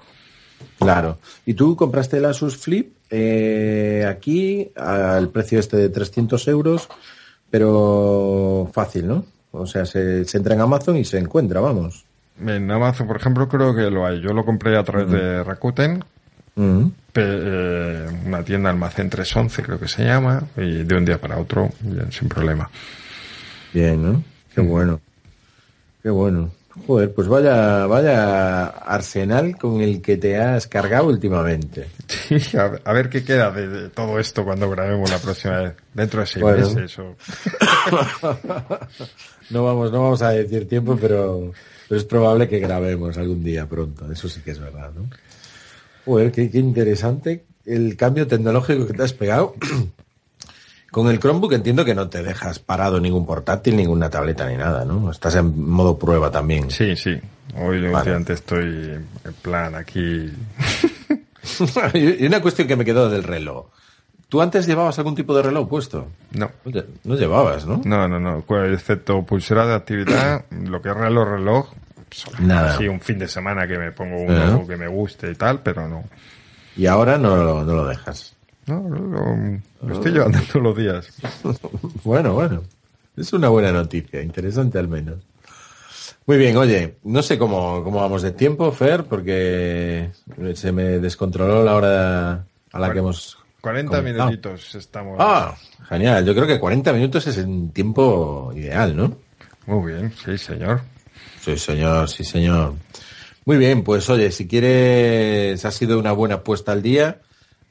Claro. 0.79 1.19
¿Y 1.47 1.55
tú 1.55 1.77
compraste 1.77 2.19
el 2.19 2.25
Asus 2.25 2.57
Flip 2.57 2.93
eh, 3.11 4.05
aquí 4.09 4.71
al 4.77 5.31
precio 5.31 5.61
este 5.61 5.77
de 5.77 5.89
300 5.89 6.49
euros? 6.49 6.89
Pero 7.55 8.69
fácil, 8.73 9.07
¿no? 9.07 9.25
O 9.53 9.65
sea, 9.65 9.87
se, 9.87 10.23
entra 10.23 10.57
en 10.57 10.61
Amazon 10.61 10.97
y 10.97 11.05
se 11.05 11.19
encuentra, 11.19 11.61
vamos. 11.61 12.05
En 12.45 12.69
Amazon, 12.69 13.07
por 13.07 13.15
ejemplo, 13.15 13.49
creo 13.49 13.77
que 13.77 13.93
lo 13.93 14.05
hay. 14.05 14.21
Yo 14.21 14.33
lo 14.33 14.45
compré 14.45 14.77
a 14.77 14.83
través 14.83 15.09
de 15.09 15.45
Rakuten, 15.45 16.03
eh, 16.57 18.07
una 18.27 18.43
tienda 18.43 18.71
almacén 18.71 19.09
311 19.09 19.63
creo 19.63 19.79
que 19.79 19.87
se 19.87 20.03
llama, 20.03 20.43
y 20.57 20.83
de 20.83 20.97
un 20.97 21.05
día 21.05 21.21
para 21.21 21.39
otro, 21.39 21.71
bien, 21.79 22.11
sin 22.11 22.29
problema. 22.29 22.69
Bien, 23.73 24.03
¿no? 24.03 24.25
Qué 24.53 24.61
bueno. 24.61 25.01
Qué 26.03 26.11
bueno. 26.11 26.51
Joder, 26.87 27.15
pues 27.15 27.29
vaya, 27.29 27.87
vaya 27.87 28.67
arsenal 28.67 29.57
con 29.57 29.81
el 29.81 30.03
que 30.03 30.17
te 30.17 30.37
has 30.37 30.67
cargado 30.67 31.07
últimamente. 31.07 31.87
Sí, 32.09 32.37
a, 32.57 32.93
ver 32.93 33.09
qué 33.09 33.25
queda 33.25 33.53
de, 33.53 33.91
todo 33.91 34.19
esto 34.19 34.45
cuando 34.45 34.69
grabemos 34.69 35.09
la 35.09 35.19
próxima 35.19 35.61
vez. 35.61 35.75
Dentro 35.93 36.21
de 36.21 36.27
seis 36.27 36.45
meses 36.45 36.99
o... 36.99 37.15
no 39.51 39.65
vamos, 39.65 39.93
no 39.93 40.03
vamos 40.03 40.23
a 40.23 40.31
decir 40.31 40.69
tiempo, 40.69 40.99
pero, 41.01 41.53
pero, 41.89 42.01
es 42.01 42.05
probable 42.05 42.49
que 42.49 42.59
grabemos 42.59 43.17
algún 43.19 43.45
día 43.45 43.69
pronto. 43.69 44.11
Eso 44.11 44.29
sí 44.29 44.41
que 44.41 44.51
es 44.51 44.59
verdad, 44.59 44.91
¿no? 44.95 45.09
Joder, 46.05 46.33
qué, 46.33 46.51
qué 46.51 46.59
interesante 46.59 47.45
el 47.65 47.97
cambio 47.97 48.27
tecnológico 48.27 48.87
que 48.87 48.95
te 48.95 49.03
has 49.05 49.13
pegado. 49.13 49.55
Con 50.95 51.09
el 51.09 51.19
Chromebook 51.19 51.53
entiendo 51.55 51.85
que 51.85 51.93
no 51.93 52.09
te 52.09 52.23
dejas 52.23 52.61
parado 52.61 53.01
ningún 53.01 53.27
portátil, 53.27 53.77
ninguna 53.77 54.09
tableta 54.09 54.49
ni 54.49 54.57
nada, 54.57 54.85
¿no? 54.85 55.11
Estás 55.11 55.35
en 55.35 55.69
modo 55.69 55.99
prueba 55.99 56.31
también. 56.31 56.71
Sí, 56.71 56.95
sí. 56.95 57.21
Hoy 57.57 57.91
vale. 57.91 58.25
estoy 58.29 58.93
en 59.25 59.35
plan 59.43 59.75
aquí. 59.75 60.33
y 61.95 62.25
una 62.25 62.41
cuestión 62.41 62.69
que 62.69 62.77
me 62.77 62.85
quedó 62.85 63.11
del 63.11 63.25
reloj. 63.25 63.67
¿Tú 64.29 64.41
antes 64.41 64.69
llevabas 64.69 64.97
algún 64.99 65.17
tipo 65.17 65.35
de 65.35 65.43
reloj 65.43 65.69
puesto? 65.69 66.07
No. 66.31 66.49
No 67.03 67.17
llevabas, 67.17 67.67
¿no? 67.67 67.83
No, 67.85 68.07
no, 68.07 68.21
no. 68.21 68.45
Excepto 68.67 69.21
pulsera 69.25 69.67
de 69.67 69.75
actividad, 69.75 70.45
lo 70.53 70.81
que 70.81 70.91
es 70.91 70.97
reloj, 70.97 71.29
reloj. 71.29 71.71
Nada. 72.39 72.79
Sí, 72.79 72.87
un 72.87 73.01
fin 73.01 73.19
de 73.19 73.27
semana 73.27 73.67
que 73.67 73.79
me 73.79 73.91
pongo 73.91 74.19
uno 74.19 74.65
que 74.65 74.77
me 74.77 74.87
guste 74.87 75.29
y 75.29 75.35
tal, 75.35 75.59
pero 75.59 75.89
no. 75.89 76.05
Y 76.77 76.87
ahora 76.87 77.19
no, 77.19 77.65
no 77.65 77.75
lo 77.75 77.85
dejas. 77.85 78.34
No, 78.67 78.89
lo, 78.89 79.95
estoy 79.95 80.13
llevando 80.13 80.39
todos 80.51 80.63
los 80.63 80.77
días. 80.77 81.09
bueno, 82.05 82.35
bueno. 82.35 82.63
Es 83.17 83.33
una 83.33 83.49
buena 83.49 83.71
noticia, 83.71 84.23
interesante 84.23 84.79
al 84.79 84.89
menos. 84.89 85.19
Muy 86.27 86.39
bien, 86.39 86.57
oye, 86.57 86.97
no 87.05 87.23
sé 87.23 87.39
cómo, 87.39 87.85
cómo 87.85 88.01
vamos 88.01 88.23
de 88.23 88.33
tiempo, 88.33 88.73
Fer, 88.73 89.05
porque 89.05 90.11
se 90.55 90.73
me 90.73 90.99
descontroló 90.99 91.63
la 91.63 91.75
hora 91.75 92.47
a 92.73 92.79
la 92.79 92.93
que 92.93 92.99
hemos... 92.99 93.39
40 93.61 94.03
minutitos 94.03 94.75
estamos. 94.75 95.17
Ah, 95.19 95.55
genial. 95.89 96.25
Yo 96.25 96.35
creo 96.35 96.47
que 96.47 96.59
40 96.59 96.93
minutos 96.93 97.27
es 97.27 97.39
un 97.39 97.71
tiempo 97.71 98.53
ideal, 98.55 98.95
¿no? 98.95 99.17
Muy 99.67 99.93
bien, 99.93 100.13
sí, 100.13 100.37
señor. 100.37 100.83
Sí, 101.41 101.57
señor, 101.57 102.09
sí, 102.11 102.25
señor. 102.25 102.75
Muy 103.47 103.59
bien, 103.59 103.83
pues 103.85 104.09
oye, 104.11 104.31
si 104.33 104.49
quieres, 104.49 105.65
ha 105.65 105.71
sido 105.71 105.99
una 105.99 106.13
buena 106.13 106.43
puesta 106.43 106.73
al 106.73 106.83
día. 106.83 107.21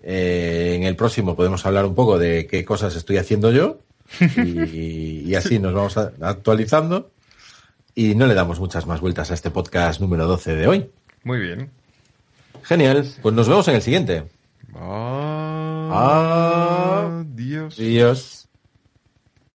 Eh, 0.04 0.76
en 0.76 0.84
el 0.84 0.96
próximo 0.98 1.36
podemos 1.36 1.66
hablar 1.66 1.86
un 1.86 1.96
poco 1.96 2.20
de 2.20 2.46
qué 2.46 2.66
cosas 2.66 2.96
estoy 2.96 3.18
haciendo 3.18 3.52
yo 3.52 3.80
y, 4.20 5.34
así 5.36 5.60
nos 5.60 5.74
vamos 5.74 5.98
actualizando 5.98 7.10
y 7.96 8.14
no 8.16 8.28
le 8.28 8.34
damos 8.34 8.60
muchas 8.60 8.86
más 8.86 9.00
vueltas 9.00 9.32
a 9.32 9.34
este 9.34 9.50
podcast 9.50 10.02
número 10.02 10.28
12 10.28 10.56
de 10.56 10.68
hoy. 10.68 10.92
Muy 11.24 11.40
bien. 11.40 11.70
Genial. 12.64 13.08
Pues 13.22 13.34
nos 13.34 13.48
vemos 13.48 13.68
en 13.70 13.76
el 13.76 13.82
siguiente. 13.82 14.26
Adiós. 15.90 17.80
Adiós. 17.80 18.43